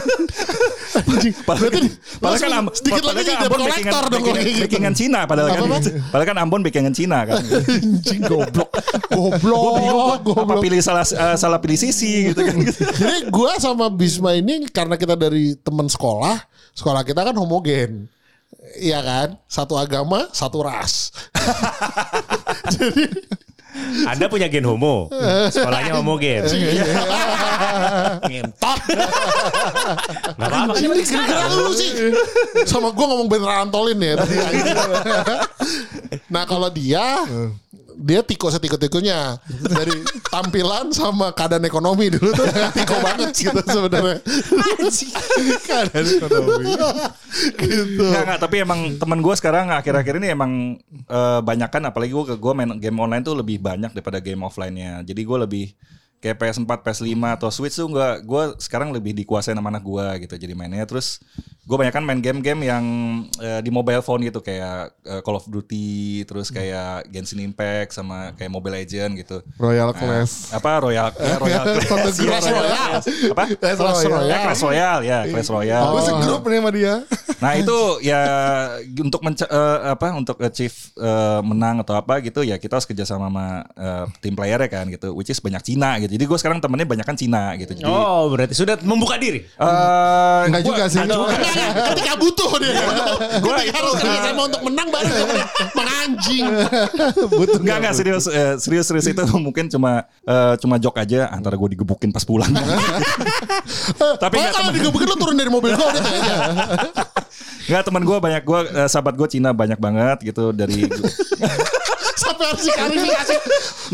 Anjing 0.98 1.34
berarti 1.38 1.80
Padahal 2.18 2.38
kan 2.38 2.50
Am- 2.54 2.72
sedikit 2.72 3.02
padahal 3.02 3.12
lagi 3.12 3.28
kan 3.28 3.28
jadi 3.28 3.44
Ambon 3.44 3.60
kolektor 3.60 4.02
dong 4.08 4.24
backingan 4.58 4.94
Cina 4.94 5.20
padahal 5.24 5.48
kan. 5.50 5.60
Padahal 6.08 6.26
kan 6.26 6.38
Ambon 6.38 6.60
backingan 6.62 6.94
Cina 6.96 7.18
kan. 7.24 7.44
anjing 7.44 8.20
goblok. 8.22 8.72
Goblok 9.08 10.16
Apa 10.16 10.16
goblok. 10.24 10.60
pilih 10.60 10.80
salah 10.80 11.04
eh, 11.04 11.36
salah 11.58 11.66
pilih 11.66 11.78
sisi 11.82 12.30
gitu 12.30 12.40
kan. 12.46 12.54
Jadi 13.02 13.18
gue 13.26 13.52
sama 13.58 13.90
Bisma 13.90 14.38
ini 14.38 14.70
karena 14.70 14.94
kita 14.94 15.18
dari 15.18 15.58
teman 15.58 15.90
sekolah, 15.90 16.38
sekolah 16.78 17.02
kita 17.02 17.26
kan 17.26 17.34
homogen. 17.34 18.06
Iya 18.78 19.02
kan? 19.02 19.28
Satu 19.50 19.74
agama, 19.74 20.30
satu 20.30 20.62
ras. 20.62 21.10
Jadi 22.78 23.10
Anda 24.06 24.30
punya 24.30 24.46
gen 24.46 24.70
homo. 24.70 25.10
Sekolahnya 25.50 25.98
homogen. 25.98 26.46
Ngentot. 28.30 28.80
Gak 30.38 30.46
apa-apa. 30.46 30.78
ini 30.78 31.02
gara-gara 31.02 31.46
lu 31.58 31.74
sih. 31.74 31.90
Sama 32.70 32.94
gue 32.94 33.06
ngomong 33.06 33.26
beneran 33.26 33.66
Antolin 33.66 33.98
ya 33.98 34.14
tadi. 34.22 34.36
Nah 36.30 36.44
kalau 36.46 36.70
dia 36.70 37.26
dia 37.98 38.22
tiko 38.22 38.46
setiko-tikonya. 38.46 39.42
Dari 39.66 40.06
tampilan 40.30 40.94
sama 40.94 41.34
keadaan 41.34 41.66
ekonomi 41.66 42.14
dulu 42.14 42.30
tuh 42.30 42.46
tiko 42.72 42.96
banget 43.02 43.34
gitu 43.34 43.58
sebenarnya. 43.66 44.22
Keadaan 45.66 46.06
ekonomi. 46.06 46.64
Gitu. 47.58 48.04
Enggak, 48.06 48.22
enggak, 48.22 48.40
tapi 48.40 48.56
emang 48.62 48.80
temen 48.96 49.18
gue 49.18 49.34
sekarang 49.34 49.74
akhir-akhir 49.74 50.22
ini 50.22 50.28
emang 50.30 50.78
eh, 51.10 51.40
banyak 51.42 51.70
kan 51.74 51.82
apalagi 51.90 52.14
gue 52.14 52.38
gue 52.38 52.52
main 52.54 52.70
game 52.78 52.98
online 53.02 53.26
tuh 53.26 53.34
lebih 53.34 53.58
banyak 53.58 53.90
daripada 53.90 54.22
game 54.22 54.46
offline-nya. 54.46 55.02
Jadi 55.02 55.20
gue 55.26 55.38
lebih 55.42 55.66
kayak 56.18 56.36
PS4, 56.36 56.70
PS5 56.82 57.06
atau 57.32 57.48
Switch 57.48 57.72
tuh 57.72 57.86
gua 57.86 58.18
gua 58.20 58.54
sekarang 58.56 58.90
lebih 58.90 59.14
dikuasain 59.14 59.54
sama 59.54 59.68
anak 59.68 59.82
gua 59.82 60.14
gitu 60.16 60.34
jadi 60.34 60.52
mainnya 60.52 60.82
terus 60.82 61.22
gue 61.62 61.76
banyak 61.76 61.92
kan 61.92 62.00
main 62.00 62.16
game-game 62.16 62.64
yang 62.64 62.84
eh, 63.36 63.60
di 63.60 63.68
mobile 63.68 64.00
phone 64.00 64.24
gitu 64.24 64.40
kayak 64.40 64.88
eh, 65.04 65.20
Call 65.20 65.36
of 65.36 65.44
Duty 65.44 66.24
terus 66.24 66.48
kayak 66.48 67.04
Genshin 67.06 67.44
Impact 67.44 67.92
sama 67.92 68.32
kayak 68.32 68.48
Mobile 68.48 68.80
Legend 68.80 69.20
gitu 69.20 69.44
Royal 69.60 69.92
Nah, 69.92 70.00
Clash. 70.24 70.48
apa 70.48 70.80
Royal 70.80 71.12
eh, 71.12 71.36
Royal 71.36 71.64
Clash 71.76 71.86
Satu 71.86 72.08
grup. 72.16 72.32
Yes, 72.32 72.46
Royal. 72.48 72.72
apa 73.28 73.42
Clash 73.52 73.76
Royale. 73.76 74.00
Royale. 74.08 74.24
Ya, 74.24 74.36
Clash 74.40 74.62
Royale 74.64 75.02
ya 75.04 75.18
Clash 75.28 75.50
Royale 75.52 75.88
Gue 75.92 76.02
segrup 76.02 76.40
nih 76.42 76.56
sama 76.56 76.70
dia. 76.72 76.94
Nah 77.38 77.52
itu 77.54 77.78
ya 78.00 78.20
untuk 78.96 79.20
menca- 79.20 79.46
eh, 79.46 79.78
apa 79.92 80.06
untuk 80.16 80.40
achieve 80.40 80.72
eh, 80.96 81.40
menang 81.44 81.84
atau 81.84 81.94
apa 81.94 82.16
gitu 82.20 82.40
ya 82.42 82.56
kita 82.56 82.80
harus 82.80 82.88
kerjasama 82.88 83.28
sama 83.28 83.46
eh, 83.76 84.04
tim 84.18 84.32
player 84.32 84.56
ya 84.58 84.70
kan 84.72 84.88
gitu, 84.88 85.12
which 85.12 85.28
is 85.28 85.36
banyak 85.38 85.60
Cina 85.60 86.00
gitu. 86.00 86.07
Jadi 86.08 86.24
gue 86.24 86.38
sekarang 86.40 86.58
temennya 86.58 86.88
banyak 86.88 87.04
kan 87.04 87.14
Cina 87.14 87.52
gitu. 87.54 87.76
Jadi 87.76 87.86
Oh, 87.86 88.32
berarti 88.32 88.56
sudah 88.56 88.80
membuka 88.80 89.14
diri. 89.14 89.44
eh, 89.44 90.40
Enggak 90.48 90.62
juga 90.64 90.82
sih. 90.88 90.98
Ketika 91.04 92.12
butuh 92.16 92.50
dia. 92.58 92.72
Itu, 93.38 93.52
harus 93.68 93.92
kerja 93.94 94.20
sama 94.24 94.42
untuk 94.48 94.62
menang 94.64 94.88
baru 94.88 95.08
menganjing. 95.74 96.44
Butuh 97.38 97.58
Enggak 97.60 97.76
enggak 97.78 97.94
serius 97.94 98.24
eh, 98.26 98.54
serius 98.56 98.86
serius 98.86 99.06
itu 99.06 99.22
mungkin 99.44 99.68
cuma 99.68 100.02
eh, 100.22 100.54
cuma 100.58 100.78
jok 100.78 100.96
aja 100.96 101.28
antara 101.28 101.54
gue 101.54 101.76
digebukin 101.76 102.08
pas 102.08 102.24
pulang. 102.24 102.48
Tapi 104.16 104.34
enggak 104.34 104.54
kalau 104.54 104.70
digebukin 104.72 105.06
lu 105.06 105.16
turun 105.16 105.36
dari 105.36 105.50
mobil 105.50 105.74
aja. 105.74 105.90
enggak 107.68 107.82
teman 107.84 108.02
gue 108.02 108.16
banyak 108.16 108.42
gue 108.42 108.58
sahabat 108.88 109.14
gue 109.14 109.28
Cina 109.28 109.52
banyak 109.52 109.76
banget 109.76 110.18
gitu 110.24 110.50
dari 110.50 110.88
Sampai 112.18 112.44
harus 112.50 112.62
diklarifikasi. 112.66 113.34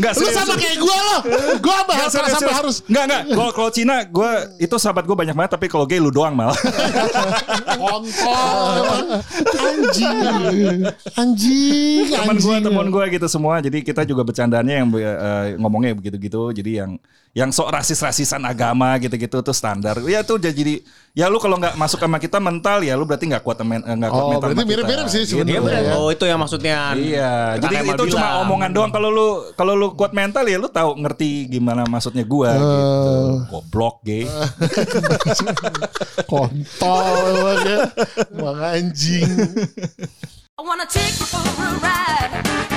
Enggak 0.01 0.13
Lu 0.17 0.27
sama 0.33 0.53
kayak 0.57 0.77
gua 0.81 0.97
loh. 0.97 1.21
Gua 1.61 1.75
Enggak, 1.75 1.83
bahas 1.85 2.09
serius, 2.11 2.33
sampai 2.33 2.51
serius. 2.51 2.59
harus 2.59 2.75
Enggak, 2.89 3.03
enggak. 3.05 3.21
Kalau 3.37 3.51
kalau 3.53 3.69
Cina, 3.69 3.95
gue 4.05 4.31
itu 4.57 4.75
sahabat 4.81 5.03
gue 5.05 5.17
banyak 5.17 5.35
banget, 5.35 5.51
tapi 5.53 5.65
kalau 5.69 5.85
gay 5.85 5.99
lu 6.01 6.09
doang 6.09 6.33
malah. 6.33 6.57
kontol. 7.77 9.21
Anjing. 9.55 10.79
Anjing. 11.15 12.05
teman 12.09 12.37
gue, 12.41 12.55
teman 12.59 12.87
gue 12.89 13.03
gitu 13.13 13.27
semua. 13.29 13.61
Jadi 13.61 13.85
kita 13.85 14.01
juga 14.03 14.25
bercandanya 14.25 14.73
yang 14.83 14.87
eh, 14.97 15.45
ngomongnya 15.61 15.93
begitu-gitu. 15.95 16.51
Jadi 16.55 16.71
yang 16.81 16.97
yang 17.35 17.51
sok 17.51 17.67
rasis-rasisan 17.69 18.39
agama 18.41 18.95
gitu-gitu 18.95 19.43
tuh 19.43 19.51
standar. 19.51 19.99
Ya 20.01 20.23
tuh 20.23 20.39
jadi 20.39 20.79
ya 21.11 21.27
lu 21.27 21.35
kalau 21.35 21.55
nggak 21.55 21.75
masuk 21.75 21.99
sama 21.99 22.15
kita 22.15 22.39
mental 22.39 22.79
ya 22.79 22.95
lu 22.95 23.03
berarti 23.03 23.27
nggak 23.27 23.43
kuat 23.43 23.59
men- 23.61 23.83
eh, 23.83 23.91
nggak 23.93 24.07
kuat 24.07 24.23
Oh, 24.23 24.29
mental 24.31 24.47
berarti 24.49 24.63
mirip-mirip 24.65 25.05
sih 25.05 25.21
Gitu. 25.21 25.35
Iya 25.35 25.43
sebenarnya. 25.43 25.59
benar. 25.61 25.83
ya. 25.83 25.93
Oh, 25.95 26.09
itu 26.09 26.23
yang 26.23 26.39
maksudnya. 26.39 26.77
Iya, 26.95 27.31
jadi 27.59 27.75
itu 27.85 28.03
cuma 28.09 28.23
bilang. 28.25 28.41
omongan 28.41 28.71
doang. 28.71 28.87
Kalau 28.89 29.09
lu 29.11 29.27
kalau 29.53 29.73
lu 29.73 29.87
kuat 29.93 30.15
mental 30.15 30.47
ya 30.47 30.55
lu 30.55 30.71
tahu 30.71 30.95
ngerti 30.97 31.29
gimana 31.51 31.83
maksudnya 31.83 32.23
gua 32.23 32.55
gitu. 32.55 33.13
Goblok 33.51 33.95
gay. 34.01 34.23
Kontol 36.31 37.03
emang 37.35 37.59
ya. 37.61 37.79
Emang 38.31 38.57
anjing. 38.63 39.27
I 40.55 40.61
wanna 40.61 40.87
take 40.87 41.11
you 41.13 41.27
for 41.27 41.43
a 41.43 41.67
ride. 41.77 42.71